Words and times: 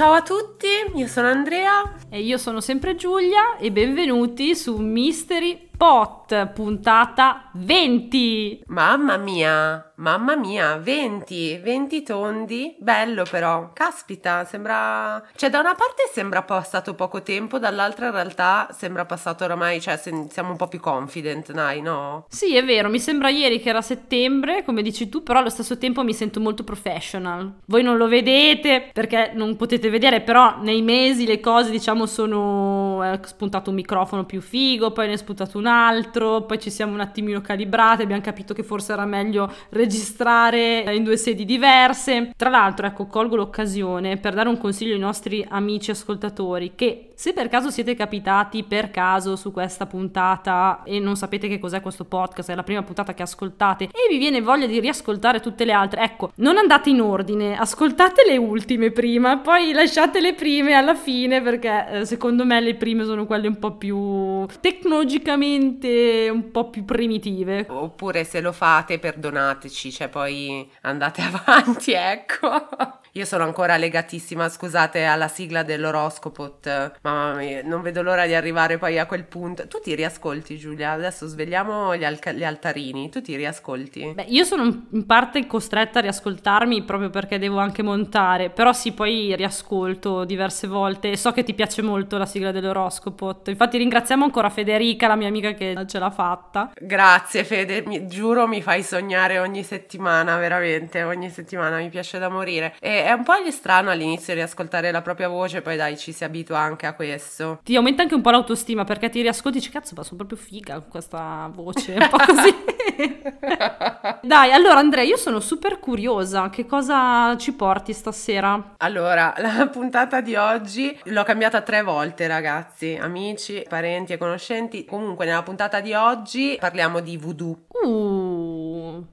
ciao 0.00 0.14
a 0.14 0.22
tutti, 0.22 0.66
io 0.94 1.06
sono 1.06 1.28
Andrea. 1.28 1.82
E 2.08 2.22
io 2.22 2.38
sono 2.38 2.62
sempre 2.62 2.96
Giulia 2.96 3.58
e 3.58 3.70
benvenuti 3.70 4.56
su 4.56 4.78
Mystery 4.78 5.68
Pot, 5.76 6.19
puntata 6.52 7.50
20. 7.54 8.64
Mamma 8.66 9.16
mia, 9.16 9.92
mamma 9.96 10.36
mia, 10.36 10.76
20, 10.76 11.60
20 11.62 12.02
tondi, 12.02 12.76
bello 12.78 13.24
però, 13.28 13.72
caspita, 13.72 14.44
sembra... 14.44 15.22
Cioè 15.34 15.50
da 15.50 15.60
una 15.60 15.74
parte 15.74 16.08
sembra 16.12 16.42
passato 16.42 16.94
poco 16.94 17.22
tempo, 17.22 17.58
dall'altra 17.58 18.06
in 18.06 18.12
realtà 18.12 18.68
sembra 18.72 19.04
passato 19.04 19.44
oramai, 19.44 19.80
cioè 19.80 19.96
siamo 19.96 20.50
un 20.50 20.56
po' 20.56 20.68
più 20.68 20.80
confident, 20.80 21.52
dai, 21.52 21.80
no? 21.80 22.26
Sì, 22.28 22.56
è 22.56 22.64
vero, 22.64 22.88
mi 22.88 23.00
sembra 23.00 23.28
ieri 23.28 23.60
che 23.60 23.68
era 23.68 23.82
settembre, 23.82 24.64
come 24.64 24.82
dici 24.82 25.08
tu, 25.08 25.22
però 25.22 25.40
allo 25.40 25.50
stesso 25.50 25.78
tempo 25.78 26.02
mi 26.04 26.14
sento 26.14 26.40
molto 26.40 26.64
professional. 26.64 27.58
Voi 27.66 27.82
non 27.82 27.96
lo 27.96 28.08
vedete 28.08 28.90
perché 28.92 29.32
non 29.34 29.56
potete 29.56 29.90
vedere, 29.90 30.20
però 30.20 30.60
nei 30.60 30.82
mesi 30.82 31.26
le 31.26 31.40
cose 31.40 31.70
diciamo 31.70 32.06
sono... 32.06 33.02
è 33.02 33.18
spuntato 33.24 33.70
un 33.70 33.76
microfono 33.76 34.24
più 34.24 34.40
figo, 34.40 34.92
poi 34.92 35.08
ne 35.08 35.14
è 35.14 35.16
spuntato 35.16 35.58
un 35.58 35.66
altro, 35.66 36.19
poi 36.46 36.58
ci 36.58 36.70
siamo 36.70 36.92
un 36.92 37.00
attimino 37.00 37.40
calibrati, 37.40 38.02
abbiamo 38.02 38.22
capito 38.22 38.54
che 38.54 38.62
forse 38.62 38.92
era 38.92 39.04
meglio 39.04 39.50
registrare 39.70 40.94
in 40.94 41.04
due 41.04 41.16
sedi 41.16 41.44
diverse. 41.44 42.32
Tra 42.36 42.50
l'altro, 42.50 42.86
ecco, 42.86 43.06
colgo 43.06 43.36
l'occasione 43.36 44.16
per 44.18 44.34
dare 44.34 44.48
un 44.48 44.58
consiglio 44.58 44.94
ai 44.94 45.00
nostri 45.00 45.44
amici 45.48 45.90
ascoltatori 45.90 46.72
che 46.74 47.10
se 47.20 47.34
per 47.34 47.48
caso 47.48 47.68
siete 47.70 47.94
capitati 47.94 48.64
per 48.64 48.90
caso 48.90 49.36
su 49.36 49.52
questa 49.52 49.84
puntata 49.84 50.82
e 50.84 50.98
non 51.00 51.16
sapete 51.16 51.48
che 51.48 51.58
cos'è 51.58 51.82
questo 51.82 52.06
podcast, 52.06 52.50
è 52.50 52.54
la 52.54 52.62
prima 52.62 52.82
puntata 52.82 53.12
che 53.12 53.22
ascoltate 53.22 53.84
e 53.84 54.08
vi 54.08 54.16
viene 54.16 54.40
voglia 54.40 54.66
di 54.66 54.80
riascoltare 54.80 55.40
tutte 55.40 55.66
le 55.66 55.72
altre, 55.72 56.02
ecco, 56.02 56.30
non 56.36 56.56
andate 56.56 56.88
in 56.88 57.02
ordine, 57.02 57.58
ascoltate 57.58 58.22
le 58.26 58.38
ultime 58.38 58.90
prima, 58.90 59.36
poi 59.36 59.72
lasciate 59.72 60.20
le 60.20 60.32
prime 60.32 60.72
alla 60.72 60.94
fine 60.94 61.42
perché 61.42 61.86
eh, 61.90 62.04
secondo 62.06 62.46
me 62.46 62.58
le 62.60 62.74
prime 62.76 63.04
sono 63.04 63.26
quelle 63.26 63.48
un 63.48 63.58
po' 63.58 63.72
più 63.72 64.46
tecnologicamente 64.60 65.88
un 66.28 66.50
po' 66.50 66.70
più 66.70 66.84
primitive. 66.84 67.66
Oppure 67.68 68.24
se 68.24 68.40
lo 68.40 68.52
fate 68.52 68.98
perdonateci, 68.98 69.92
cioè 69.92 70.08
poi 70.08 70.70
andate 70.82 71.22
avanti, 71.32 71.92
ecco. 71.92 72.99
Io 73.14 73.24
sono 73.24 73.42
ancora 73.42 73.76
legatissima, 73.76 74.48
scusate, 74.48 75.04
alla 75.04 75.26
sigla 75.26 75.64
dell'oroscopo. 75.64 76.58
Mamma 77.02 77.34
mia, 77.34 77.60
non 77.64 77.82
vedo 77.82 78.02
l'ora 78.02 78.24
di 78.26 78.34
arrivare 78.34 78.78
poi 78.78 78.98
a 78.98 79.06
quel 79.06 79.24
punto. 79.24 79.66
Tu 79.66 79.80
ti 79.80 79.94
riascolti, 79.96 80.56
Giulia? 80.56 80.92
Adesso 80.92 81.26
svegliamo 81.26 81.96
gli, 81.96 82.04
al- 82.04 82.18
gli 82.34 82.44
altarini. 82.44 83.08
Tu 83.10 83.20
ti 83.20 83.34
riascolti? 83.34 84.12
Beh, 84.14 84.26
io 84.28 84.44
sono 84.44 84.86
in 84.92 85.06
parte 85.06 85.46
costretta 85.46 85.98
a 85.98 86.02
riascoltarmi 86.02 86.82
proprio 86.84 87.10
perché 87.10 87.38
devo 87.38 87.58
anche 87.58 87.82
montare. 87.82 88.50
Però 88.50 88.72
sì, 88.72 88.92
poi 88.92 89.34
riascolto 89.34 90.24
diverse 90.24 90.68
volte. 90.68 91.10
E 91.10 91.16
so 91.16 91.32
che 91.32 91.42
ti 91.42 91.54
piace 91.54 91.82
molto 91.82 92.16
la 92.16 92.26
sigla 92.26 92.52
dell'oroscopo. 92.52 93.40
Infatti, 93.46 93.76
ringraziamo 93.78 94.22
ancora 94.22 94.50
Federica, 94.50 95.08
la 95.08 95.16
mia 95.16 95.28
amica 95.28 95.52
che 95.54 95.74
ce 95.86 95.98
l'ha 95.98 96.10
fatta. 96.10 96.70
Grazie, 96.80 97.42
Fede. 97.42 97.82
Mi, 97.86 98.06
giuro, 98.06 98.46
mi 98.46 98.62
fai 98.62 98.84
sognare 98.84 99.40
ogni 99.40 99.64
settimana, 99.64 100.36
veramente. 100.36 101.02
Ogni 101.02 101.28
settimana 101.28 101.78
mi 101.78 101.88
piace 101.88 102.18
da 102.20 102.28
morire. 102.28 102.76
E 102.78 102.99
è 103.04 103.12
un 103.12 103.22
po' 103.24 103.34
strano 103.50 103.90
all'inizio 103.90 104.34
riascoltare 104.34 104.90
la 104.90 105.02
propria 105.02 105.28
voce, 105.28 105.62
poi 105.62 105.76
dai, 105.76 105.96
ci 105.96 106.12
si 106.12 106.24
abitua 106.24 106.58
anche 106.58 106.86
a 106.86 106.94
questo. 106.94 107.60
Ti 107.62 107.76
aumenta 107.76 108.02
anche 108.02 108.14
un 108.14 108.20
po' 108.20 108.30
l'autostima 108.30 108.84
perché 108.84 109.08
ti 109.08 109.20
riascolti 109.20 109.58
e 109.58 109.60
dici 109.60 109.72
cazzo, 109.72 109.94
ma 109.96 110.02
sono 110.02 110.16
proprio 110.16 110.38
figa 110.38 110.78
con 110.80 110.88
questa 110.88 111.50
voce, 111.52 111.92
un 111.98 112.08
po' 112.08 112.18
così. 112.18 112.54
dai, 114.22 114.52
allora 114.52 114.78
Andrea, 114.78 115.04
io 115.04 115.16
sono 115.16 115.40
super 115.40 115.78
curiosa, 115.78 116.50
che 116.50 116.66
cosa 116.66 117.36
ci 117.36 117.52
porti 117.52 117.92
stasera? 117.92 118.74
Allora, 118.78 119.34
la 119.38 119.68
puntata 119.70 120.20
di 120.20 120.34
oggi 120.36 120.96
l'ho 121.04 121.24
cambiata 121.24 121.60
tre 121.62 121.82
volte, 121.82 122.26
ragazzi, 122.26 122.98
amici, 123.00 123.64
parenti 123.68 124.12
e 124.12 124.18
conoscenti. 124.18 124.84
Comunque, 124.84 125.24
nella 125.24 125.42
puntata 125.42 125.80
di 125.80 125.92
oggi 125.94 126.56
parliamo 126.58 127.00
di 127.00 127.16
voodoo. 127.16 127.66
Uh. 127.68 128.19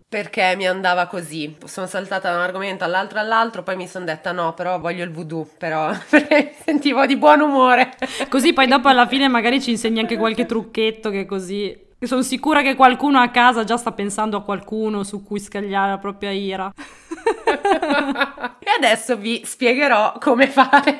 Perché 0.08 0.56
mi 0.56 0.68
andava 0.68 1.08
così. 1.08 1.56
Sono 1.66 1.88
saltata 1.88 2.30
da 2.32 2.38
un 2.38 2.44
argomento 2.44 2.84
all'altro 2.84 3.20
all'altro, 3.20 3.64
poi 3.64 3.76
mi 3.76 3.88
sono 3.88 4.06
detta 4.06 4.32
no, 4.32 4.54
però 4.54 4.80
voglio 4.80 5.04
il 5.04 5.12
voodoo, 5.12 5.48
però 5.58 5.92
perché 6.10 6.54
sentivo 6.64 7.06
di 7.06 7.18
buon 7.18 7.42
umore. 7.42 7.92
Così 8.30 8.54
poi 8.54 8.68
dopo 8.68 8.88
alla 8.88 9.06
fine 9.08 9.28
magari 9.28 9.62
ci 9.62 9.72
insegni 9.72 10.00
anche 10.00 10.18
qualche 10.18 10.46
trucchetto 10.46 11.10
che 11.10 11.26
così 11.26 11.86
sono 12.06 12.22
sicura 12.22 12.62
che 12.62 12.76
qualcuno 12.76 13.20
a 13.20 13.30
casa 13.30 13.64
già 13.64 13.76
sta 13.76 13.92
pensando 13.92 14.38
a 14.38 14.44
qualcuno 14.44 15.04
su 15.04 15.24
cui 15.24 15.40
scagliare 15.40 15.90
la 15.90 15.98
propria 15.98 16.30
ira. 16.30 16.72
e 17.48 18.70
adesso 18.78 19.18
vi 19.18 19.42
spiegherò 19.44 20.18
come 20.20 20.48
fare. 20.48 21.00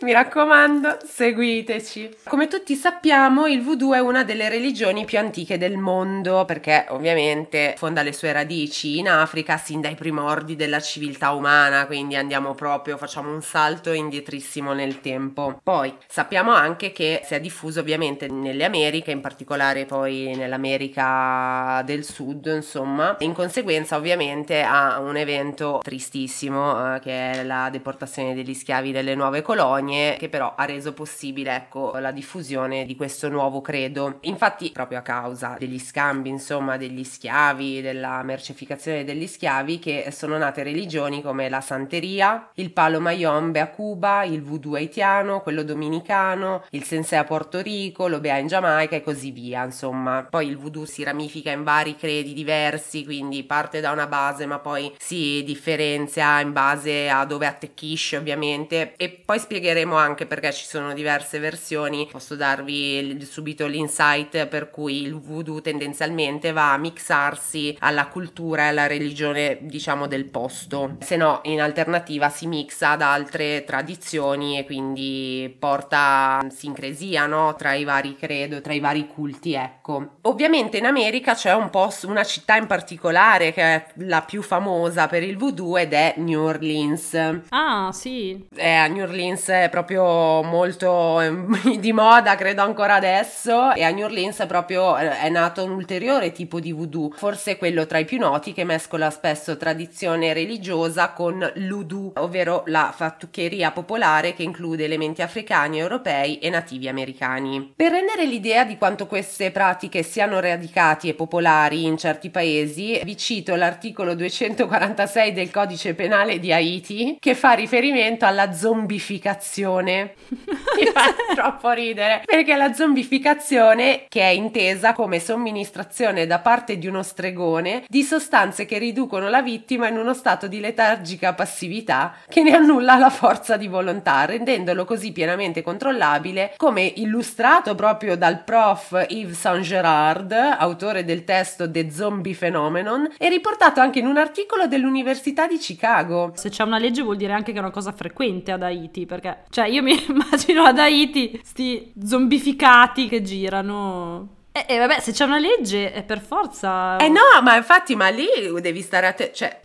Mi 0.00 0.12
raccomando, 0.12 0.98
seguiteci. 1.04 2.16
Come 2.24 2.48
tutti 2.48 2.74
sappiamo, 2.74 3.46
il 3.46 3.62
voodoo 3.62 3.94
è 3.94 4.00
una 4.00 4.24
delle 4.24 4.48
religioni 4.48 5.04
più 5.04 5.18
antiche 5.18 5.56
del 5.56 5.76
mondo 5.76 6.44
perché 6.44 6.86
ovviamente 6.88 7.74
fonda 7.76 8.02
le 8.02 8.12
sue 8.12 8.32
radici 8.32 8.98
in 8.98 9.08
Africa 9.08 9.56
sin 9.56 9.80
dai 9.80 9.94
primordi 9.94 10.56
della 10.56 10.80
civiltà 10.80 11.30
umana, 11.30 11.86
quindi 11.86 12.16
andiamo 12.16 12.54
proprio, 12.54 12.96
facciamo 12.96 13.32
un 13.32 13.42
salto 13.42 13.92
indietrissimo 13.92 14.72
nel 14.72 15.00
tempo. 15.00 15.60
Poi 15.62 15.94
sappiamo 16.08 16.52
anche 16.52 16.90
che 16.90 17.22
si 17.24 17.34
è 17.34 17.40
diffuso 17.40 17.80
ovviamente 17.80 18.26
nelle 18.28 18.64
Americhe, 18.64 19.12
in 19.12 19.20
particolare 19.20 19.84
poi 19.84 20.07
nell'America 20.34 21.82
del 21.84 22.04
Sud, 22.04 22.46
insomma, 22.46 23.16
in 23.20 23.32
conseguenza 23.32 23.96
ovviamente 23.96 24.62
a 24.62 24.98
un 25.00 25.16
evento 25.16 25.80
tristissimo 25.82 26.94
eh, 26.94 27.00
che 27.00 27.32
è 27.32 27.42
la 27.44 27.68
deportazione 27.70 28.34
degli 28.34 28.54
schiavi 28.54 28.92
delle 28.92 29.14
nuove 29.14 29.42
colonie 29.42 30.16
che 30.16 30.28
però 30.28 30.54
ha 30.56 30.64
reso 30.64 30.92
possibile 30.92 31.54
ecco 31.54 31.96
la 31.98 32.10
diffusione 32.10 32.84
di 32.84 32.96
questo 32.96 33.28
nuovo 33.28 33.60
credo. 33.60 34.18
Infatti 34.22 34.70
proprio 34.72 34.98
a 34.98 35.02
causa 35.02 35.56
degli 35.58 35.78
scambi 35.78 36.28
insomma 36.28 36.76
degli 36.76 37.04
schiavi 37.04 37.80
della 37.80 38.22
mercificazione 38.22 39.04
degli 39.04 39.26
schiavi 39.26 39.78
che 39.78 40.10
sono 40.12 40.36
nate 40.36 40.62
religioni 40.62 41.22
come 41.22 41.48
la 41.48 41.60
santeria 41.60 42.50
il 42.54 42.72
palo 42.72 43.00
mayombe 43.00 43.60
a 43.60 43.68
Cuba 43.68 44.24
il 44.24 44.42
voodoo 44.42 44.74
haitiano 44.74 45.40
quello 45.40 45.62
dominicano 45.62 46.64
il 46.70 46.84
sensei 46.84 47.18
a 47.18 47.24
Porto 47.24 47.60
Rico 47.60 48.08
l'obea 48.08 48.36
in 48.36 48.46
Giamaica 48.46 48.96
e 48.96 49.02
così 49.02 49.30
via 49.30 49.64
insomma 49.64 49.97
poi 50.30 50.48
il 50.48 50.56
voodoo 50.56 50.84
si 50.84 51.02
ramifica 51.02 51.50
in 51.50 51.64
vari 51.64 51.96
credi 51.96 52.32
diversi 52.32 53.04
quindi 53.04 53.42
parte 53.44 53.80
da 53.80 53.90
una 53.90 54.06
base 54.06 54.46
ma 54.46 54.58
poi 54.58 54.92
si 54.98 55.42
differenzia 55.44 56.40
in 56.40 56.52
base 56.52 57.08
a 57.08 57.24
dove 57.24 57.46
attecchisce 57.46 58.16
ovviamente. 58.16 58.94
E 58.96 59.08
poi 59.08 59.38
spiegheremo 59.38 59.96
anche 59.96 60.26
perché 60.26 60.52
ci 60.52 60.64
sono 60.64 60.92
diverse 60.92 61.38
versioni. 61.38 62.08
Posso 62.10 62.36
darvi 62.36 63.24
subito 63.24 63.66
l'insight 63.66 64.46
per 64.46 64.70
cui 64.70 65.02
il 65.02 65.14
voodoo 65.14 65.60
tendenzialmente 65.60 66.52
va 66.52 66.72
a 66.72 66.78
mixarsi 66.78 67.76
alla 67.80 68.06
cultura 68.06 68.64
e 68.64 68.68
alla 68.68 68.86
religione 68.86 69.58
diciamo 69.60 70.06
del 70.06 70.26
posto. 70.26 70.96
Se 71.00 71.16
no 71.16 71.40
in 71.44 71.60
alternativa 71.60 72.28
si 72.28 72.46
mixa 72.46 72.90
ad 72.90 73.02
altre 73.02 73.64
tradizioni 73.64 74.58
e 74.58 74.64
quindi 74.64 75.54
porta 75.58 76.46
sincresia 76.50 77.26
no? 77.26 77.54
tra 77.56 77.74
i 77.74 77.84
vari 77.84 78.16
credo 78.16 78.60
tra 78.60 78.72
i 78.72 78.80
vari 78.80 79.06
culti 79.06 79.54
ecco 79.54 79.87
ovviamente 80.22 80.76
in 80.76 80.86
America 80.86 81.34
c'è 81.34 81.54
un 81.54 81.70
po' 81.70 81.88
una 82.04 82.24
città 82.24 82.56
in 82.56 82.66
particolare 82.66 83.52
che 83.52 83.62
è 83.62 83.86
la 83.96 84.22
più 84.22 84.42
famosa 84.42 85.06
per 85.06 85.22
il 85.22 85.36
voodoo 85.36 85.76
ed 85.78 85.92
è 85.92 86.14
New 86.18 86.42
Orleans. 86.42 87.16
Ah, 87.48 87.90
sì. 87.92 88.46
Eh, 88.54 88.88
New 88.88 89.04
Orleans 89.04 89.48
è 89.48 89.68
proprio 89.70 90.42
molto 90.42 91.20
di 91.78 91.92
moda, 91.92 92.34
credo 92.36 92.62
ancora 92.62 92.94
adesso, 92.94 93.72
e 93.72 93.82
a 93.82 93.90
New 93.90 94.04
Orleans 94.04 94.38
è 94.38 94.46
proprio 94.46 94.96
eh, 94.98 95.20
è 95.20 95.28
nato 95.30 95.64
un 95.64 95.70
ulteriore 95.70 96.32
tipo 96.32 96.60
di 96.60 96.72
voodoo, 96.72 97.10
forse 97.14 97.56
quello 97.56 97.86
tra 97.86 97.98
i 97.98 98.04
più 98.04 98.18
noti 98.18 98.52
che 98.52 98.64
mescola 98.64 99.10
spesso 99.10 99.56
tradizione 99.56 100.32
religiosa 100.32 101.10
con 101.12 101.50
l'udu, 101.54 102.12
ovvero 102.16 102.62
la 102.66 102.92
fattuccheria 102.94 103.70
popolare 103.70 104.34
che 104.34 104.42
include 104.42 104.84
elementi 104.84 105.22
africani, 105.22 105.78
europei 105.78 106.38
e 106.38 106.50
nativi 106.50 106.88
americani. 106.88 107.72
Per 107.74 107.90
rendere 107.90 108.26
l'idea 108.26 108.64
di 108.64 108.76
quanto 108.76 109.06
queste 109.06 109.50
pratiche 109.50 109.77
siano 110.02 110.40
radicati 110.40 111.08
e 111.08 111.14
popolari 111.14 111.84
in 111.84 111.96
certi 111.96 112.30
paesi, 112.30 113.00
vi 113.04 113.16
cito 113.16 113.54
l'articolo 113.54 114.14
246 114.14 115.32
del 115.32 115.50
codice 115.50 115.94
penale 115.94 116.38
di 116.38 116.52
Haiti 116.52 117.16
che 117.20 117.34
fa 117.34 117.52
riferimento 117.52 118.26
alla 118.26 118.52
zombificazione. 118.52 120.14
Mi 120.28 120.86
fa 120.92 121.14
troppo 121.34 121.70
ridere 121.70 122.22
perché 122.24 122.56
la 122.56 122.72
zombificazione 122.72 124.04
che 124.08 124.22
è 124.22 124.30
intesa 124.30 124.92
come 124.92 125.20
somministrazione 125.20 126.26
da 126.26 126.38
parte 126.38 126.78
di 126.78 126.86
uno 126.86 127.02
stregone 127.02 127.84
di 127.88 128.02
sostanze 128.02 128.64
che 128.64 128.78
riducono 128.78 129.28
la 129.28 129.42
vittima 129.42 129.88
in 129.88 129.96
uno 129.96 130.14
stato 130.14 130.48
di 130.48 130.60
letargica 130.60 131.34
passività 131.34 132.14
che 132.28 132.42
ne 132.42 132.54
annulla 132.54 132.96
la 132.96 133.10
forza 133.10 133.56
di 133.56 133.68
volontà, 133.68 134.24
rendendolo 134.24 134.84
così 134.84 135.12
pienamente 135.12 135.62
controllabile 135.62 136.54
come 136.56 136.82
illustrato 136.96 137.74
proprio 137.74 138.16
dal 138.16 138.42
prof 138.42 139.06
Yves 139.08 139.38
Saint 139.38 139.64
Gerard, 139.68 140.32
autore 140.32 141.04
del 141.04 141.24
testo 141.24 141.70
The 141.70 141.90
Zombie 141.90 142.34
Phenomenon, 142.34 143.12
e 143.18 143.28
riportato 143.28 143.80
anche 143.80 143.98
in 143.98 144.06
un 144.06 144.16
articolo 144.16 144.66
dell'Università 144.66 145.46
di 145.46 145.58
Chicago. 145.58 146.32
Se 146.34 146.48
c'è 146.48 146.64
una 146.64 146.78
legge 146.78 147.02
vuol 147.02 147.16
dire 147.16 147.34
anche 147.34 147.52
che 147.52 147.58
è 147.58 147.60
una 147.60 147.70
cosa 147.70 147.92
frequente 147.92 148.50
ad 148.50 148.62
Haiti, 148.62 149.04
perché 149.04 149.44
cioè 149.50 149.66
io 149.66 149.82
mi 149.82 149.92
immagino 150.08 150.62
ad 150.64 150.78
Haiti 150.78 151.38
sti 151.44 151.92
zombificati 152.02 153.08
che 153.08 153.20
girano. 153.22 154.36
E, 154.52 154.64
e 154.66 154.78
vabbè, 154.78 155.00
se 155.00 155.12
c'è 155.12 155.24
una 155.24 155.38
legge, 155.38 155.92
è 155.92 156.02
per 156.02 156.20
forza. 156.20 156.96
Eh 156.96 157.08
no, 157.08 157.42
ma 157.42 157.56
infatti, 157.56 157.94
ma 157.94 158.08
lì 158.08 158.26
devi 158.60 158.80
stare 158.80 159.06
attento. 159.06 159.34
Cioè, 159.34 159.60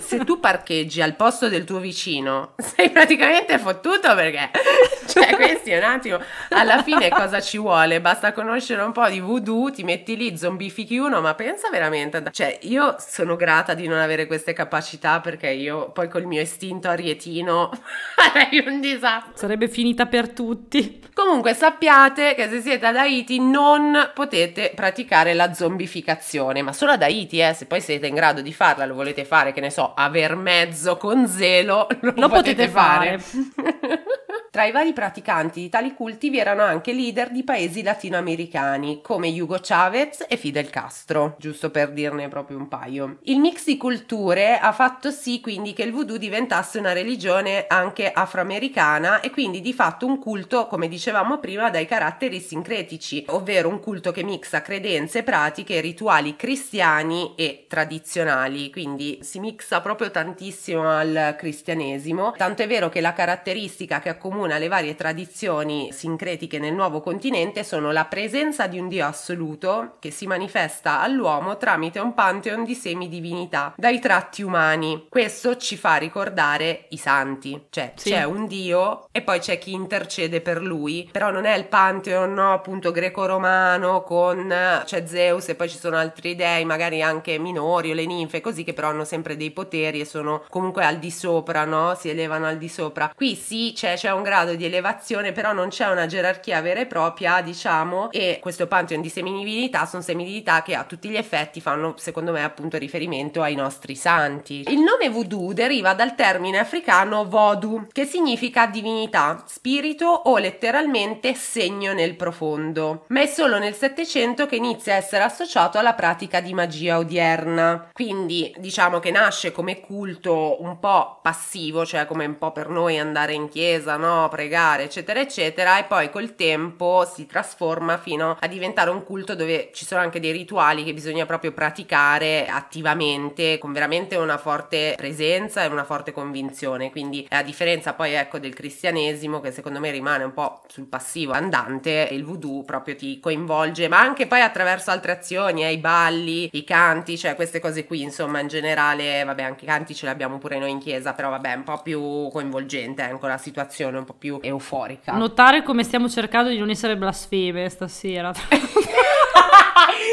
se 0.00 0.24
tu 0.24 0.40
parcheggi 0.40 1.02
al 1.02 1.16
posto 1.16 1.48
del 1.48 1.64
tuo 1.64 1.78
vicino, 1.78 2.54
sei 2.56 2.90
praticamente 2.90 3.58
fottuto 3.58 4.14
perché, 4.14 4.50
cioè, 5.06 5.34
questi 5.34 5.72
un 5.72 5.82
attimo, 5.82 6.18
alla 6.50 6.82
fine 6.82 7.08
cosa 7.08 7.40
ci 7.40 7.58
vuole? 7.58 8.00
Basta 8.00 8.32
conoscere 8.32 8.82
un 8.82 8.92
po' 8.92 9.08
di 9.08 9.20
voodoo, 9.20 9.70
ti 9.70 9.82
metti 9.82 10.16
lì, 10.16 10.36
zombifichi 10.36 10.98
uno, 10.98 11.20
ma 11.20 11.34
pensa 11.34 11.68
veramente, 11.70 12.22
cioè, 12.30 12.58
io 12.62 12.96
sono 12.98 13.36
grata 13.36 13.74
di 13.74 13.86
non 13.86 13.98
avere 13.98 14.26
queste 14.26 14.52
capacità 14.52 15.20
perché 15.20 15.50
io 15.50 15.90
poi 15.90 16.08
col 16.08 16.24
mio 16.24 16.40
istinto 16.40 16.88
arietino 16.88 17.70
farei 18.14 18.64
un 18.66 18.80
disastro. 18.80 19.32
Sarebbe 19.34 19.68
finita 19.68 20.06
per 20.06 20.30
tutti. 20.30 21.04
Comunque 21.14 21.54
sappiate 21.54 22.34
che 22.34 22.48
se 22.48 22.60
siete 22.60 22.86
ad 22.86 22.96
Haiti 22.96 23.40
non 23.40 24.10
potete 24.12 24.72
praticare 24.74 25.32
la 25.32 25.54
zombificazione, 25.54 26.60
ma 26.62 26.72
solo 26.72 26.92
ad 26.92 27.02
Haiti, 27.02 27.40
eh, 27.40 27.54
se 27.54 27.66
poi 27.66 27.80
siete 27.80 28.06
in 28.06 28.14
grado 28.14 28.42
di 28.42 28.52
farla, 28.52 28.84
lo 28.84 28.94
volete 28.94 29.24
fare, 29.24 29.52
che 29.56 29.62
ne 29.62 29.70
so, 29.70 29.94
aver 29.94 30.36
mezzo 30.36 30.98
con 30.98 31.26
zelo, 31.26 31.86
lo, 32.00 32.12
Lo 32.14 32.28
potete, 32.28 32.66
potete 32.66 32.68
fare. 32.68 33.18
fare. 33.18 34.04
Tra 34.56 34.64
i 34.64 34.72
vari 34.72 34.94
praticanti 34.94 35.60
di 35.60 35.68
tali 35.68 35.92
culti 35.92 36.30
vi 36.30 36.38
erano 36.38 36.62
anche 36.62 36.94
leader 36.94 37.30
di 37.30 37.44
paesi 37.44 37.82
latinoamericani 37.82 39.02
come 39.02 39.28
Hugo 39.28 39.58
Chavez 39.60 40.24
e 40.26 40.38
Fidel 40.38 40.70
Castro, 40.70 41.36
giusto 41.38 41.70
per 41.70 41.92
dirne 41.92 42.28
proprio 42.28 42.56
un 42.56 42.66
paio. 42.66 43.18
Il 43.24 43.38
mix 43.38 43.66
di 43.66 43.76
culture 43.76 44.56
ha 44.58 44.72
fatto 44.72 45.10
sì 45.10 45.42
quindi 45.42 45.74
che 45.74 45.82
il 45.82 45.92
voodoo 45.92 46.16
diventasse 46.16 46.78
una 46.78 46.94
religione 46.94 47.66
anche 47.68 48.10
afroamericana 48.10 49.20
e 49.20 49.28
quindi 49.28 49.60
di 49.60 49.74
fatto 49.74 50.06
un 50.06 50.18
culto, 50.18 50.66
come 50.68 50.88
dicevamo 50.88 51.38
prima, 51.38 51.68
dai 51.68 51.84
caratteri 51.84 52.40
sincretici, 52.40 53.26
ovvero 53.28 53.68
un 53.68 53.78
culto 53.78 54.10
che 54.10 54.22
mixa 54.22 54.62
credenze, 54.62 55.22
pratiche 55.22 55.82
rituali 55.82 56.34
cristiani 56.34 57.34
e 57.36 57.66
tradizionali, 57.68 58.70
quindi 58.70 59.18
si 59.20 59.38
mixa 59.38 59.82
proprio 59.82 60.10
tantissimo 60.10 60.88
al 60.88 61.34
cristianesimo, 61.36 62.32
tanto 62.38 62.62
è 62.62 62.66
vero 62.66 62.88
che 62.88 63.02
la 63.02 63.12
caratteristica 63.12 64.00
che 64.00 64.08
accomuna 64.08 64.44
le 64.58 64.68
varie 64.68 64.94
tradizioni 64.94 65.92
sincretiche 65.92 66.58
nel 66.58 66.72
nuovo 66.72 67.00
continente 67.00 67.64
sono 67.64 67.90
la 67.90 68.04
presenza 68.04 68.66
di 68.66 68.78
un 68.78 68.88
dio 68.88 69.04
assoluto 69.06 69.96
che 69.98 70.10
si 70.10 70.26
manifesta 70.26 71.00
all'uomo 71.00 71.56
tramite 71.56 71.98
un 71.98 72.14
pantheon 72.14 72.64
di 72.64 72.74
semidivinità 72.74 73.74
dai 73.76 73.98
tratti 73.98 74.42
umani. 74.42 75.06
Questo 75.08 75.56
ci 75.56 75.76
fa 75.76 75.96
ricordare 75.96 76.86
i 76.90 76.96
santi, 76.96 77.66
cioè 77.70 77.92
Sì. 77.96 78.10
c'è 78.10 78.22
un 78.24 78.46
dio 78.46 79.06
e 79.10 79.22
poi 79.22 79.38
c'è 79.40 79.58
chi 79.58 79.72
intercede 79.72 80.40
per 80.40 80.62
lui, 80.62 81.08
però 81.10 81.30
non 81.30 81.44
è 81.44 81.56
il 81.56 81.66
pantheon 81.66 82.32
no, 82.32 82.52
appunto 82.52 82.90
greco-romano 82.92 84.02
con 84.02 84.54
c'è 84.84 85.06
Zeus 85.06 85.48
e 85.48 85.54
poi 85.54 85.68
ci 85.68 85.78
sono 85.78 85.96
altri 85.96 86.34
dei, 86.36 86.64
magari 86.64 87.02
anche 87.02 87.38
minori 87.38 87.90
o 87.90 87.94
le 87.94 88.06
ninfe, 88.06 88.40
così 88.40 88.62
che 88.64 88.72
però 88.72 88.88
hanno 88.88 89.04
sempre 89.04 89.36
dei 89.36 89.50
poteri 89.50 90.00
e 90.00 90.04
sono 90.04 90.44
comunque 90.48 90.84
al 90.84 90.98
di 90.98 91.10
sopra, 91.10 91.64
no? 91.64 91.94
Si 91.98 92.08
elevano 92.08 92.46
al 92.46 92.58
di 92.58 92.68
sopra. 92.68 93.12
Qui 93.14 93.34
sì, 93.34 93.72
c'è, 93.74 93.94
c'è 93.94 94.10
un 94.12 94.22
grado 94.36 94.54
di 94.54 94.66
elevazione, 94.66 95.32
però 95.32 95.54
non 95.54 95.68
c'è 95.68 95.86
una 95.86 96.04
gerarchia 96.04 96.60
vera 96.60 96.80
e 96.80 96.86
propria, 96.86 97.40
diciamo, 97.40 98.10
e 98.10 98.38
questo 98.40 98.66
pantheon 98.66 99.00
di 99.00 99.08
semidivinità 99.08 99.86
sono 99.86 100.02
semidivinità 100.02 100.62
che 100.62 100.74
a 100.74 100.84
tutti 100.84 101.08
gli 101.08 101.16
effetti 101.16 101.62
fanno, 101.62 101.94
secondo 101.96 102.32
me, 102.32 102.44
appunto 102.44 102.76
riferimento 102.76 103.40
ai 103.40 103.54
nostri 103.54 103.94
santi. 103.94 104.64
Il 104.68 104.80
nome 104.80 105.08
voodoo 105.08 105.54
deriva 105.54 105.94
dal 105.94 106.14
termine 106.14 106.58
africano 106.58 107.26
voodoo, 107.26 107.86
che 107.90 108.04
significa 108.04 108.66
divinità, 108.66 109.42
spirito 109.46 110.06
o 110.06 110.36
letteralmente 110.36 111.34
segno 111.34 111.94
nel 111.94 112.14
profondo, 112.14 113.04
ma 113.08 113.22
è 113.22 113.26
solo 113.26 113.58
nel 113.58 113.74
Settecento 113.74 114.46
che 114.46 114.56
inizia 114.56 114.94
a 114.94 114.96
essere 114.96 115.22
associato 115.22 115.78
alla 115.78 115.94
pratica 115.94 116.40
di 116.40 116.52
magia 116.52 116.98
odierna. 116.98 117.90
Quindi 117.92 118.54
diciamo 118.58 118.98
che 118.98 119.10
nasce 119.10 119.52
come 119.52 119.80
culto 119.80 120.62
un 120.62 120.78
po' 120.78 121.20
passivo, 121.22 121.86
cioè 121.86 122.06
come 122.06 122.26
un 122.26 122.36
po' 122.36 122.52
per 122.52 122.68
noi 122.68 122.98
andare 122.98 123.32
in 123.32 123.48
chiesa, 123.48 123.96
no? 123.96 124.25
Pregare, 124.28 124.84
eccetera, 124.84 125.20
eccetera, 125.20 125.78
e 125.78 125.84
poi 125.84 126.10
col 126.10 126.34
tempo 126.34 127.04
si 127.04 127.26
trasforma 127.26 127.98
fino 127.98 128.36
a 128.38 128.46
diventare 128.46 128.90
un 128.90 129.04
culto 129.04 129.34
dove 129.34 129.70
ci 129.72 129.84
sono 129.84 130.00
anche 130.00 130.20
dei 130.20 130.32
rituali 130.32 130.84
che 130.84 130.92
bisogna 130.92 131.26
proprio 131.26 131.52
praticare 131.52 132.46
attivamente, 132.46 133.58
con 133.58 133.72
veramente 133.72 134.16
una 134.16 134.38
forte 134.38 134.94
presenza 134.96 135.62
e 135.62 135.68
una 135.68 135.84
forte 135.84 136.12
convinzione. 136.12 136.90
Quindi, 136.90 137.26
a 137.30 137.42
differenza 137.42 137.94
poi 137.94 138.12
ecco 138.12 138.38
del 138.38 138.54
cristianesimo, 138.54 139.40
che 139.40 139.52
secondo 139.52 139.80
me 139.80 139.90
rimane 139.90 140.24
un 140.24 140.32
po' 140.32 140.62
sul 140.68 140.86
passivo 140.86 141.32
andante, 141.32 142.08
il 142.10 142.24
voodoo 142.24 142.64
proprio 142.64 142.96
ti 142.96 143.20
coinvolge, 143.20 143.88
ma 143.88 144.00
anche 144.00 144.26
poi 144.26 144.40
attraverso 144.40 144.90
altre 144.90 145.12
azioni, 145.12 145.64
eh, 145.64 145.72
i 145.72 145.78
balli, 145.78 146.48
i 146.52 146.64
canti, 146.64 147.16
cioè 147.16 147.34
queste 147.34 147.60
cose 147.60 147.86
qui, 147.86 148.02
insomma, 148.02 148.40
in 148.40 148.48
generale, 148.48 149.24
vabbè, 149.24 149.42
anche 149.42 149.64
i 149.64 149.68
canti 149.68 149.94
ce 149.94 150.06
li 150.06 150.12
abbiamo 150.12 150.38
pure 150.38 150.58
noi 150.58 150.70
in 150.70 150.78
chiesa, 150.78 151.12
però 151.12 151.30
vabbè, 151.30 151.54
un 151.54 151.64
po' 151.64 151.82
più 151.82 152.28
coinvolgente 152.30 153.02
anche 153.02 153.26
la 153.26 153.38
situazione, 153.38 153.98
un 153.98 154.04
po' 154.04 154.14
più 154.18 154.38
euforica. 154.40 155.12
Notare 155.12 155.62
come 155.62 155.82
stiamo 155.84 156.08
cercando 156.08 156.50
di 156.50 156.58
non 156.58 156.70
essere 156.70 156.96
blasfeme 156.96 157.68
stasera. 157.68 158.32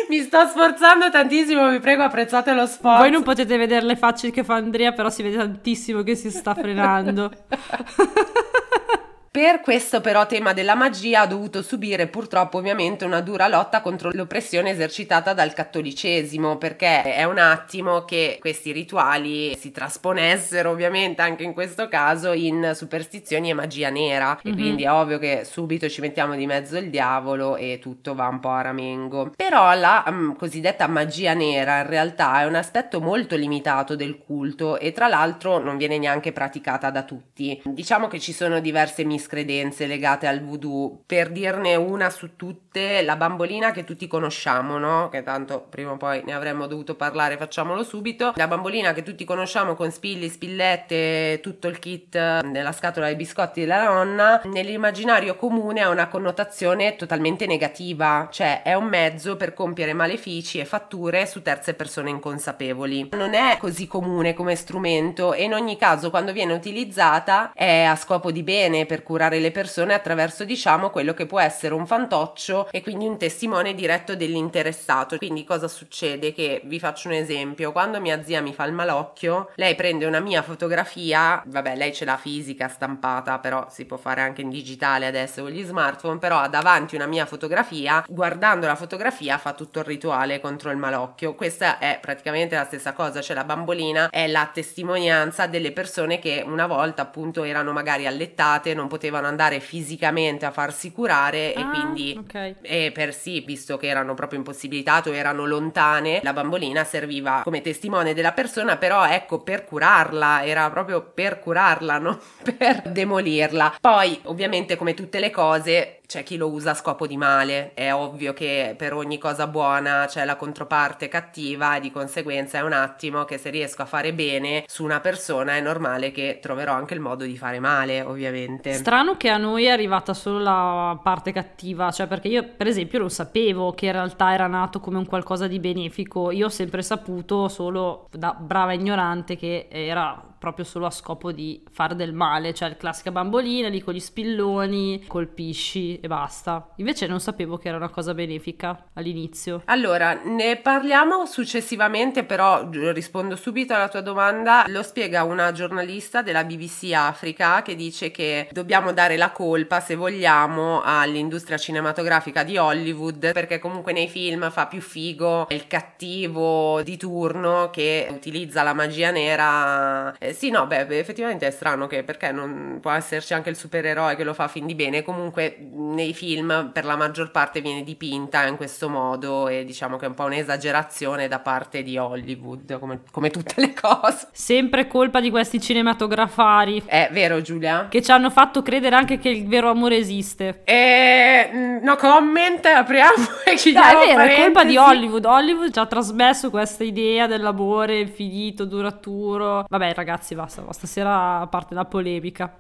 Mi 0.09 0.19
sto 0.21 0.45
sforzando 0.47 1.09
tantissimo, 1.09 1.69
vi 1.69 1.79
prego 1.79 2.03
apprezzate 2.03 2.53
lo 2.53 2.65
sforzo. 2.65 2.99
Voi 2.99 3.11
non 3.11 3.23
potete 3.23 3.57
vedere 3.57 3.85
le 3.85 3.95
facce 3.95 4.31
che 4.31 4.43
fa 4.43 4.55
Andrea, 4.55 4.91
però 4.91 5.09
si 5.09 5.23
vede 5.23 5.37
tantissimo 5.37 6.03
che 6.03 6.15
si 6.15 6.29
sta 6.29 6.53
frenando. 6.53 7.31
Per 9.33 9.61
questo 9.61 9.99
però 9.99 10.27
tema 10.27 10.53
della 10.53 10.75
magia 10.75 11.21
ha 11.21 11.25
dovuto 11.25 11.63
subire 11.63 12.05
purtroppo 12.05 12.59
ovviamente 12.59 13.03
una 13.03 13.19
dura 13.19 13.47
lotta 13.47 13.81
contro 13.81 14.11
l'oppressione 14.13 14.69
esercitata 14.69 15.33
dal 15.33 15.53
cattolicesimo 15.53 16.59
perché 16.59 17.01
è 17.01 17.23
un 17.23 17.39
attimo 17.39 18.05
che 18.05 18.37
questi 18.39 18.71
rituali 18.71 19.55
si 19.57 19.71
trasponessero 19.71 20.69
ovviamente 20.69 21.23
anche 21.23 21.41
in 21.41 21.53
questo 21.53 21.87
caso 21.87 22.31
in 22.31 22.73
superstizioni 22.75 23.49
e 23.49 23.53
magia 23.55 23.89
nera 23.89 24.37
e 24.43 24.49
Mhm. 24.51 24.55
quindi 24.55 24.83
è 24.83 24.91
ovvio 24.91 25.17
che 25.17 25.45
subito 25.45 25.89
ci 25.89 26.01
mettiamo 26.01 26.35
di 26.35 26.45
mezzo 26.45 26.77
il 26.77 26.91
diavolo 26.91 27.55
e 27.55 27.79
tutto 27.81 28.13
va 28.13 28.27
un 28.27 28.39
po' 28.39 28.51
a 28.51 28.61
ramengo. 28.61 29.31
Però 29.35 29.73
la 29.73 30.05
mm, 30.11 30.33
cosiddetta 30.33 30.85
magia 30.85 31.33
nera 31.33 31.79
in 31.79 31.87
realtà 31.87 32.41
è 32.41 32.45
un 32.45 32.53
aspetto 32.53 33.01
molto 33.01 33.35
limitato 33.35 33.95
del 33.95 34.19
culto 34.19 34.77
e 34.77 34.91
tra 34.91 35.07
l'altro 35.07 35.57
non 35.57 35.77
viene 35.77 35.97
neanche 35.97 36.31
praticata 36.31 36.91
da 36.91 37.01
tutti. 37.01 37.59
Diciamo 37.65 38.07
che 38.07 38.19
ci 38.19 38.31
sono 38.31 38.59
diverse 38.59 39.03
miscredenze 39.23 39.87
legate 39.87 40.27
al 40.27 40.43
voodoo. 40.43 41.03
Per 41.05 41.31
dirne 41.31 41.75
una 41.75 42.09
su 42.09 42.35
tutte, 42.35 43.01
la 43.01 43.15
bambolina 43.15 43.71
che 43.71 43.85
tutti 43.85 44.07
conosciamo, 44.07 44.77
no? 44.77 45.07
Che 45.09 45.23
tanto 45.23 45.65
prima 45.69 45.91
o 45.91 45.97
poi 45.97 46.21
ne 46.25 46.33
avremmo 46.33 46.67
dovuto 46.67 46.95
parlare, 46.95 47.37
facciamolo 47.37 47.83
subito. 47.83 48.33
La 48.35 48.47
bambolina 48.47 48.93
che 48.93 49.03
tutti 49.03 49.23
conosciamo 49.23 49.75
con 49.75 49.91
spilli, 49.91 50.27
spillette, 50.27 51.39
tutto 51.41 51.67
il 51.67 51.79
kit 51.79 52.11
della 52.13 52.71
scatola 52.71 53.05
dei 53.05 53.15
biscotti 53.15 53.61
della 53.61 53.83
nonna, 53.85 54.41
nell'immaginario 54.45 55.35
comune 55.35 55.81
ha 55.81 55.89
una 55.89 56.07
connotazione 56.07 56.95
totalmente 56.95 57.45
negativa, 57.45 58.27
cioè 58.31 58.61
è 58.63 58.73
un 58.73 58.85
mezzo 58.85 59.37
per 59.37 59.53
compiere 59.53 59.93
malefici 59.93 60.59
e 60.59 60.65
fatture 60.65 61.25
su 61.25 61.41
terze 61.41 61.73
persone 61.73 62.09
inconsapevoli. 62.09 63.09
Non 63.13 63.33
è 63.33 63.57
così 63.57 63.87
comune 63.87 64.33
come 64.33 64.55
strumento 64.55 65.33
e 65.33 65.43
in 65.43 65.53
ogni 65.53 65.77
caso 65.77 66.09
quando 66.09 66.33
viene 66.33 66.53
utilizzata 66.53 67.51
è 67.53 67.83
a 67.83 67.95
scopo 67.95 68.31
di 68.31 68.43
bene 68.43 68.85
per 68.85 69.03
curare 69.13 69.37
le 69.37 69.51
persone 69.51 69.93
attraverso 69.93 70.43
diciamo 70.43 70.89
quello 70.89 71.13
che 71.13 71.27
può 71.27 71.39
essere 71.39 71.75
un 71.75 71.85
fantoccio 71.85 72.67
e 72.71 72.81
quindi 72.81 73.05
un 73.05 73.19
testimone 73.19 73.75
diretto 73.75 74.15
dell'interessato. 74.15 75.17
Quindi 75.17 75.43
cosa 75.43 75.67
succede? 75.67 76.33
Che 76.33 76.61
vi 76.65 76.79
faccio 76.79 77.09
un 77.09 77.13
esempio, 77.13 77.71
quando 77.71 78.01
mia 78.01 78.23
zia 78.23 78.41
mi 78.41 78.55
fa 78.55 78.63
il 78.63 78.73
malocchio, 78.73 79.51
lei 79.53 79.75
prende 79.75 80.07
una 80.07 80.19
mia 80.19 80.41
fotografia, 80.41 81.43
vabbè 81.45 81.75
lei 81.75 81.93
ce 81.93 82.05
l'ha 82.05 82.17
fisica 82.17 82.67
stampata, 82.67 83.37
però 83.37 83.67
si 83.69 83.85
può 83.85 83.97
fare 83.97 84.21
anche 84.21 84.41
in 84.41 84.49
digitale 84.49 85.05
adesso 85.05 85.43
con 85.43 85.51
gli 85.51 85.63
smartphone, 85.63 86.17
però 86.17 86.39
ha 86.39 86.47
davanti 86.47 86.95
una 86.95 87.05
mia 87.05 87.27
fotografia, 87.27 88.03
guardando 88.07 88.65
la 88.65 88.75
fotografia 88.75 89.37
fa 89.37 89.53
tutto 89.53 89.77
il 89.77 89.85
rituale 89.85 90.39
contro 90.39 90.71
il 90.71 90.77
malocchio. 90.77 91.35
Questa 91.35 91.77
è 91.77 91.99
praticamente 92.01 92.55
la 92.55 92.65
stessa 92.65 92.93
cosa, 92.93 93.21
cioè 93.21 93.35
la 93.35 93.43
bambolina 93.43 94.09
è 94.09 94.25
la 94.25 94.49
testimonianza 94.51 95.45
delle 95.45 95.71
persone 95.71 96.17
che 96.17 96.43
una 96.43 96.65
volta 96.65 97.03
appunto 97.03 97.43
erano 97.43 97.73
magari 97.73 98.07
allettate, 98.07 98.73
non 98.73 98.87
potevano 98.87 99.01
andare 99.27 99.59
fisicamente 99.59 100.45
a 100.45 100.51
farsi 100.51 100.91
curare 100.91 101.53
e 101.53 101.61
Ah, 101.61 101.69
quindi 101.69 102.15
ok. 102.17 102.55
e 102.61 102.91
per 102.93 103.13
sì, 103.13 103.41
visto 103.41 103.77
che 103.77 103.87
erano 103.87 104.13
proprio 104.13 104.39
impossibilitate 104.39 105.09
o 105.09 105.13
erano 105.15 105.45
lontane, 105.45 106.19
la 106.23 106.33
bambolina 106.33 106.83
serviva 106.83 107.41
come 107.43 107.61
testimone 107.61 108.13
della 108.13 108.31
persona, 108.31 108.77
però 108.77 109.05
ecco 109.05 109.41
per 109.41 109.65
curarla, 109.65 110.45
era 110.45 110.69
proprio 110.69 111.01
per 111.01 111.39
curarla, 111.39 111.97
non 111.99 112.19
per 112.57 112.81
demolirla. 112.83 113.77
Poi, 113.79 114.19
ovviamente, 114.25 114.75
come 114.75 114.93
tutte 114.93 115.19
le 115.19 115.29
cose, 115.31 115.99
c'è 116.13 116.21
chi 116.21 116.37
lo 116.37 116.51
usa 116.51 116.71
a 116.71 116.75
scopo 116.75 117.07
di 117.07 117.17
male, 117.17 117.71
è 117.73 117.91
ovvio 117.91 118.33
che 118.33 118.75
per 118.77 118.93
ogni 118.93 119.17
cosa 119.17 119.47
buona 119.47 120.05
c'è 120.07 120.25
la 120.25 120.35
controparte 120.35 121.07
cattiva 121.07 121.75
e 121.75 121.79
di 121.79 121.91
conseguenza 121.91 122.59
è 122.59 122.61
un 122.61 122.73
attimo 122.73 123.23
che 123.23 123.39
se 123.39 123.49
riesco 123.49 123.81
a 123.81 123.85
fare 123.85 124.13
bene 124.13 124.63
su 124.67 124.83
una 124.83 124.99
persona 124.99 125.53
è 125.53 125.59
normale 125.59 126.11
che 126.11 126.37
troverò 126.39 126.73
anche 126.73 126.93
il 126.93 126.99
modo 126.99 127.23
di 127.23 127.35
fare 127.35 127.59
male, 127.59 128.03
ovviamente. 128.03 128.73
Strano 128.73 129.17
che 129.17 129.29
a 129.29 129.37
noi 129.37 129.63
è 129.63 129.69
arrivata 129.69 130.13
solo 130.13 130.37
la 130.37 130.99
parte 131.01 131.31
cattiva, 131.31 131.89
cioè 131.89 132.05
perché 132.05 132.27
io 132.27 132.47
per 132.55 132.67
esempio 132.67 132.99
lo 132.99 133.09
sapevo 133.09 133.73
che 133.73 133.87
in 133.87 133.93
realtà 133.93 134.33
era 134.33 134.45
nato 134.45 134.79
come 134.79 134.99
un 134.99 135.07
qualcosa 135.07 135.47
di 135.47 135.59
benefico, 135.59 136.29
io 136.29 136.45
ho 136.45 136.49
sempre 136.49 136.83
saputo 136.83 137.47
solo 137.47 138.07
da 138.11 138.35
brava 138.39 138.73
ignorante 138.73 139.35
che 139.35 139.67
era 139.71 140.32
proprio 140.43 140.65
solo 140.65 140.87
a 140.87 140.91
scopo 140.91 141.31
di 141.31 141.63
fare 141.71 141.95
del 141.95 142.11
male, 142.11 142.53
cioè 142.53 142.67
la 142.67 142.75
classica 142.75 143.11
bambolina 143.11 143.69
lì 143.69 143.79
con 143.79 143.93
gli 143.93 143.99
spilloni, 144.01 145.05
colpisci 145.07 146.01
e 146.01 146.07
basta. 146.09 146.71
Invece 146.75 147.07
non 147.07 147.21
sapevo 147.21 147.55
che 147.55 147.69
era 147.69 147.77
una 147.77 147.87
cosa 147.87 148.13
benefica 148.13 148.87
all'inizio. 148.95 149.61
Allora, 149.67 150.19
ne 150.21 150.57
parliamo 150.57 151.25
successivamente, 151.25 152.25
però 152.25 152.67
rispondo 152.69 153.37
subito 153.37 153.73
alla 153.73 153.87
tua 153.87 154.01
domanda. 154.01 154.65
Lo 154.67 154.83
spiega 154.83 155.23
una 155.23 155.53
giornalista 155.53 156.21
della 156.21 156.43
BBC 156.43 156.91
Africa 156.93 157.61
che 157.61 157.75
dice 157.75 158.11
che 158.11 158.49
dobbiamo 158.51 158.91
dare 158.91 159.15
la 159.15 159.31
colpa, 159.31 159.79
se 159.79 159.95
vogliamo, 159.95 160.81
all'industria 160.83 161.57
cinematografica 161.57 162.43
di 162.43 162.57
Hollywood, 162.57 163.31
perché 163.31 163.59
comunque 163.59 163.93
nei 163.93 164.09
film 164.09 164.51
fa 164.51 164.67
più 164.67 164.81
figo 164.81 165.47
il 165.51 165.67
cattivo 165.67 166.81
di 166.83 166.97
turno 166.97 167.69
che 167.71 168.09
utilizza 168.11 168.61
la 168.61 168.73
magia 168.73 169.09
nera 169.09 170.13
eh, 170.17 170.32
sì, 170.33 170.49
no, 170.49 170.65
beh, 170.67 170.87
effettivamente 170.97 171.47
è 171.47 171.51
strano 171.51 171.87
che 171.87 172.03
perché 172.03 172.31
non 172.31 172.79
può 172.81 172.91
esserci 172.91 173.33
anche 173.33 173.49
il 173.49 173.55
supereroe 173.55 174.15
che 174.15 174.23
lo 174.23 174.33
fa 174.33 174.47
fin 174.47 174.65
di 174.65 174.75
bene. 174.75 175.03
Comunque 175.03 175.57
nei 175.71 176.13
film 176.13 176.71
per 176.73 176.85
la 176.85 176.95
maggior 176.95 177.31
parte 177.31 177.61
viene 177.61 177.83
dipinta 177.83 178.45
in 178.45 178.55
questo 178.55 178.89
modo 178.89 179.47
e 179.47 179.65
diciamo 179.65 179.97
che 179.97 180.05
è 180.05 180.07
un 180.07 180.13
po' 180.13 180.25
un'esagerazione 180.25 181.27
da 181.27 181.39
parte 181.39 181.83
di 181.83 181.97
Hollywood, 181.97 182.79
come, 182.79 183.01
come 183.11 183.29
tutte 183.29 183.55
le 183.57 183.73
cose. 183.73 184.27
Sempre 184.31 184.87
colpa 184.87 185.19
di 185.19 185.29
questi 185.29 185.59
cinematografari. 185.59 186.83
È 186.85 187.09
vero, 187.11 187.41
Giulia? 187.41 187.87
Che 187.89 188.01
ci 188.01 188.11
hanno 188.11 188.29
fatto 188.29 188.61
credere 188.61 188.95
anche 188.95 189.17
che 189.19 189.29
il 189.29 189.47
vero 189.47 189.69
amore 189.69 189.97
esiste. 189.97 190.61
E 190.63 191.49
mm, 191.53 191.83
no 191.83 191.95
comment, 191.95 192.65
apriamo 192.65 193.13
e 193.45 193.55
chiudiamo. 193.55 193.91
No, 193.91 193.99
è 193.99 194.05
vero, 194.05 194.15
parentesi. 194.15 194.41
è 194.41 194.43
colpa 194.43 194.63
di 194.63 194.77
Hollywood. 194.77 195.25
Hollywood 195.25 195.71
ci 195.71 195.79
ha 195.79 195.85
trasmesso 195.85 196.49
questa 196.49 196.83
idea 196.83 197.27
dell'amore 197.27 197.99
infinito, 197.99 198.65
duraturo. 198.65 199.65
Vabbè, 199.67 199.93
ragazzi 199.93 200.22
ragazzi, 200.23 200.35
basta, 200.35 200.63
stasera 200.71 201.45
parte 201.47 201.73
la 201.73 201.85
polemica. 201.85 202.55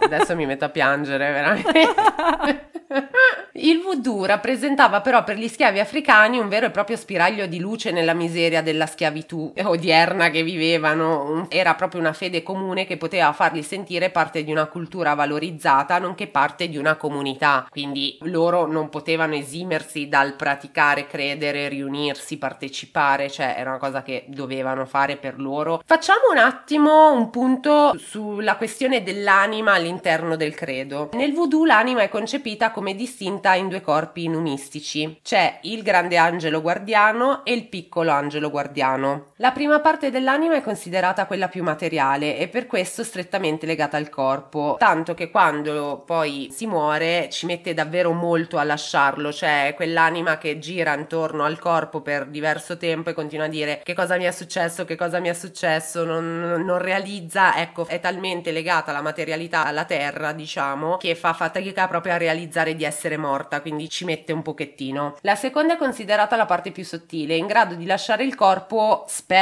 Adesso 0.00 0.34
mi 0.34 0.46
metto 0.46 0.64
a 0.64 0.70
piangere, 0.70 1.30
veramente. 1.30 2.72
Il 3.56 3.80
voodoo 3.80 4.24
rappresentava 4.24 5.00
però 5.00 5.24
per 5.24 5.36
gli 5.36 5.48
schiavi 5.48 5.80
africani 5.80 6.38
un 6.38 6.48
vero 6.48 6.66
e 6.66 6.70
proprio 6.70 6.96
spiraglio 6.96 7.46
di 7.46 7.58
luce 7.58 7.90
nella 7.90 8.12
miseria 8.12 8.62
della 8.62 8.86
schiavitù 8.86 9.52
odierna 9.62 10.30
che 10.30 10.42
vivevano. 10.42 11.46
Era 11.48 11.74
proprio 11.74 12.00
una 12.00 12.12
fede 12.12 12.42
comune 12.42 12.84
che 12.84 12.96
poteva 12.96 13.32
farli 13.32 13.62
sentire 13.62 14.10
parte 14.10 14.44
di 14.44 14.50
una 14.50 14.66
cultura 14.66 15.14
valorizzata, 15.14 15.98
nonché 15.98 16.26
parte 16.26 16.68
di 16.68 16.76
una 16.76 16.96
comunità. 16.96 17.66
Quindi 17.70 18.18
loro 18.22 18.66
non 18.66 18.88
potevano 18.88 19.34
esimersi 19.34 20.08
dal 20.08 20.34
praticare, 20.34 21.06
credere, 21.06 21.68
riunirsi, 21.68 22.38
partecipare, 22.38 23.30
cioè 23.30 23.54
era 23.56 23.70
una 23.70 23.78
cosa 23.78 24.02
che 24.02 24.24
dovevano 24.28 24.84
fare 24.84 25.16
per 25.16 25.40
loro. 25.40 25.80
Facciamo 25.84 26.30
un 26.32 26.38
attimo 26.38 26.93
un 27.12 27.30
punto 27.30 27.94
sulla 27.98 28.56
questione 28.56 29.02
dell'anima 29.02 29.72
all'interno 29.72 30.36
del 30.36 30.54
credo. 30.54 31.10
Nel 31.12 31.32
voodoo 31.32 31.64
l'anima 31.64 32.02
è 32.02 32.08
concepita 32.08 32.70
come 32.70 32.94
distinta 32.94 33.54
in 33.54 33.68
due 33.68 33.80
corpi 33.80 34.28
numistici. 34.28 35.18
C'è 35.22 35.58
il 35.62 35.82
grande 35.82 36.16
angelo 36.16 36.60
guardiano 36.60 37.44
e 37.44 37.52
il 37.52 37.68
piccolo 37.68 38.10
angelo 38.10 38.50
guardiano. 38.50 39.32
La 39.44 39.52
prima 39.52 39.78
parte 39.80 40.10
dell'anima 40.10 40.54
è 40.54 40.62
considerata 40.62 41.26
quella 41.26 41.48
più 41.48 41.62
materiale 41.62 42.38
e 42.38 42.48
per 42.48 42.66
questo 42.66 43.04
strettamente 43.04 43.66
legata 43.66 43.98
al 43.98 44.08
corpo, 44.08 44.76
tanto 44.78 45.12
che 45.12 45.30
quando 45.30 46.02
poi 46.06 46.48
si 46.50 46.66
muore 46.66 47.28
ci 47.30 47.44
mette 47.44 47.74
davvero 47.74 48.12
molto 48.12 48.56
a 48.56 48.64
lasciarlo, 48.64 49.30
cioè 49.34 49.74
quell'anima 49.76 50.38
che 50.38 50.58
gira 50.58 50.96
intorno 50.96 51.44
al 51.44 51.58
corpo 51.58 52.00
per 52.00 52.24
diverso 52.24 52.78
tempo 52.78 53.10
e 53.10 53.12
continua 53.12 53.44
a 53.44 53.48
dire 53.50 53.82
che 53.84 53.92
cosa 53.92 54.16
mi 54.16 54.24
è 54.24 54.30
successo, 54.30 54.86
che 54.86 54.96
cosa 54.96 55.18
mi 55.18 55.28
è 55.28 55.34
successo, 55.34 56.06
non, 56.06 56.62
non 56.64 56.78
realizza, 56.78 57.54
ecco, 57.58 57.86
è 57.86 58.00
talmente 58.00 58.50
legata 58.50 58.92
alla 58.92 59.02
materialità, 59.02 59.66
alla 59.66 59.84
terra, 59.84 60.32
diciamo, 60.32 60.96
che 60.96 61.14
fa 61.14 61.34
fatica 61.34 61.86
proprio 61.86 62.14
a 62.14 62.16
realizzare 62.16 62.74
di 62.74 62.84
essere 62.84 63.18
morta, 63.18 63.60
quindi 63.60 63.90
ci 63.90 64.06
mette 64.06 64.32
un 64.32 64.40
pochettino. 64.40 65.18
La 65.20 65.34
seconda 65.34 65.74
è 65.74 65.76
considerata 65.76 66.34
la 66.34 66.46
parte 66.46 66.70
più 66.70 66.82
sottile, 66.82 67.36
in 67.36 67.46
grado 67.46 67.74
di 67.74 67.84
lasciare 67.84 68.24
il 68.24 68.34
corpo 68.34 69.04
spesso 69.06 69.32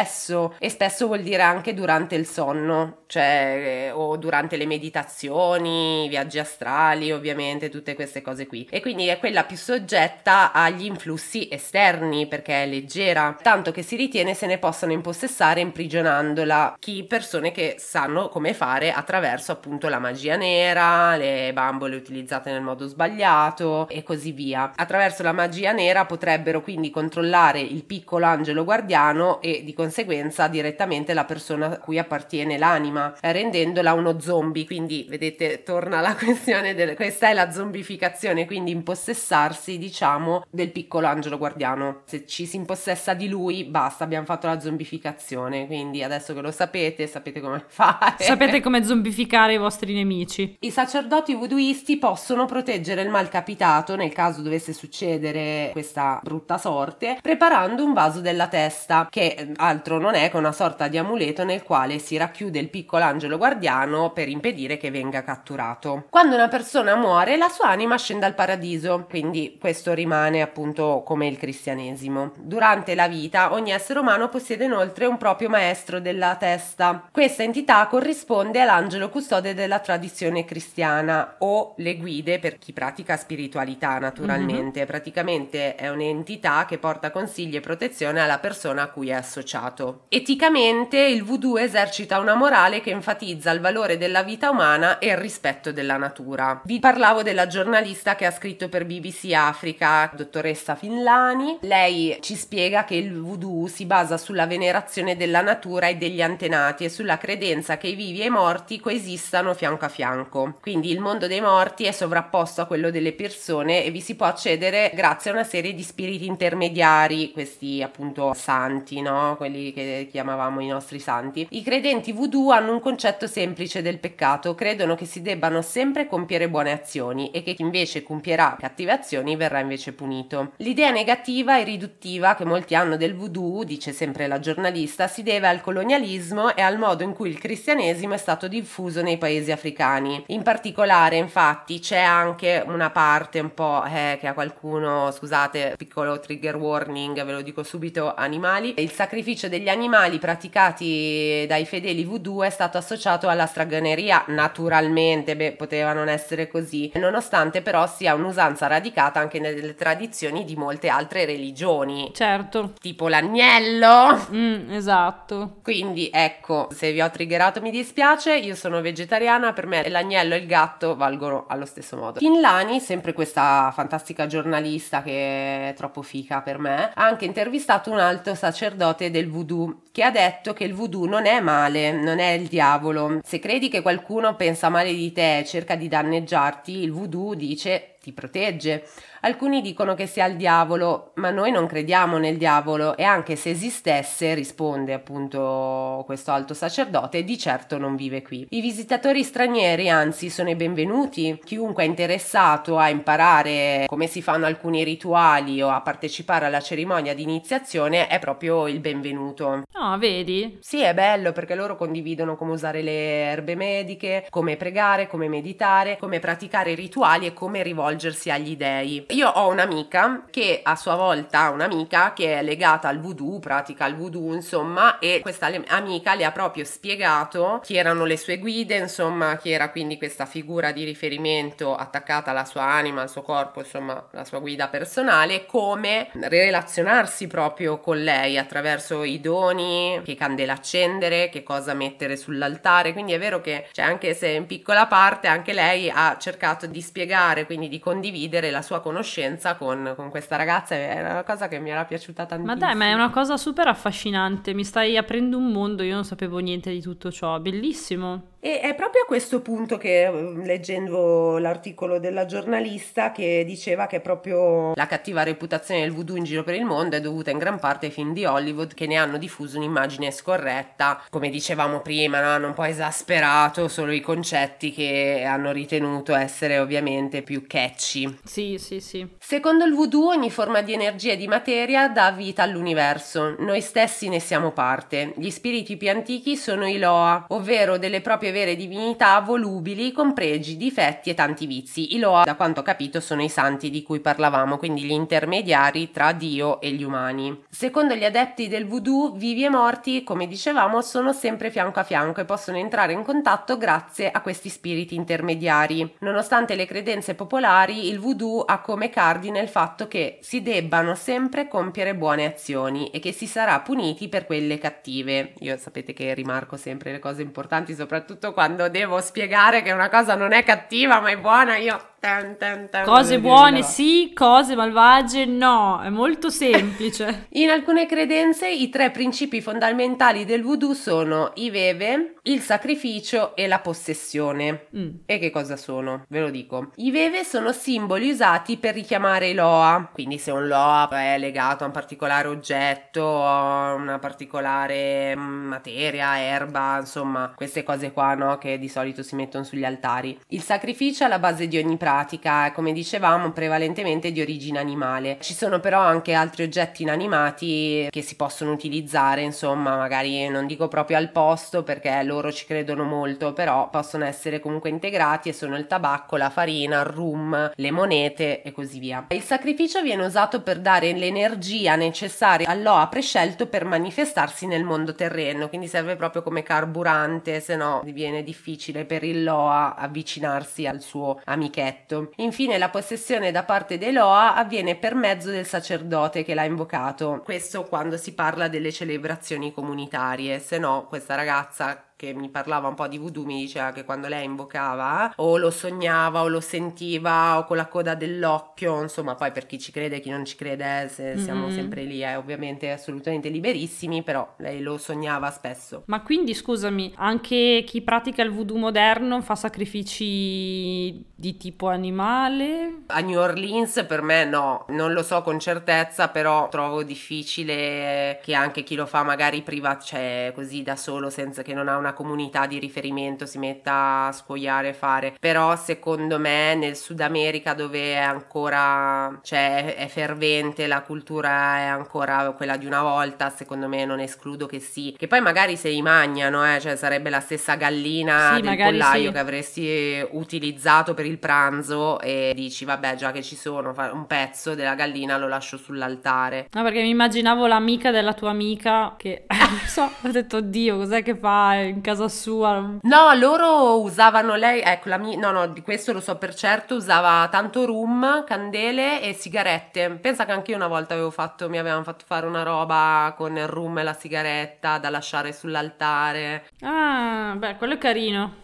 e 0.59 0.69
spesso 0.71 1.07
vuol 1.07 1.23
dire 1.23 1.43
anche 1.43 1.75
durante 1.75 2.15
il 2.15 2.27
sonno, 2.27 3.03
cioè 3.07 3.87
eh, 3.87 3.91
o 3.91 4.17
durante 4.17 4.57
le 4.57 4.67
meditazioni, 4.67 6.09
viaggi 6.09 6.39
astrali, 6.39 7.13
ovviamente, 7.13 7.69
tutte 7.69 7.95
queste 7.95 8.23
cose 8.23 8.47
qui. 8.47 8.67
E 8.71 8.81
quindi 8.81 9.07
è 9.07 9.19
quella 9.19 9.45
più 9.45 9.57
soggetta 9.57 10.53
agli 10.53 10.85
influssi 10.85 11.49
esterni 11.51 12.27
perché 12.27 12.63
è 12.63 12.67
leggera, 12.67 13.37
tanto 13.41 13.71
che 13.71 13.83
si 13.83 13.97
ritiene 13.97 14.35
se 14.35 14.47
ne 14.47 14.59
possano 14.59 14.93
impossessare 14.93 15.61
imprigionandola 15.61 16.77
chi 16.79 17.05
persone 17.05 17.53
che 17.53 17.77
sanno 17.79 18.29
come 18.29 18.55
fare 18.55 18.93
attraverso 18.93 19.53
appunto 19.53 19.89
la 19.89 19.99
magia 19.99 20.37
nera, 20.37 21.17
le 21.17 21.53
bambole 21.53 21.97
utilizzate 21.97 22.51
nel 22.51 22.63
modo 22.63 22.87
sbagliato, 22.87 23.89
e 23.89 24.03
così 24.03 24.33
via. 24.33 24.73
Attraverso 24.75 25.23
la 25.23 25.33
magia 25.33 25.73
nera 25.73 26.07
potrebbero 26.07 26.63
quindi 26.63 26.91
controllare 26.91 27.61
il 27.61 27.85
piccolo 27.85 28.27
angelo 28.27 28.65
guardiano 28.65 29.41
e 29.41 29.63
di 29.65 29.72
conseguenza 29.73 30.49
direttamente 30.49 31.15
la 31.15 31.25
persona 31.25 31.71
a 31.71 31.79
cui 31.79 31.99
appartiene 31.99 32.59
l'anima, 32.59 33.15
rendendola 33.21 33.93
uno 33.93 34.21
zombie. 34.21 34.65
Quindi 34.65 35.07
vedete, 35.09 35.63
torna 35.63 36.01
la 36.01 36.15
questione 36.17 36.75
del 36.75 36.95
questa 36.95 37.29
è 37.29 37.33
la 37.33 37.51
zombificazione, 37.51 38.47
quindi 38.47 38.71
impossessarsi, 38.71 39.79
diciamo, 39.79 40.45
del 40.51 40.71
piccolo 40.71 41.07
angelo 41.07 41.39
guardiano. 41.39 42.03
Se 42.05 42.27
ci 42.27 42.47
si 42.47 42.57
impossessa 42.57 43.15
di 43.15 43.29
lui, 43.29 43.65
basta, 43.65 44.05
abbiamo 44.05 44.27
fatto 44.27 44.47
la 44.47 44.61
zombificazione. 44.61 45.67
Quindi 45.67 46.03
adesso 46.03 46.35
che 46.35 46.41
lo 46.41 46.51
sapete, 46.51 47.07
sapete 47.07 47.41
come 47.41 47.65
fare. 47.69 48.17
Sapete 48.19 48.61
come 48.61 48.85
zombificare 48.85 49.55
i 49.55 49.59
vostri 49.59 49.95
nemici. 49.95 50.57
I 50.61 50.71
sacerdoti 50.71 51.35
voodooisti 51.35 51.99
possono 51.99 52.47
proteggere 52.47 53.03
il 53.03 53.09
mal 53.09 53.29
capitato 53.29 53.97
nel 53.97 54.13
caso 54.13 54.43
dovesse 54.43 54.73
succedere 54.73 55.71
questa 55.73 56.21
brutta 56.23 56.59
sorte, 56.59 57.19
preparando 57.21 57.85
un 57.85 57.93
vaso 57.93 58.21
della 58.21 58.49
testa, 58.49 59.09
che 59.11 59.53
altro 59.63 59.99
non 59.99 60.15
è 60.15 60.29
che 60.31 60.37
una 60.37 60.53
sorta 60.53 60.89
di 60.89 60.99
amuleto 60.99 61.45
nel 61.45 61.63
quale 61.63 61.99
si 61.99 62.17
racchiude 62.17 62.59
il 62.59 62.69
piccolo 62.69 63.05
angelo 63.05 63.39
guardiano 63.39 64.11
per 64.11 64.29
impedire 64.29 64.77
che 64.77 64.91
venga 64.91 65.23
catturato. 65.23 66.07
Quando 66.11 66.35
una 66.35 66.49
persona 66.49 66.97
muore, 66.97 67.37
la 67.37 67.49
sua 67.49 67.69
anima 67.69 67.97
scende 67.97 68.27
al 68.27 68.35
paradiso, 68.35 69.07
quindi 69.09 69.57
questo 69.61 69.95
rimane 69.95 70.43
appunto 70.43 71.03
come 71.07 71.29
il 71.29 71.39
cristianesimo. 71.39 72.33
Durante 72.37 72.95
la 72.95 73.09
vita, 73.09 73.53
ogni 73.53 73.71
essere 73.71 74.01
umano 74.01 74.29
possiede 74.29 74.65
inoltre 74.65 75.07
un 75.07 75.17
proprio 75.17 75.49
maestro 75.49 76.01
della 76.01 76.35
testa. 76.37 77.09
Questa 77.11 77.43
entità 77.43 77.87
corrisponde 77.87 78.61
all'angelo 78.61 79.09
custode 79.09 79.55
della 79.55 79.79
tradizione 79.79 80.45
cristiana 80.45 81.37
o 81.39 81.75
le 81.77 81.97
guide 81.97 82.39
per 82.39 82.59
chi 82.59 82.73
pratica 82.73 83.17
spiritualità 83.17 83.99
naturalmente, 83.99 84.81
mm-hmm. 84.81 84.89
praticamente 84.89 85.75
è 85.77 85.89
un'entità 85.89 86.65
che 86.67 86.79
porta 86.79 87.11
consigli 87.11 87.57
e 87.57 87.61
protezione 87.61 88.21
alla 88.21 88.39
persona 88.39 88.83
a 88.83 88.89
cui 88.89 89.11
è 89.11 89.15
associato. 89.53 90.05
Eticamente 90.09 90.99
il 90.99 91.23
voodoo 91.23 91.59
esercita 91.59 92.19
una 92.19 92.35
morale 92.35 92.81
che 92.81 92.91
enfatizza 92.91 93.51
il 93.51 93.61
valore 93.61 93.99
della 93.99 94.23
vita 94.23 94.51
umana 94.51 94.99
e 94.99 95.09
il 95.09 95.17
rispetto 95.17 95.73
della 95.73 95.97
natura. 95.97 96.61
Vi 96.65 96.79
parlavo 96.79 97.23
della 97.23 97.47
giornalista 97.47 98.15
che 98.15 98.27
ha 98.27 98.31
scritto 98.31 98.69
per 98.69 98.87
BBC 98.87 99.33
Africa, 99.33 100.11
dottoressa 100.15 100.75
Finlani. 100.75 101.59
Lei 101.61 102.17
ci 102.21 102.35
spiega 102.35 102.85
che 102.85 102.95
il 102.95 103.21
voodoo 103.21 103.67
si 103.67 103.85
basa 103.85 104.17
sulla 104.17 104.47
venerazione 104.47 105.17
della 105.17 105.43
natura 105.43 105.89
e 105.89 105.97
degli 105.97 106.23
antenati 106.23 106.85
e 106.85 106.89
sulla 106.89 107.19
credenza 107.19 107.77
che 107.77 107.89
i 107.89 107.95
vivi 107.95 108.21
e 108.23 108.27
i 108.27 108.31
morti 108.31 108.81
coesistano 108.81 109.55
fianco 109.55 109.85
a 109.85 109.89
fianco. 109.89 110.57
Quindi 110.61 110.91
il 110.91 111.01
mondo 111.01 111.27
dei 111.27 111.41
morti 111.41 111.85
è 111.85 111.93
sovrapposto 111.93 112.63
a 112.63 112.67
quello 112.67 112.91
delle 112.91 113.13
persone 113.13 113.85
e 113.85 113.91
vi 113.91 114.01
si 114.01 114.15
può 114.15 114.27
accedere 114.27 114.91
grazie 114.95 115.31
a 115.31 115.35
una 115.35 115.45
serie 115.45 115.75
di 115.75 115.83
spiriti 115.83 116.27
intermediari, 116.27 117.33
questi 117.33 117.83
appunto 117.83 118.33
santi, 118.35 119.01
no? 119.01 119.37
Quelli 119.43 119.73
che 119.73 120.07
chiamavamo 120.09 120.61
i 120.61 120.69
nostri 120.69 121.01
santi. 121.01 121.45
I 121.51 121.65
credenti 121.65 122.13
voodoo 122.13 122.53
hanno 122.53 122.75
un 122.75 122.81
concetto 122.81 123.27
semplice 123.27 123.83
del 123.83 123.99
peccato, 123.99 124.55
credono 124.55 124.95
che 124.95 125.05
si 125.05 125.21
debbano 125.21 125.63
sempre 125.63 126.07
compiere 126.07 126.49
buone 126.49 126.71
azioni 126.71 127.33
e 127.33 127.43
che 127.43 127.55
chi 127.55 127.63
invece 127.63 128.05
compierà 128.05 128.57
cattive 128.57 128.93
azioni 128.93 129.35
verrà 129.35 129.59
invece 129.59 129.95
punito. 129.95 130.53
L'idea 130.59 130.93
negativa 130.93 131.59
e 131.59 131.65
riduttiva 131.65 132.37
che 132.37 132.45
molti 132.45 132.77
hanno 132.77 132.97
del 132.97 133.17
voodoo, 133.17 133.65
dice 133.65 133.91
sempre 133.91 134.29
la 134.29 134.39
giornalista, 134.39 135.09
si 135.09 135.25
deve 135.25 135.49
al 135.49 135.61
colonialismo 135.61 136.55
e 136.55 136.63
al 136.63 136.79
modo 136.79 137.03
in 137.03 137.13
cui 137.13 137.29
il 137.29 137.41
cristianesimo 137.41 138.15
è 138.15 138.19
stato 138.19 138.47
diffuso 138.47 139.03
nei 139.03 139.19
paesi 139.19 139.51
africani. 139.51 140.23
In 140.29 140.45
particolare, 140.45 141.17
infatti, 141.17 141.81
c'è 141.81 141.99
anche 141.99 142.63
una 142.65 142.91
parte 142.91 143.41
un 143.41 143.53
po' 143.53 143.83
eh, 143.87 144.19
che 144.21 144.29
a 144.29 144.35
qualcuno, 144.35 145.11
scusate, 145.11 145.75
piccolo 145.77 146.21
trigger 146.21 146.55
warning, 146.55 147.25
ve 147.25 147.33
lo 147.33 147.43
dico 147.43 147.65
subito, 147.65 148.15
animali. 148.15 148.75
Il 148.77 148.93
sacrificio 148.93 149.31
degli 149.49 149.69
animali 149.69 150.19
praticati 150.19 151.45
dai 151.49 151.65
fedeli 151.65 152.05
voodoo 152.05 152.43
è 152.43 152.51
stato 152.51 152.77
associato 152.79 153.29
alla 153.29 153.47
straganeria, 153.47 154.25
naturalmente, 154.29 155.35
beh, 155.35 155.53
poteva 155.53 155.93
non 155.93 156.09
essere 156.09 156.49
così, 156.49 156.93
nonostante 156.97 157.63
però 157.63 157.87
sia 157.87 158.15
un'usanza 158.15 158.67
radicata 158.67 159.19
anche 159.21 159.41
nelle 159.41 159.75
tradizioni 159.75 160.45
di 160.45 160.55
molte 160.55 160.89
altre 160.89 161.25
religioni. 161.25 162.11
Certo. 162.15 162.75
Tipo 162.81 163.09
l'agnello. 163.09 164.29
Mm, 164.33 164.71
esatto. 164.73 165.57
Quindi 165.63 166.11
ecco, 166.13 166.69
se 166.71 166.93
vi 166.93 167.01
ho 167.01 167.11
triggerato 167.11 167.61
mi 167.63 167.71
dispiace, 167.71 168.37
io 168.37 168.55
sono 168.55 168.81
vegetariana, 168.81 169.53
per 169.53 169.67
me 169.67 169.89
l'agnello 169.89 170.35
e 170.35 170.39
il 170.39 170.47
gatto 170.47 170.97
valgono 170.97 171.47
allo 171.49 171.65
stesso 171.65 171.97
modo. 171.97 172.21
Lani, 172.43 172.81
sempre 172.81 173.13
questa 173.13 173.71
fantastica 173.73 174.27
giornalista 174.27 175.03
che 175.03 175.69
è 175.69 175.75
troppo 175.75 176.03
fica 176.03 176.41
per 176.41 176.59
me, 176.59 176.91
ha 176.93 177.05
anche 177.05 177.25
intervistato 177.25 177.91
un 177.91 178.01
alto 178.01 178.35
sacerdote 178.35 179.11
del 179.13 179.22
voodoo 179.29 179.83
che 179.93 180.03
ha 180.03 180.11
detto 180.11 180.53
che 180.53 180.65
il 180.65 180.75
voodoo 180.75 181.07
non 181.07 181.27
è 181.27 181.41
male, 181.41 181.93
non 181.93 182.19
è 182.19 182.31
il 182.33 182.49
diavolo. 182.49 183.21
Se 183.23 183.39
credi 183.39 183.69
che 183.69 183.83
qualcuno 183.83 184.37
pensa 184.37 184.69
male 184.69 184.93
di 184.93 185.13
te 185.13 185.39
e 185.39 185.45
cerca 185.45 185.75
di 185.75 185.89
danneggiarti, 185.89 186.79
il 186.79 186.93
voodoo 186.93 187.35
dice 187.35 187.92
ti 188.03 188.13
protegge. 188.13 188.85
Alcuni 189.21 189.63
dicono 189.63 189.95
che 189.95 190.07
sia 190.07 190.27
il 190.27 190.37
diavolo, 190.37 191.13
ma 191.15 191.31
noi 191.31 191.53
non 191.53 191.67
crediamo 191.67 192.19
nel 192.19 192.37
diavolo 192.37 192.97
e 192.97 193.05
anche 193.05 193.37
se 193.37 193.51
esistesse, 193.51 194.35
risponde 194.35 194.93
appunto 194.93 196.03
questo 196.05 196.33
alto 196.33 196.55
sacerdote, 196.55 197.23
di 197.23 197.39
certo 197.39 197.79
non 197.79 197.95
vive 197.95 198.23
qui. 198.23 198.45
I 198.51 198.61
visitatori 198.61 199.23
stranieri 199.23 199.89
anzi 199.89 200.29
sono 200.29 200.51
i 200.51 200.57
benvenuti, 200.57 201.41
chiunque 201.45 201.85
è 201.85 201.87
interessato 201.87 202.79
a 202.79 202.89
imparare 202.89 203.85
come 203.87 204.09
si 204.09 204.21
fanno 204.21 204.47
alcuni 204.47 204.83
rituali 204.83 205.63
o 205.63 205.69
a 205.69 205.81
partecipare 205.81 206.47
alla 206.47 206.61
cerimonia 206.61 207.15
di 207.15 207.23
iniziazione 207.23 208.09
è 208.09 208.19
proprio 208.19 208.67
il 208.67 208.81
benvenuto. 208.81 209.63
Ah, 209.75 209.97
vedi? 209.99 210.59
Sì, 210.61 210.81
è 210.81 210.95
bello 210.95 211.31
perché 211.31 211.55
loro 211.55 211.77
condividono 211.77 212.37
come 212.37 212.53
usare 212.53 212.83
le 212.83 213.23
erbe 213.23 213.55
mediche, 213.55 214.27
come 214.31 214.57
pregare, 214.57 215.07
come 215.07 215.29
meditare, 215.29 215.97
come 215.99 216.19
praticare 216.19 216.73
i 216.73 216.75
rituali 216.75 217.27
e 217.27 217.33
come 217.33 217.63
rivolgersi 217.93 218.31
agli 218.31 218.57
dei. 218.57 219.07
Io 219.11 219.29
ho 219.29 219.49
un'amica 219.49 220.25
che 220.31 220.61
a 220.63 220.77
sua 220.77 220.95
volta 220.95 221.41
ha 221.41 221.51
un'amica 221.51 222.13
che 222.13 222.39
è 222.39 222.43
legata 222.43 222.89
al 222.89 223.01
voodoo, 223.01 223.39
pratica 223.39 223.87
il 223.87 223.97
voodoo, 223.97 224.35
insomma, 224.35 224.99
e 224.99 225.21
questa 225.21 225.51
amica 225.69 226.15
le 226.15 226.25
ha 226.25 226.33
proprio 226.33 226.65
spiegato 226.65 227.61
chi 227.63 227.77
erano 227.77 228.05
le 228.05 228.17
sue 228.17 228.39
guide, 228.39 228.77
insomma, 228.77 229.37
chi 229.37 229.51
era 229.51 229.71
quindi 229.71 229.99
questa 229.99 230.27
figura 230.27 230.73
di 230.73 230.85
riferimento 230.85 231.75
attaccata 231.75 232.31
alla 232.31 232.45
sua 232.45 232.65
anima, 232.65 233.03
al 233.03 233.11
suo 233.11 233.23
corpo, 233.23 233.61
insomma, 233.61 234.07
la 234.11 234.25
sua 234.25 234.39
guida 234.39 234.69
personale, 234.69 235.47
come 235.47 236.09
relazionarsi 236.13 237.27
proprio 237.27 237.79
con 237.79 238.03
lei 238.03 238.39
attraverso 238.39 239.03
i 239.05 239.21
doni, 239.21 240.01
che 240.05 240.15
candela 240.15 240.55
accendere, 240.55 241.29
che 241.29 241.43
cosa 241.43 241.75
mettere 241.75 242.17
sull'altare. 242.17 242.93
Quindi 242.93 243.13
è 243.13 243.19
vero 243.19 243.41
che, 243.41 243.67
cioè, 243.73 243.85
anche 243.85 244.15
se 244.15 244.29
in 244.29 244.47
piccola 244.47 244.87
parte, 244.87 245.27
anche 245.27 245.53
lei 245.53 245.91
ha 245.91 246.17
cercato 246.19 246.67
di 246.67 246.81
spiegare, 246.81 247.45
quindi 247.47 247.69
di 247.69 247.79
condividere 247.83 248.51
la 248.51 248.63
sua 248.63 248.81
conoscenza 248.81 249.57
con, 249.57 249.93
con, 249.95 250.09
questa 250.09 250.37
ragazza 250.37 250.75
è 250.75 251.01
una 251.01 251.23
cosa 251.23 251.49
che 251.49 251.59
mi 251.59 251.69
era 251.69 251.85
piaciuta 251.85 252.25
tantissimo. 252.25 252.55
Ma 252.55 252.59
dai, 252.59 252.75
ma 252.75 252.87
è 252.87 252.95
una 252.95 253.11
cosa 253.11 253.37
super 253.37 253.69
affascinante, 253.69 254.55
mi 254.55 254.65
stai 254.65 254.97
aprendo 254.97 255.37
un 255.37 255.53
mondo, 255.53 255.83
io 255.83 255.95
non 255.95 256.05
sapevo 256.05 256.39
niente 256.39 256.71
di 256.71 256.81
tutto 256.81 257.13
ciò, 257.13 257.39
bellissimo. 257.39 258.31
E 258.45 258.59
è 258.59 258.75
proprio 258.75 259.03
a 259.03 259.07
questo 259.07 259.41
punto 259.41 259.79
che 259.79 260.11
mm, 260.11 260.43
leggendo 260.43 261.39
l'articolo 261.39 262.01
della 262.01 262.27
giornalista 262.27 263.13
che 263.13 263.45
diceva 263.47 263.87
che 263.87 264.01
proprio 264.01 264.73
la 264.75 264.87
cattiva 264.89 265.23
reputazione 265.23 265.83
del 265.83 265.93
voodoo 265.93 266.17
in 266.17 266.25
giro 266.25 266.43
per 266.43 266.57
il 266.57 266.65
mondo 266.65 266.97
è 266.97 267.01
dovuta 267.01 267.31
in 267.31 267.39
gran 267.39 267.61
parte 267.61 267.87
ai 267.87 267.93
film 267.93 268.13
di 268.13 268.25
Hollywood 268.25 268.75
che 268.75 268.89
ne 268.89 268.97
hanno 268.97 269.17
diffuso 269.17 269.59
un'immagine 269.59 270.11
scorretta, 270.11 271.05
come 271.09 271.31
dicevamo 271.31 271.83
prima, 271.83 272.21
no? 272.21 272.31
hanno 272.31 272.49
un 272.49 272.55
po' 272.55 272.65
esasperato 272.65 273.69
solo 273.69 273.93
i 273.93 274.01
concetti 274.01 274.73
che 274.73 275.23
hanno 275.25 275.53
ritenuto 275.53 276.13
essere 276.13 276.59
ovviamente 276.59 277.23
più 277.23 277.47
catchy. 277.47 278.19
Sì, 278.25 278.59
sì, 278.59 278.81
sì. 278.81 279.07
Secondo 279.21 279.65
il 279.65 279.73
voodoo 279.73 280.09
ogni 280.09 280.33
forma 280.33 280.63
di 280.63 280.73
energia 280.73 281.13
e 281.13 281.17
di 281.17 281.29
materia 281.29 281.89
dà 281.89 282.11
vita 282.11 282.43
all'universo, 282.43 283.37
noi 283.39 283.61
stessi 283.61 284.09
ne 284.09 284.19
siamo 284.19 284.51
parte. 284.51 285.13
Gli 285.17 285.31
spiriti 285.31 285.77
più 285.77 285.91
antichi 285.91 286.37
sono 286.37 286.67
i 286.67 286.79
Loa, 286.79 287.27
ovvero 287.29 287.79
delle 287.79 288.01
proprie 288.01 288.31
vere 288.33 288.57
divinità 288.57 289.21
volubili 289.21 289.93
con 289.93 290.13
pregi, 290.13 290.57
difetti 290.57 291.11
e 291.11 291.15
tanti 291.15 291.47
vizi. 291.47 291.95
I 291.95 291.99
Loa, 291.99 292.25
da 292.25 292.35
quanto 292.35 292.61
ho 292.61 292.63
capito, 292.63 293.01
sono 293.01 293.23
i 293.23 293.29
santi 293.29 293.71
di 293.71 293.83
cui 293.83 294.01
parlavamo, 294.01 294.59
quindi 294.59 294.83
gli 294.83 294.91
intermediari 294.91 295.91
tra 295.91 296.13
Dio 296.13 296.61
e 296.61 296.73
gli 296.73 296.83
umani. 296.83 297.45
Secondo 297.49 297.95
gli 297.95 298.05
adepti 298.05 298.49
del 298.49 298.67
voodoo, 298.67 299.13
vivi 299.13 299.45
e 299.45 299.49
morti, 299.49 300.03
come 300.03 300.27
dicevamo, 300.27 300.81
sono 300.81 301.13
sempre 301.13 301.51
fianco 301.51 301.81
a 301.81 301.85
fianco 301.85 302.21
e 302.21 302.25
possono 302.25 302.57
entrare 302.57 302.93
in 302.93 303.03
contatto 303.03 303.57
grazie 303.57 304.11
a 304.11 304.21
questi 304.21 304.49
spiriti 304.49 304.95
intermediari. 304.95 305.97
Nonostante 306.01 306.55
le 306.55 306.67
credenze 306.67 307.15
popolari, 307.15 307.89
il 307.89 307.99
voodoo 307.99 308.43
ha 308.43 308.61
come 308.61 308.91
cardine 308.91 309.41
il 309.41 309.49
fatto 309.49 309.89
che 309.89 310.19
si 310.23 310.43
debbano 310.43 310.95
sempre 310.95 311.49
compiere 311.49 311.95
buone 311.95 312.25
azioni 312.25 312.89
e 312.91 313.01
che 313.01 313.13
si 313.13 313.27
sarà 313.27 313.61
puniti 313.61 314.09
per 314.09 314.25
quelle 314.25 314.59
cattive. 314.59 315.35
Io 315.41 315.57
sapete 315.57 315.93
che 315.93 316.15
rimarco 316.15 316.57
sempre 316.57 316.93
le 316.93 316.99
cose 316.99 317.23
importanti, 317.23 317.75
soprattutto 317.75 318.22
soprattutto 318.23 318.33
quando 318.33 318.69
devo 318.69 319.01
spiegare 319.01 319.63
che 319.63 319.73
una 319.73 319.89
cosa 319.89 320.15
non 320.15 320.33
è 320.33 320.45
cattiva 320.45 321.01
ma 321.01 321.11
è 321.11 321.19
buona, 321.19 321.57
io 321.57 321.92
Tan, 322.03 322.37
tan, 322.37 322.69
tan, 322.69 322.85
cose 322.85 323.21
buone 323.21 323.63
sì, 323.63 324.11
cose 324.13 324.57
malvagie 324.57 325.25
no, 325.25 325.81
è 325.81 325.89
molto 325.89 326.31
semplice. 326.31 327.27
In 327.39 327.49
alcune 327.49 327.87
credenze 327.87 328.51
i 328.51 328.69
tre 328.71 328.91
principi 328.91 329.41
fondamentali 329.41 330.25
del 330.25 330.43
voodoo 330.43 330.75
sono 330.75 331.31
i 331.37 331.49
veve, 331.51 332.15
il 332.23 332.41
sacrificio 332.41 333.37
e 333.37 333.47
la 333.47 333.61
possessione. 333.61 334.67
Mm. 334.77 334.89
E 335.07 335.21
che 335.21 335.31
cosa 335.31 335.57
sono? 335.57 336.05
Ve 336.09 336.19
lo 336.19 336.31
dico. 336.31 336.73
I 336.75 336.91
veve 336.91 337.23
sono 337.23 337.53
simboli 337.53 338.11
usati 338.11 338.57
per 338.57 338.75
richiamare 338.75 339.29
i 339.29 339.35
loa, 339.35 339.89
quindi 339.93 340.19
se 340.19 340.33
un 340.33 340.49
loa 340.49 340.89
è 340.89 341.19
legato 341.19 341.63
a 341.63 341.69
un 341.69 341.73
particolare 341.73 342.27
oggetto, 342.27 343.25
a 343.25 343.75
una 343.75 344.01
particolare 344.01 345.15
mm, 345.15 345.47
materia, 345.47 346.19
erba, 346.19 346.79
insomma, 346.81 347.33
queste 347.37 347.63
cose 347.63 347.93
qua, 347.93 348.17
no, 348.17 348.39
che 348.39 348.59
di 348.59 348.69
solito 348.69 349.05
si 349.05 349.15
mettono 349.15 349.45
sugli 349.45 349.65
altari. 349.65 350.19
Il 350.31 350.43
sacrificio 350.43 351.05
è 351.05 351.09
la 351.09 351.21
base 351.21 351.47
di 351.47 351.59
ogni 351.59 351.77
pratica 351.77 351.91
pratica 351.93 352.53
come 352.53 352.73
dicevamo, 352.73 353.33
prevalentemente 353.33 354.13
di 354.13 354.23
origine 354.23 354.59
animale. 354.59 355.19
Ci 355.21 355.35
sono 355.35 355.61
però 355.61 355.81
anche 355.81 356.15
altri 356.15 356.43
oggetti 356.43 356.83
inanimati 356.83 357.89
che 357.91 358.01
si 358.01 358.17
possono 358.17 358.51
utilizzare, 358.51 359.21
insomma, 359.21 359.77
magari 359.77 360.27
non 360.29 360.47
dico 360.47 360.69
proprio 360.69 360.97
al 360.97 361.11
posto 361.11 361.63
perché 361.63 362.03
loro 362.03 362.33
ci 362.33 362.47
credono 362.47 362.85
molto, 362.85 363.35
però 363.35 363.69
possono 363.69 364.07
essere 364.07 364.41
comunque 364.41 364.71
integrati 364.71 365.29
e 365.29 365.35
sono 365.35 365.59
il 365.59 365.67
tabacco, 365.67 366.17
la 366.17 366.31
farina, 366.31 366.81
il 366.81 366.87
rum, 366.87 367.53
le 367.55 367.71
monete 367.71 368.41
e 368.41 368.53
così 368.53 368.79
via. 368.79 369.07
Il 369.11 369.23
sacrificio 369.23 369.83
viene 369.83 370.07
usato 370.07 370.41
per 370.41 370.61
dare 370.61 370.93
l'energia 370.95 371.77
necessaria 371.77 372.49
all'Oa 372.49 372.89
prescelto 372.89 373.49
per 373.49 373.67
manifestarsi 373.67 374.47
nel 374.47 374.65
mondo 374.65 374.95
terreno, 374.95 375.51
quindi 375.51 375.67
serve 375.67 375.97
proprio 375.97 376.23
come 376.23 376.43
carburante, 376.43 377.41
se 377.41 377.55
no 377.55 377.83
diviene 377.85 378.23
difficile 378.23 378.87
per 378.87 379.03
il 379.03 379.25
Loa 379.25 379.75
avvicinarsi 379.75 380.67
al 380.67 380.81
suo 380.81 381.21
amichetto 381.25 381.81
perfetto. 381.83 382.13
Infine 382.17 382.59
la 382.59 382.71
possessione 382.71 383.31
da 383.31 383.45
parte 383.45 383.79
dell'Oa 383.79 384.35
avviene 384.35 384.77
per 384.77 384.95
mezzo 384.95 385.31
del 385.31 385.47
sacerdote 385.47 386.25
che 386.25 386.35
l'ha 386.35 386.45
invocato. 386.45 387.21
Questo 387.25 387.65
quando 387.65 387.97
si 387.97 388.15
parla 388.15 388.49
delle 388.49 388.73
celebrazioni 388.73 389.53
comunitarie, 389.53 390.39
se 390.39 390.59
no 390.59 390.87
questa 390.89 391.15
ragazza 391.15 391.92
che 392.03 392.13
mi 392.13 392.31
parlava 392.31 392.67
un 392.67 392.75
po' 392.75 392.89
di 392.89 392.99
voodoo 392.99 393.25
mi 393.25 393.39
diceva 393.39 393.71
che 393.71 393.85
quando 393.85 394.09
lei 394.09 394.25
invocava 394.25 395.13
o 395.19 395.37
lo 395.37 395.53
sognava 395.53 396.23
o 396.23 396.27
lo 396.27 396.41
sentiva 396.41 397.39
o 397.39 397.45
con 397.45 397.57
la 397.57 397.69
coda 397.69 397.95
dell'occhio, 397.95 398.83
insomma 398.83 399.15
poi 399.15 399.31
per 399.31 399.47
chi 399.47 399.57
ci 399.61 399.71
crede 399.71 399.97
e 399.97 400.01
chi 400.01 400.11
non 400.11 400.25
ci 400.25 400.35
crede 400.35 400.89
se 400.89 401.17
siamo 401.17 401.47
mm-hmm. 401.47 401.55
sempre 401.55 401.85
lì, 401.85 402.01
è 402.01 402.19
ovviamente 402.19 402.73
assolutamente 402.73 403.29
liberissimi, 403.29 404.03
però 404.03 404.35
lei 404.39 404.61
lo 404.63 404.79
sognava 404.79 405.31
spesso. 405.31 405.85
Ma 405.87 406.03
quindi 406.03 406.35
scusami, 406.35 406.93
anche 406.97 407.63
chi 407.65 407.83
pratica 407.83 408.23
il 408.23 408.33
voodoo 408.33 408.57
moderno 408.57 409.23
fa 409.23 409.37
sacrifici 409.37 411.07
di 411.15 411.37
tipo 411.37 411.69
animale? 411.69 412.83
A 412.89 412.99
New 412.99 413.21
Orleans 413.21 413.85
per 413.87 414.03
me 414.03 414.25
no, 414.25 414.65
non 414.71 414.93
lo 414.93 415.05
so 415.05 415.23
con 415.23 415.39
certezza, 415.39 416.09
però 416.09 416.49
trovo 416.49 416.83
difficile 416.83 418.19
che 418.25 418.35
anche 418.35 418.65
chi 418.65 418.75
lo 418.75 418.87
fa 418.87 419.05
magari 419.05 419.43
privato, 419.43 419.85
cioè 419.85 420.33
così 420.35 420.65
da 420.65 420.75
solo 420.75 421.09
senza 421.09 421.43
che 421.43 421.55
non 421.55 421.69
ha 421.69 421.77
una 421.77 421.91
comunità 421.93 422.47
di 422.47 422.59
riferimento 422.59 423.25
si 423.25 423.39
metta 423.39 424.07
a 424.07 424.13
scuoiare 424.13 424.71
e 424.71 424.75
fare. 424.75 425.15
Però 425.21 425.55
secondo 425.55 426.19
me 426.19 426.55
nel 426.57 426.77
Sud 426.77 427.01
America 427.01 427.55
dove 427.55 427.93
è 427.93 427.99
ancora, 427.99 429.21
cioè 429.23 429.77
è 429.77 429.87
fervente, 429.87 430.67
la 430.67 430.83
cultura 430.83 431.59
è 431.59 431.65
ancora 431.67 432.33
quella 432.33 432.57
di 432.57 432.67
una 432.67 432.83
volta, 432.83 433.31
secondo 433.31 433.69
me 433.69 433.85
non 433.85 434.01
escludo 434.01 434.47
che 434.47 434.59
sì. 434.59 434.95
Che 434.99 435.07
poi 435.07 435.21
magari 435.21 435.57
se 435.57 435.69
li 435.69 435.83
mangiano, 435.83 436.45
eh, 436.45 436.61
cioè 436.61 436.75
sarebbe 436.75 437.11
la 437.11 437.21
stessa 437.21 437.55
gallina 437.55 438.35
sì, 438.35 438.41
del 438.41 438.57
pollaio 438.57 439.07
sì. 439.07 439.13
che 439.13 439.19
avresti 439.19 440.07
utilizzato 440.11 440.95
per 440.95 441.07
il 441.07 441.13
il 441.13 441.19
pranzo 441.19 442.01
e 442.01 442.33
dici 442.35 442.65
vabbè 442.65 442.97
già 442.97 443.13
che 443.13 443.23
ci 443.23 443.37
sono 443.37 443.75
un 443.93 444.07
pezzo 444.07 444.55
della 444.55 444.75
gallina 444.75 445.19
lo 445.19 445.29
lascio 445.29 445.57
sull'altare. 445.57 446.49
No 446.53 446.63
perché 446.63 446.83
mi 446.83 446.89
immaginavo 446.89 447.47
l'amica 447.47 447.91
della 447.91 448.15
tua 448.15 448.31
amica 448.31 448.95
che 448.97 449.25
non 449.29 449.61
so, 449.67 449.91
ho 450.01 450.09
detto 450.09 450.39
oddio 450.39 450.79
cos'è 450.79 451.03
che 451.03 451.15
fa 451.15 451.55
in 451.55 451.82
casa 451.83 452.09
sua? 452.09 452.79
No, 452.81 453.13
loro 453.15 453.81
usavano 453.83 454.35
lei, 454.35 454.63
ecco 454.63 454.89
la 454.89 454.97
mia, 454.97 455.19
no 455.19 455.31
no 455.31 455.47
di 455.49 455.61
questo 455.61 455.93
lo 455.93 456.01
so 456.01 456.17
per 456.17 456.35
certo, 456.35 456.77
usava 456.77 457.29
tanto 457.31 457.67
rum, 457.67 458.25
candele 458.25 459.03
e 459.03 459.13
sigarette. 459.13 459.91
Pensa 460.01 460.25
che 460.25 460.33
anche 460.33 460.53
io 460.53 460.57
una 460.57 460.69
volta 460.69 460.95
avevo 460.95 461.11
fatto, 461.11 461.51
mi 461.51 461.59
avevano 461.59 461.83
fatto 461.83 462.05
fare 462.07 462.27
una 462.27 462.43
roba 462.43 463.13
con 463.17 463.37
il 463.37 463.47
rum 463.47 463.79
e 463.79 463.83
la 463.83 463.93
sigaretta 463.93 464.79
da 464.79 464.89
lasciare 464.89 465.33
sull'altare. 465.35 466.47
Ah, 466.63 467.35
beh, 467.37 467.57
quello 467.57 467.75
è 467.75 467.79
carino. 467.79 468.41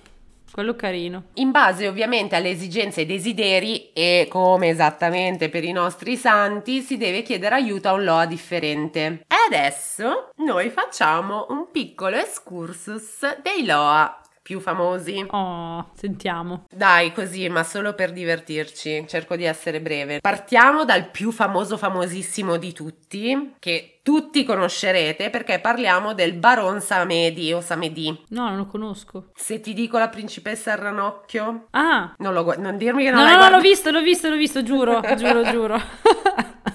Quello 0.51 0.75
carino. 0.75 1.25
In 1.35 1.51
base 1.51 1.87
ovviamente 1.87 2.35
alle 2.35 2.51
esigenze 2.51 3.01
e 3.01 3.03
ai 3.03 3.09
desideri 3.09 3.93
e 3.93 4.27
come 4.31 4.69
esattamente 4.69 5.51
per 5.51 5.63
i 5.63 5.73
nostri 5.73 6.17
santi 6.17 6.81
si 6.81 6.97
deve 6.97 7.23
chiedere 7.23 7.55
aiuto 7.55 7.89
a 7.89 7.93
un 7.93 8.05
Loa 8.05 8.27
differente. 8.27 9.21
Adesso 9.49 10.33
noi 10.45 10.69
facciamo 10.69 11.47
un 11.49 11.71
piccolo 11.71 12.17
excursus 12.17 13.41
dei 13.41 13.65
Loa 13.65 14.21
più 14.43 14.61
famosi. 14.61 15.27
Oh, 15.31 15.89
sentiamo. 15.95 16.67
Dai, 16.71 17.13
così, 17.15 17.49
ma 17.49 17.63
solo 17.65 17.95
per 17.95 18.13
divertirci. 18.13 19.07
Cerco 19.09 19.37
di 19.37 19.45
essere 19.45 19.81
breve. 19.81 20.21
Partiamo 20.21 20.85
dal 20.85 21.09
più 21.11 21.33
famoso, 21.33 21.79
famosissimo 21.79 22.59
di 22.59 22.75
tutti, 22.75 23.55
che 23.59 24.01
tutti 24.03 24.45
conoscerete 24.45 25.31
perché 25.31 25.61
parliamo 25.61 26.13
del 26.13 26.35
Baron 26.35 26.83
Samedi 26.83 27.51
o 27.51 27.63
Samedi. 27.63 28.25
No, 28.29 28.49
non 28.49 28.59
lo 28.59 28.67
conosco. 28.67 29.31
Se 29.35 29.61
ti 29.61 29.73
dico 29.73 29.97
la 29.97 30.11
principessa 30.11 30.73
al 30.73 30.79
ranocchio? 30.79 31.69
Ah! 31.71 32.15
Non, 32.19 32.35
lo, 32.35 32.55
non 32.59 32.77
dirmi 32.77 33.05
che 33.05 33.11
non 33.11 33.21
no, 33.21 33.25
l'hai 33.25 33.37
No, 33.37 33.45
no, 33.45 33.49
l'ho 33.57 33.61
visto, 33.63 33.91
l'ho 33.91 34.03
visto, 34.03 34.29
l'ho 34.29 34.37
visto, 34.37 34.63
giuro, 34.63 35.01
giuro, 35.17 35.43
giuro. 35.43 35.81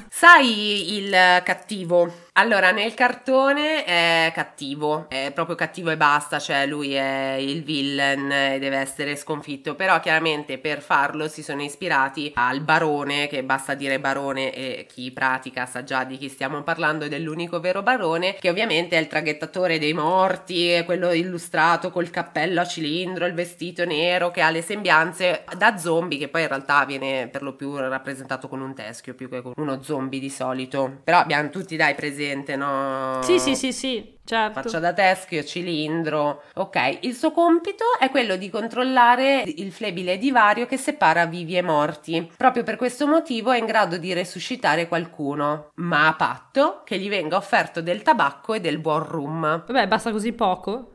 Sai 0.10 0.96
il 0.96 1.12
cattivo? 1.44 2.30
Allora, 2.36 2.72
nel 2.72 2.96
cartone 2.96 3.84
è 3.84 4.32
cattivo, 4.34 5.06
è 5.08 5.30
proprio 5.36 5.56
cattivo 5.56 5.92
e 5.92 5.98
basta, 5.98 6.40
cioè 6.40 6.66
lui 6.66 6.96
è 6.96 7.36
il 7.40 7.62
villain 7.62 8.32
e 8.32 8.58
deve 8.58 8.78
essere 8.78 9.16
sconfitto, 9.16 9.76
però 9.76 10.00
chiaramente 10.00 10.58
per 10.58 10.82
farlo 10.82 11.28
si 11.28 11.44
sono 11.44 11.62
ispirati 11.62 12.32
al 12.34 12.62
barone, 12.62 13.28
che 13.28 13.44
basta 13.44 13.76
dire 13.76 14.00
barone 14.00 14.52
e 14.52 14.88
chi 14.92 15.12
pratica 15.12 15.68
sa 15.68 15.84
già 15.84 16.06
di 16.06 16.18
chi 16.18 16.28
stiamo 16.28 16.64
parlando, 16.64 17.08
dell'unico 17.08 17.60
vero 17.60 17.84
barone, 17.84 18.34
che 18.40 18.50
ovviamente 18.50 18.98
è 18.98 19.00
il 19.00 19.08
traghettatore 19.08 19.78
dei 19.78 19.94
morti, 19.94 20.70
è 20.70 20.86
quello 20.86 21.12
illustrato 21.12 21.92
col 21.92 22.10
cappello 22.10 22.62
a 22.62 22.66
cilindro, 22.66 23.28
il 23.28 23.36
vestito 23.36 23.86
nero, 23.86 24.32
che 24.32 24.42
ha 24.42 24.50
le 24.50 24.64
sembianze 24.64 25.44
da 25.56 25.78
zombie, 25.78 26.18
che 26.18 26.30
poi 26.30 26.42
in 26.42 26.48
realtà 26.48 26.84
viene 26.86 27.28
per 27.28 27.44
lo 27.44 27.54
più 27.54 27.78
rappresentato 27.78 28.48
con 28.48 28.60
un 28.60 28.74
teschio 28.74 29.14
più 29.14 29.30
che 29.30 29.44
con 29.44 29.54
uno 29.58 29.84
zombie 29.84 30.20
di 30.20 30.32
solito, 30.32 31.02
però 31.04 31.20
abbiamo 31.20 31.52
tutti 31.52 31.76
dai 31.76 31.94
presenti 31.94 32.22
no? 32.56 33.20
Sì, 33.24 33.40
sì, 33.40 33.56
sì, 33.56 33.74
sì, 33.74 34.18
certo. 34.24 34.62
Faccia 34.62 34.80
da 34.80 34.94
teschio, 34.94 35.44
cilindro. 35.44 36.44
Ok, 36.56 37.00
il 37.02 37.14
suo 37.14 37.32
compito 37.32 37.84
è 38.00 38.10
quello 38.10 38.36
di 38.36 38.50
controllare 38.50 39.44
il 39.46 39.72
flebile 39.72 40.18
divario 40.18 40.66
che 40.66 40.78
separa 40.78 41.26
vivi 41.26 41.58
e 41.58 41.62
morti. 41.62 42.32
Proprio 42.38 42.64
per 42.64 42.76
questo 42.76 43.08
motivo 43.08 43.52
è 43.52 43.58
in 43.58 43.66
grado 43.66 43.98
di 43.98 44.14
resuscitare 44.14 44.88
qualcuno, 44.88 45.72
ma 45.76 46.08
a 46.08 46.14
patto 46.14 46.82
che 46.84 46.98
gli 46.98 47.10
venga 47.10 47.38
offerto 47.38 47.82
del 47.82 48.02
tabacco 48.02 48.54
e 48.54 48.60
del 48.60 48.80
buon 48.80 49.08
rum. 49.08 49.64
Vabbè, 49.66 49.88
basta 49.88 50.12
così 50.12 50.34
poco? 50.34 50.92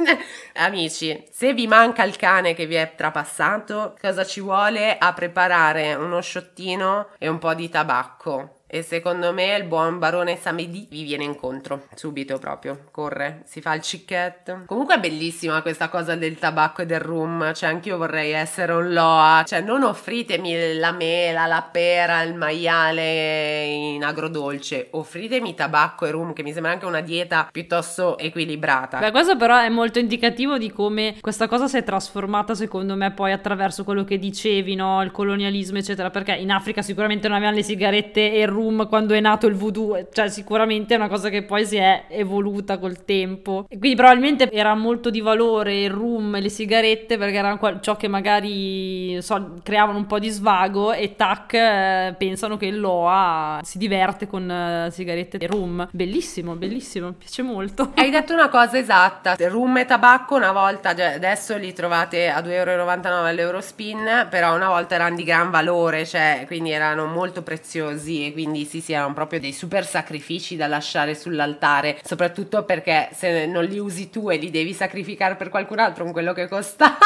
Amici, 0.54 1.26
se 1.30 1.52
vi 1.52 1.66
manca 1.66 2.04
il 2.04 2.16
cane 2.16 2.54
che 2.54 2.66
vi 2.66 2.74
è 2.74 2.94
trapassato, 2.96 3.96
cosa 4.00 4.24
ci 4.24 4.40
vuole 4.40 4.96
a 4.98 5.12
preparare 5.12 5.94
uno 5.94 6.20
sciottino 6.20 7.08
e 7.18 7.28
un 7.28 7.38
po' 7.38 7.54
di 7.54 7.68
tabacco? 7.68 8.59
E 8.72 8.82
secondo 8.82 9.32
me 9.32 9.56
il 9.56 9.64
buon 9.64 9.98
barone 9.98 10.36
Samedi 10.36 10.86
vi 10.88 11.02
viene 11.02 11.24
incontro 11.24 11.88
subito 11.96 12.38
proprio. 12.38 12.84
Corre, 12.92 13.42
si 13.44 13.60
fa 13.60 13.74
il 13.74 13.82
cicchetto. 13.82 14.62
Comunque 14.66 14.94
è 14.94 15.00
bellissima 15.00 15.60
questa 15.60 15.88
cosa 15.88 16.14
del 16.14 16.38
tabacco 16.38 16.82
e 16.82 16.86
del 16.86 17.00
rum. 17.00 17.52
Cioè, 17.52 17.68
anch'io 17.68 17.96
vorrei 17.96 18.30
essere 18.30 18.72
un 18.72 18.92
Loa. 18.92 19.42
Cioè, 19.44 19.60
non 19.60 19.82
offritemi 19.82 20.74
la 20.74 20.92
mela, 20.92 21.46
la 21.46 21.68
pera, 21.68 22.22
il 22.22 22.36
maiale 22.36 23.64
in 23.64 24.04
agrodolce. 24.04 24.86
Offritemi 24.92 25.56
tabacco 25.56 26.06
e 26.06 26.12
rum, 26.12 26.32
che 26.32 26.44
mi 26.44 26.52
sembra 26.52 26.70
anche 26.70 26.86
una 26.86 27.00
dieta 27.00 27.48
piuttosto 27.50 28.18
equilibrata. 28.18 29.00
Beh, 29.00 29.10
questo 29.10 29.36
però 29.36 29.58
è 29.58 29.68
molto 29.68 29.98
indicativo 29.98 30.58
di 30.58 30.70
come 30.70 31.16
questa 31.20 31.48
cosa 31.48 31.66
si 31.66 31.76
è 31.76 31.82
trasformata, 31.82 32.54
secondo 32.54 32.94
me, 32.94 33.10
poi 33.10 33.32
attraverso 33.32 33.82
quello 33.82 34.04
che 34.04 34.16
dicevi, 34.16 34.76
no? 34.76 35.02
Il 35.02 35.10
colonialismo, 35.10 35.78
eccetera. 35.78 36.10
Perché 36.10 36.34
in 36.34 36.52
Africa 36.52 36.82
sicuramente 36.82 37.26
non 37.26 37.36
avevano 37.36 37.56
le 37.56 37.64
sigarette 37.64 38.32
e 38.32 38.42
il 38.42 38.46
rum 38.46 38.58
room 38.60 38.88
quando 38.88 39.14
è 39.14 39.20
nato 39.20 39.46
il 39.46 39.54
voodoo, 39.54 40.08
cioè 40.12 40.28
sicuramente 40.28 40.94
è 40.94 40.96
una 40.96 41.08
cosa 41.08 41.28
che 41.28 41.42
poi 41.42 41.64
si 41.64 41.76
è 41.76 42.04
evoluta 42.08 42.78
col 42.78 43.04
tempo. 43.04 43.66
E 43.68 43.78
quindi 43.78 43.96
probabilmente 43.96 44.50
era 44.50 44.74
molto 44.74 45.10
di 45.10 45.20
valore 45.20 45.80
il 45.80 45.90
room 45.90 46.36
e 46.36 46.40
le 46.40 46.48
sigarette 46.48 47.18
perché 47.18 47.36
erano 47.36 47.80
ciò 47.80 47.96
che 47.96 48.08
magari 48.08 49.20
so, 49.22 49.54
creavano 49.62 49.98
un 49.98 50.06
po' 50.06 50.18
di 50.18 50.28
svago 50.28 50.92
e 50.92 51.16
tac 51.16 51.54
eh, 51.54 52.14
pensano 52.16 52.56
che 52.56 52.70
Loa 52.70 53.60
si 53.62 53.78
diverte 53.78 54.26
con 54.26 54.50
eh, 54.50 54.88
sigarette 54.90 55.38
e 55.38 55.46
rum. 55.46 55.88
Bellissimo, 55.90 56.54
bellissimo, 56.54 57.08
mi 57.08 57.14
piace 57.18 57.42
molto. 57.42 57.92
Hai 57.94 58.10
detto 58.10 58.32
una 58.32 58.48
cosa 58.48 58.78
esatta, 58.78 59.36
rum 59.38 59.78
e 59.78 59.84
tabacco 59.84 60.36
una 60.36 60.52
volta, 60.52 60.94
cioè 60.94 61.14
adesso 61.14 61.56
li 61.56 61.72
trovate 61.72 62.28
a 62.28 62.40
2,99 62.40 62.50
euro 62.52 63.24
all'Eurospin, 63.24 64.26
però 64.28 64.54
una 64.54 64.68
volta 64.68 64.94
erano 64.94 65.16
di 65.16 65.24
gran 65.24 65.50
valore, 65.50 66.04
cioè 66.04 66.44
quindi 66.46 66.70
erano 66.70 67.06
molto 67.06 67.42
preziosi 67.42 68.26
e 68.26 68.32
quindi 68.32 68.49
quindi 68.50 68.68
sì, 68.68 68.80
sì, 68.80 68.92
erano 68.92 69.14
proprio 69.14 69.38
dei 69.38 69.52
super 69.52 69.86
sacrifici 69.86 70.56
da 70.56 70.66
lasciare 70.66 71.14
sull'altare, 71.14 72.00
soprattutto 72.02 72.64
perché 72.64 73.10
se 73.12 73.46
non 73.46 73.64
li 73.64 73.78
usi 73.78 74.10
tu 74.10 74.28
e 74.28 74.36
li 74.38 74.50
devi 74.50 74.72
sacrificare 74.72 75.36
per 75.36 75.50
qualcun 75.50 75.78
altro 75.78 76.02
con 76.02 76.12
quello 76.12 76.32
che 76.32 76.48
costavano. 76.48 76.98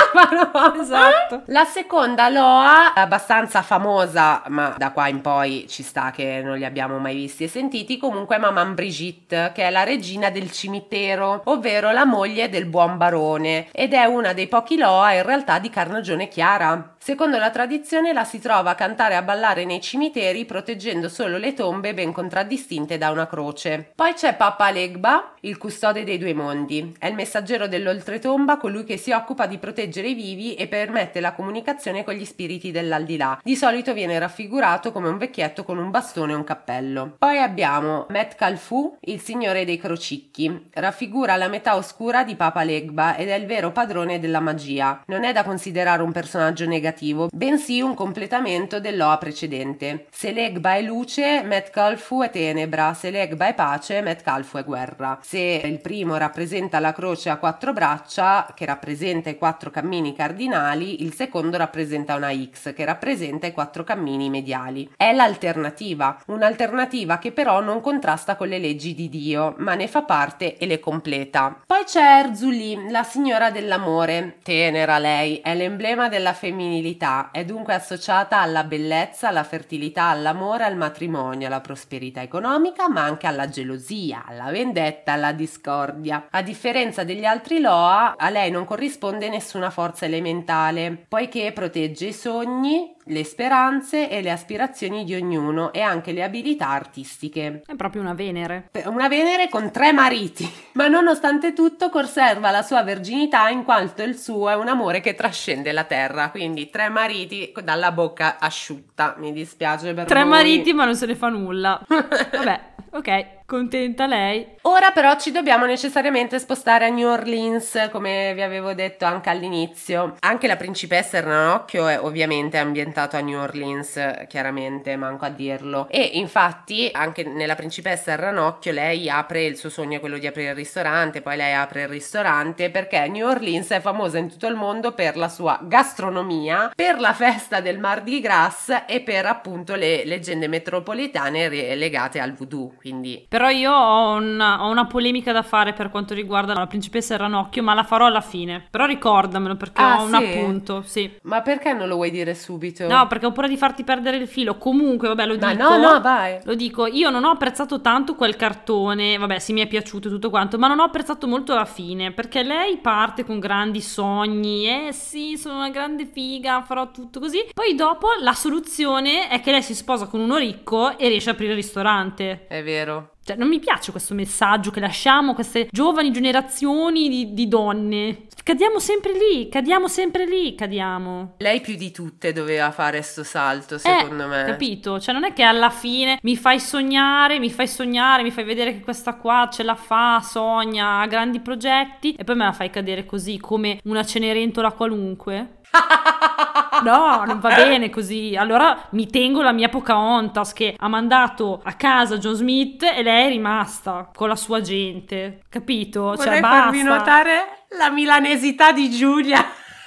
Esatto. 0.84 1.42
La 1.46 1.64
seconda 1.64 2.28
Loa, 2.28 2.94
abbastanza 2.94 3.62
famosa, 3.62 4.42
ma 4.48 4.74
da 4.76 4.90
qua 4.90 5.08
in 5.08 5.20
poi 5.20 5.66
ci 5.68 5.82
sta 5.82 6.10
che 6.10 6.40
non 6.42 6.56
li 6.56 6.64
abbiamo 6.64 6.98
mai 6.98 7.14
visti 7.14 7.44
e 7.44 7.48
sentiti, 7.48 7.96
comunque 7.96 8.36
è 8.36 8.38
Maman 8.38 8.74
Brigitte, 8.74 9.52
che 9.54 9.64
è 9.64 9.70
la 9.70 9.82
regina 9.82 10.30
del 10.30 10.50
cimitero, 10.50 11.42
ovvero 11.44 11.90
la 11.90 12.04
moglie 12.04 12.48
del 12.48 12.66
buon 12.66 12.96
barone, 12.96 13.68
ed 13.72 13.92
è 13.92 14.04
una 14.04 14.32
dei 14.32 14.46
pochi 14.46 14.76
Loa 14.76 15.12
in 15.12 15.22
realtà 15.22 15.58
di 15.58 15.70
carnagione 15.70 16.28
chiara. 16.28 16.94
Secondo 16.98 17.38
la 17.38 17.50
tradizione 17.50 18.12
la 18.12 18.24
si 18.24 18.40
trova 18.40 18.70
a 18.70 18.74
cantare 18.74 19.14
e 19.14 19.16
a 19.18 19.22
ballare 19.22 19.64
nei 19.64 19.80
cimiteri 19.80 20.44
proteggendo 20.44 21.08
solo 21.08 21.33
le 21.38 21.54
tombe 21.54 21.94
ben 21.94 22.12
contraddistinte 22.12 22.98
da 22.98 23.10
una 23.10 23.26
croce. 23.26 23.92
Poi 23.94 24.12
c'è 24.14 24.34
Papa 24.34 24.70
Legba, 24.70 25.34
il 25.40 25.58
custode 25.58 26.04
dei 26.04 26.18
due 26.18 26.34
mondi. 26.34 26.94
È 26.98 27.06
il 27.06 27.14
messaggero 27.14 27.68
dell'oltretomba, 27.68 28.56
colui 28.56 28.84
che 28.84 28.96
si 28.96 29.12
occupa 29.12 29.46
di 29.46 29.58
proteggere 29.58 30.08
i 30.08 30.14
vivi 30.14 30.54
e 30.54 30.66
permette 30.66 31.20
la 31.20 31.32
comunicazione 31.32 32.04
con 32.04 32.14
gli 32.14 32.24
spiriti 32.24 32.70
dell'aldilà. 32.70 33.40
Di 33.42 33.56
solito 33.56 33.92
viene 33.92 34.18
raffigurato 34.18 34.92
come 34.92 35.08
un 35.08 35.18
vecchietto 35.18 35.64
con 35.64 35.78
un 35.78 35.90
bastone 35.90 36.32
e 36.32 36.36
un 36.36 36.44
cappello. 36.44 37.16
Poi 37.18 37.38
abbiamo 37.38 38.06
Met 38.08 38.34
Calfu, 38.34 38.96
il 39.00 39.20
signore 39.20 39.64
dei 39.64 39.78
crocicchi. 39.78 40.68
Raffigura 40.72 41.36
la 41.36 41.48
metà 41.48 41.76
oscura 41.76 42.24
di 42.24 42.34
Papa 42.34 42.62
Legba 42.62 43.16
ed 43.16 43.28
è 43.28 43.34
il 43.34 43.46
vero 43.46 43.72
padrone 43.72 44.20
della 44.20 44.40
magia. 44.40 45.02
Non 45.06 45.24
è 45.24 45.32
da 45.32 45.44
considerare 45.44 46.02
un 46.02 46.12
personaggio 46.12 46.66
negativo, 46.66 47.28
bensì 47.32 47.80
un 47.80 47.94
completamento 47.94 48.80
dell'Oa 48.80 49.18
precedente. 49.18 50.06
Se 50.10 50.32
l'Egba 50.32 50.74
è 50.74 50.82
luce, 50.82 51.23
Metcalfu 51.44 52.22
è 52.22 52.30
tenebra, 52.30 52.94
se 52.94 53.10
l'Egba 53.10 53.46
è 53.46 53.54
pace, 53.54 54.00
Metcalfu 54.00 54.58
è 54.58 54.64
guerra. 54.64 55.18
Se 55.22 55.38
il 55.38 55.80
primo 55.80 56.16
rappresenta 56.16 56.78
la 56.80 56.92
croce 56.92 57.30
a 57.30 57.36
quattro 57.36 57.72
braccia, 57.72 58.52
che 58.54 58.64
rappresenta 58.64 59.30
i 59.30 59.38
quattro 59.38 59.70
cammini 59.70 60.14
cardinali, 60.14 61.02
il 61.02 61.14
secondo 61.14 61.56
rappresenta 61.56 62.14
una 62.14 62.32
X, 62.32 62.74
che 62.74 62.84
rappresenta 62.84 63.46
i 63.46 63.52
quattro 63.52 63.84
cammini 63.84 64.28
mediali. 64.30 64.90
È 64.96 65.12
l'alternativa, 65.12 66.18
un'alternativa 66.26 67.18
che 67.18 67.32
però 67.32 67.60
non 67.60 67.80
contrasta 67.80 68.36
con 68.36 68.48
le 68.48 68.58
leggi 68.58 68.94
di 68.94 69.08
Dio, 69.08 69.54
ma 69.58 69.74
ne 69.74 69.88
fa 69.88 70.02
parte 70.02 70.56
e 70.56 70.66
le 70.66 70.80
completa. 70.80 71.60
Poi 71.66 71.84
c'è 71.84 72.20
Erzuli, 72.24 72.90
la 72.90 73.02
signora 73.02 73.50
dell'amore, 73.50 74.38
tenera 74.42 74.98
lei, 74.98 75.38
è 75.38 75.54
l'emblema 75.54 76.08
della 76.08 76.32
femminilità 76.32 77.30
è 77.30 77.44
dunque 77.44 77.74
associata 77.74 78.40
alla 78.40 78.64
bellezza, 78.64 79.28
alla 79.28 79.44
fertilità, 79.44 80.04
all'amore, 80.04 80.64
al 80.64 80.76
matrimonio, 80.76 81.12
alla 81.16 81.60
prosperità 81.60 82.22
economica, 82.22 82.88
ma 82.88 83.02
anche 83.02 83.26
alla 83.26 83.48
gelosia, 83.48 84.24
alla 84.26 84.50
vendetta, 84.50 85.12
alla 85.12 85.32
discordia. 85.32 86.28
A 86.30 86.42
differenza 86.42 87.04
degli 87.04 87.24
altri 87.24 87.60
Loa, 87.60 88.14
a 88.16 88.30
lei 88.30 88.50
non 88.50 88.64
corrisponde 88.64 89.28
nessuna 89.28 89.70
forza 89.70 90.04
elementale, 90.06 91.06
poiché 91.08 91.52
protegge 91.52 92.06
i 92.06 92.12
sogni, 92.12 92.93
le 93.06 93.24
speranze 93.24 94.08
e 94.08 94.22
le 94.22 94.30
aspirazioni 94.30 95.04
di 95.04 95.14
ognuno 95.14 95.72
e 95.72 95.80
anche 95.80 96.12
le 96.12 96.22
abilità 96.22 96.68
artistiche. 96.68 97.62
È 97.66 97.74
proprio 97.74 98.02
una 98.02 98.14
Venere. 98.14 98.70
Una 98.86 99.08
Venere 99.08 99.48
con 99.48 99.70
tre 99.70 99.92
mariti, 99.92 100.50
ma 100.74 100.88
nonostante 100.88 101.52
tutto 101.52 101.90
conserva 101.90 102.50
la 102.50 102.62
sua 102.62 102.82
verginità 102.82 103.48
in 103.48 103.64
quanto 103.64 104.02
il 104.02 104.16
suo 104.16 104.48
è 104.48 104.54
un 104.56 104.68
amore 104.68 105.00
che 105.00 105.14
trascende 105.14 105.72
la 105.72 105.84
terra, 105.84 106.30
quindi 106.30 106.70
tre 106.70 106.88
mariti 106.88 107.52
dalla 107.62 107.92
bocca 107.92 108.38
asciutta, 108.38 109.14
mi 109.18 109.32
dispiace 109.32 109.92
per 109.94 110.06
Tre 110.06 110.20
voi. 110.20 110.28
mariti 110.30 110.72
ma 110.72 110.84
non 110.84 110.96
se 110.96 111.06
ne 111.06 111.14
fa 111.14 111.28
nulla. 111.28 111.80
Vabbè, 111.86 112.60
ok. 112.92 113.26
Contenta 113.46 114.06
lei. 114.06 114.52
Ora 114.62 114.90
però 114.90 115.18
ci 115.18 115.30
dobbiamo 115.30 115.66
necessariamente 115.66 116.38
spostare 116.38 116.86
a 116.86 116.88
New 116.88 117.06
Orleans, 117.06 117.90
come 117.92 118.32
vi 118.34 118.40
avevo 118.40 118.72
detto 118.72 119.04
anche 119.04 119.28
all'inizio. 119.28 120.16
Anche 120.20 120.46
la 120.46 120.56
principessa 120.56 121.20
Ranocchio 121.20 121.86
è 121.86 122.00
ovviamente 122.00 122.56
ambientato 122.56 123.16
a 123.16 123.20
New 123.20 123.38
Orleans, 123.38 124.24
chiaramente, 124.28 124.96
manco 124.96 125.26
a 125.26 125.28
dirlo. 125.28 125.88
E 125.90 126.12
infatti 126.14 126.88
anche 126.90 127.22
nella 127.24 127.54
principessa 127.54 128.14
Ranocchio 128.14 128.72
lei 128.72 129.10
apre, 129.10 129.44
il 129.44 129.58
suo 129.58 129.68
sogno 129.68 130.00
quello 130.00 130.16
di 130.16 130.26
aprire 130.26 130.50
il 130.50 130.56
ristorante, 130.56 131.20
poi 131.20 131.36
lei 131.36 131.52
apre 131.52 131.82
il 131.82 131.88
ristorante 131.88 132.70
perché 132.70 133.06
New 133.08 133.28
Orleans 133.28 133.68
è 133.68 133.80
famosa 133.80 134.16
in 134.16 134.30
tutto 134.30 134.46
il 134.46 134.56
mondo 134.56 134.92
per 134.92 135.18
la 135.18 135.28
sua 135.28 135.60
gastronomia, 135.62 136.72
per 136.74 136.98
la 136.98 137.12
festa 137.12 137.60
del 137.60 137.78
Mardi 137.78 138.20
Gras 138.20 138.84
e 138.88 139.02
per 139.02 139.26
appunto 139.26 139.74
le 139.74 140.06
leggende 140.06 140.48
metropolitane 140.48 141.50
legate 141.76 142.20
al 142.20 142.32
voodoo, 142.32 142.72
quindi 142.78 143.26
Però 143.34 143.48
io 143.48 143.72
ho 143.72 144.12
una, 144.12 144.62
ho 144.62 144.70
una 144.70 144.86
polemica 144.86 145.32
da 145.32 145.42
fare 145.42 145.72
per 145.72 145.90
quanto 145.90 146.14
riguarda 146.14 146.54
la 146.54 146.68
principessa 146.68 147.16
Ranocchio, 147.16 147.64
ma 147.64 147.74
la 147.74 147.82
farò 147.82 148.06
alla 148.06 148.20
fine. 148.20 148.64
Però 148.70 148.84
ricordamelo 148.86 149.56
perché 149.56 149.82
Ah, 149.82 150.00
ho 150.00 150.04
un 150.04 150.10
sì? 150.10 150.14
appunto, 150.38 150.82
sì. 150.86 151.10
Ma 151.22 151.42
perché 151.42 151.72
non 151.72 151.88
lo 151.88 151.96
vuoi 151.96 152.12
dire 152.12 152.32
subito? 152.36 152.86
No, 152.86 153.08
perché 153.08 153.26
ho 153.26 153.32
paura 153.32 153.48
di 153.48 153.56
farti 153.56 153.82
perdere 153.82 154.18
il 154.18 154.28
filo. 154.28 154.56
Comunque, 154.56 155.08
vabbè, 155.08 155.26
lo 155.26 155.36
Ma 155.36 155.52
dico. 155.52 155.68
no, 155.68 155.76
no, 155.94 156.00
vai. 156.00 156.38
Lo 156.44 156.54
dico, 156.54 156.86
io 156.86 157.10
non 157.10 157.24
ho 157.24 157.30
apprezzato 157.30 157.80
tanto 157.80 158.14
quel 158.14 158.36
cartone, 158.36 159.18
vabbè, 159.18 159.40
sì 159.40 159.52
mi 159.52 159.62
è 159.62 159.66
piaciuto 159.66 160.08
tutto 160.08 160.30
quanto, 160.30 160.56
ma 160.56 160.68
non 160.68 160.78
ho 160.78 160.84
apprezzato 160.84 161.26
molto 161.26 161.56
la 161.56 161.64
fine, 161.64 162.12
perché 162.12 162.44
lei 162.44 162.76
parte 162.76 163.24
con 163.24 163.40
grandi 163.40 163.80
sogni, 163.80 164.68
eh 164.68 164.92
sì, 164.92 165.36
sono 165.36 165.56
una 165.56 165.70
grande 165.70 166.06
figa, 166.06 166.62
farò 166.62 166.92
tutto 166.92 167.18
così. 167.18 167.48
Poi 167.52 167.74
dopo 167.74 168.10
la 168.20 168.32
soluzione 168.32 169.26
è 169.26 169.40
che 169.40 169.50
lei 169.50 169.62
si 169.62 169.74
sposa 169.74 170.06
con 170.06 170.20
uno 170.20 170.36
ricco 170.36 170.96
e 170.96 171.08
riesce 171.08 171.30
a 171.30 171.32
aprire 171.32 171.50
il 171.50 171.56
ristorante. 171.58 172.46
È 172.46 172.62
vero. 172.62 173.08
Cioè, 173.24 173.36
non 173.36 173.48
mi 173.48 173.58
piace 173.58 173.90
questo 173.90 174.12
messaggio 174.12 174.70
che 174.70 174.80
lasciamo 174.80 175.30
a 175.30 175.34
queste 175.34 175.68
giovani 175.70 176.12
generazioni 176.12 177.08
di, 177.08 177.32
di 177.32 177.48
donne. 177.48 178.26
Cadiamo 178.44 178.78
sempre 178.78 179.12
lì, 179.12 179.48
cadiamo 179.48 179.88
sempre 179.88 180.26
lì, 180.26 180.54
cadiamo. 180.54 181.36
Lei 181.38 181.62
più 181.62 181.74
di 181.76 181.90
tutte 181.90 182.34
doveva 182.34 182.70
fare 182.70 183.00
sto 183.00 183.24
salto, 183.24 183.76
Eh, 183.76 183.78
secondo 183.78 184.26
me. 184.26 184.44
Capito? 184.44 185.00
Cioè, 185.00 185.14
non 185.14 185.24
è 185.24 185.32
che 185.32 185.42
alla 185.42 185.70
fine 185.70 186.18
mi 186.20 186.36
fai 186.36 186.60
sognare, 186.60 187.38
mi 187.38 187.48
fai 187.50 187.66
sognare, 187.66 188.22
mi 188.22 188.30
fai 188.30 188.44
vedere 188.44 188.74
che 188.74 188.80
questa 188.80 189.14
qua 189.14 189.48
ce 189.50 189.62
la 189.62 189.74
fa, 189.74 190.20
sogna, 190.20 191.00
ha 191.00 191.06
grandi 191.06 191.40
progetti 191.40 192.14
e 192.18 192.24
poi 192.24 192.36
me 192.36 192.44
la 192.44 192.52
fai 192.52 192.68
cadere 192.68 193.06
così 193.06 193.38
come 193.38 193.80
una 193.84 194.04
cenerentola 194.04 194.72
qualunque. 194.72 195.60
No, 196.82 197.24
non 197.24 197.40
va 197.40 197.54
bene 197.54 197.88
così. 197.88 198.34
Allora 198.36 198.88
mi 198.90 199.06
tengo 199.08 199.40
la 199.42 199.52
mia 199.52 199.68
Pocahontas 199.68 200.52
che 200.52 200.74
ha 200.76 200.88
mandato 200.88 201.60
a 201.64 201.72
casa 201.74 202.18
John 202.18 202.34
Smith 202.34 202.82
e 202.82 203.02
lei 203.02 203.26
è 203.26 203.28
rimasta 203.28 204.10
con 204.14 204.28
la 204.28 204.36
sua 204.36 204.60
gente. 204.60 205.40
Capito? 205.48 206.14
Cioè, 206.16 206.24
Vorrei 206.24 206.40
basta. 206.40 206.62
farvi 206.62 206.82
notare 206.82 207.66
la 207.78 207.90
milanesità 207.90 208.72
di 208.72 208.90
Giulia. 208.90 209.44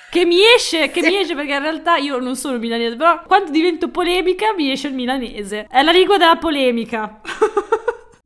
Che 0.10 0.26
mi 0.26 0.38
esce, 0.56 0.89
che 0.89 1.02
mi 1.06 1.17
esce 1.17 1.36
perché 1.36 1.54
in 1.54 1.62
realtà 1.62 1.97
io 1.97 2.17
non 2.19 2.36
sono 2.36 2.58
milanese, 2.58 2.95
però 2.95 3.21
quando 3.28 3.52
divento 3.52 3.89
polemica 3.89 4.54
mi 4.56 4.71
esce 4.71 4.88
il 4.88 4.93
milanese. 4.93 5.67
È 5.69 5.84
la 5.84 5.91
lingua 5.91 6.17
della 6.17 6.38
polemica. 6.38 7.19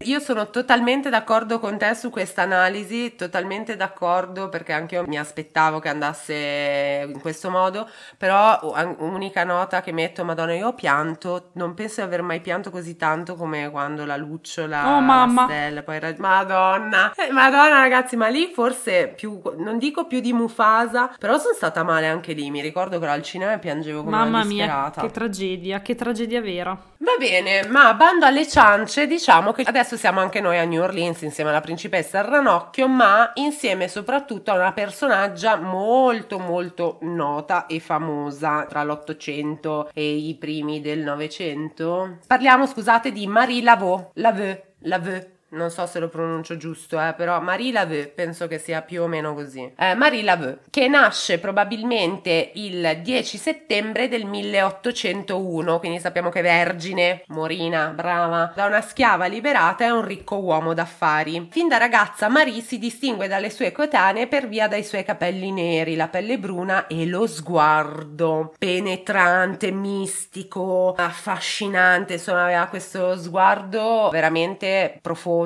Io 0.03 0.19
sono 0.19 0.49
totalmente 0.49 1.09
d'accordo 1.09 1.59
con 1.59 1.77
te 1.77 1.93
su 1.95 2.09
questa 2.09 2.41
analisi, 2.41 3.15
totalmente 3.15 3.75
d'accordo 3.75 4.49
perché 4.49 4.73
anche 4.73 4.95
io 4.95 5.03
mi 5.07 5.17
aspettavo 5.19 5.79
che 5.79 5.89
andasse 5.89 7.05
in 7.07 7.19
questo 7.19 7.49
modo, 7.49 7.87
però 8.17 8.59
un- 8.63 8.95
unica 8.99 9.43
nota 9.43 9.81
che 9.81 9.91
metto, 9.91 10.23
madonna, 10.23 10.53
io 10.53 10.67
ho 10.67 10.73
pianto, 10.73 11.49
non 11.53 11.73
penso 11.73 12.01
di 12.01 12.07
aver 12.07 12.21
mai 12.21 12.39
pianto 12.41 12.69
così 12.71 12.95
tanto 12.97 13.35
come 13.35 13.69
quando 13.69 14.05
la 14.05 14.15
lucciola, 14.17 14.95
Oh, 14.95 14.99
mamma. 15.01 15.41
la 15.41 15.47
stella, 15.47 15.83
poi 15.83 15.99
madonna, 16.17 17.13
Eh, 17.15 17.31
madonna 17.31 17.79
ragazzi, 17.79 18.15
ma 18.15 18.27
lì 18.27 18.51
forse 18.53 19.09
più, 19.15 19.41
non 19.57 19.77
dico 19.77 20.05
più 20.07 20.19
di 20.19 20.33
Mufasa, 20.33 21.13
però 21.19 21.37
sono 21.37 21.53
stata 21.53 21.83
male 21.83 22.07
anche 22.07 22.33
lì, 22.33 22.49
mi 22.49 22.61
ricordo 22.61 22.97
che 22.97 23.03
ero 23.03 23.13
al 23.13 23.21
cinema 23.23 23.53
e 23.53 23.59
piangevo 23.59 23.99
come 24.03 24.15
Mamma 24.17 24.37
una 24.39 24.45
mia, 24.45 24.65
disperata. 24.65 25.01
che 25.01 25.11
tragedia, 25.11 25.81
che 25.81 25.95
tragedia 25.95 26.41
vera. 26.41 26.69
Va 26.97 27.15
bene, 27.17 27.67
ma 27.67 27.93
bando 27.93 28.25
alle 28.25 28.47
ciance, 28.47 29.07
diciamo 29.07 29.51
che 29.51 29.63
adesso 29.63 29.90
siamo 29.95 30.19
anche 30.19 30.41
noi 30.41 30.57
a 30.57 30.65
New 30.65 30.81
Orleans 30.81 31.21
insieme 31.21 31.49
alla 31.49 31.61
principessa 31.61 32.21
ranocchio, 32.21 32.87
ma 32.87 33.31
insieme 33.35 33.87
soprattutto 33.87 34.51
a 34.51 34.55
una 34.55 34.73
personaggia 34.73 35.55
molto 35.55 36.39
molto 36.39 36.97
nota 37.01 37.65
e 37.65 37.79
famosa 37.79 38.65
tra 38.65 38.83
l'Ottocento 38.83 39.89
e 39.93 40.15
i 40.15 40.35
primi 40.35 40.81
del 40.81 40.99
Novecento. 40.99 42.17
Parliamo, 42.27 42.65
scusate, 42.65 43.11
di 43.11 43.27
Marie 43.27 43.61
Laveau, 43.61 44.11
Laveu, 44.13 44.57
Laveu. 44.79 45.39
Non 45.51 45.69
so 45.69 45.85
se 45.85 45.99
lo 45.99 46.07
pronuncio 46.07 46.55
giusto, 46.55 46.97
eh, 46.97 47.13
però 47.13 47.41
Marie 47.41 47.73
Laveau 47.73 48.09
penso 48.15 48.47
che 48.47 48.57
sia 48.57 48.81
più 48.81 49.03
o 49.03 49.07
meno 49.07 49.33
così. 49.33 49.69
Eh, 49.77 49.95
Marie 49.95 50.23
Laveau, 50.23 50.59
che 50.69 50.87
nasce 50.87 51.39
probabilmente 51.39 52.51
il 52.53 52.99
10 53.01 53.37
settembre 53.37 54.07
del 54.07 54.25
1801, 54.25 55.79
quindi 55.79 55.99
sappiamo 55.99 56.29
che 56.29 56.39
è 56.39 56.43
vergine, 56.43 57.23
morina, 57.27 57.87
brava, 57.87 58.53
da 58.55 58.65
una 58.65 58.79
schiava 58.79 59.25
liberata 59.25 59.85
e 59.85 59.91
un 59.91 60.05
ricco 60.05 60.37
uomo 60.37 60.73
d'affari. 60.73 61.49
Fin 61.51 61.67
da 61.67 61.75
ragazza 61.75 62.29
Marie 62.29 62.61
si 62.61 62.79
distingue 62.79 63.27
dalle 63.27 63.49
sue 63.49 63.73
coetanee 63.73 64.27
per 64.27 64.47
via 64.47 64.69
dai 64.69 64.85
suoi 64.85 65.03
capelli 65.03 65.51
neri, 65.51 65.97
la 65.97 66.07
pelle 66.07 66.39
bruna 66.39 66.87
e 66.87 67.05
lo 67.05 67.27
sguardo 67.27 68.53
penetrante, 68.57 69.69
mistico, 69.71 70.93
affascinante, 70.97 72.13
insomma 72.13 72.45
aveva 72.45 72.67
questo 72.67 73.17
sguardo 73.17 74.07
veramente 74.13 74.97
profondo 75.01 75.39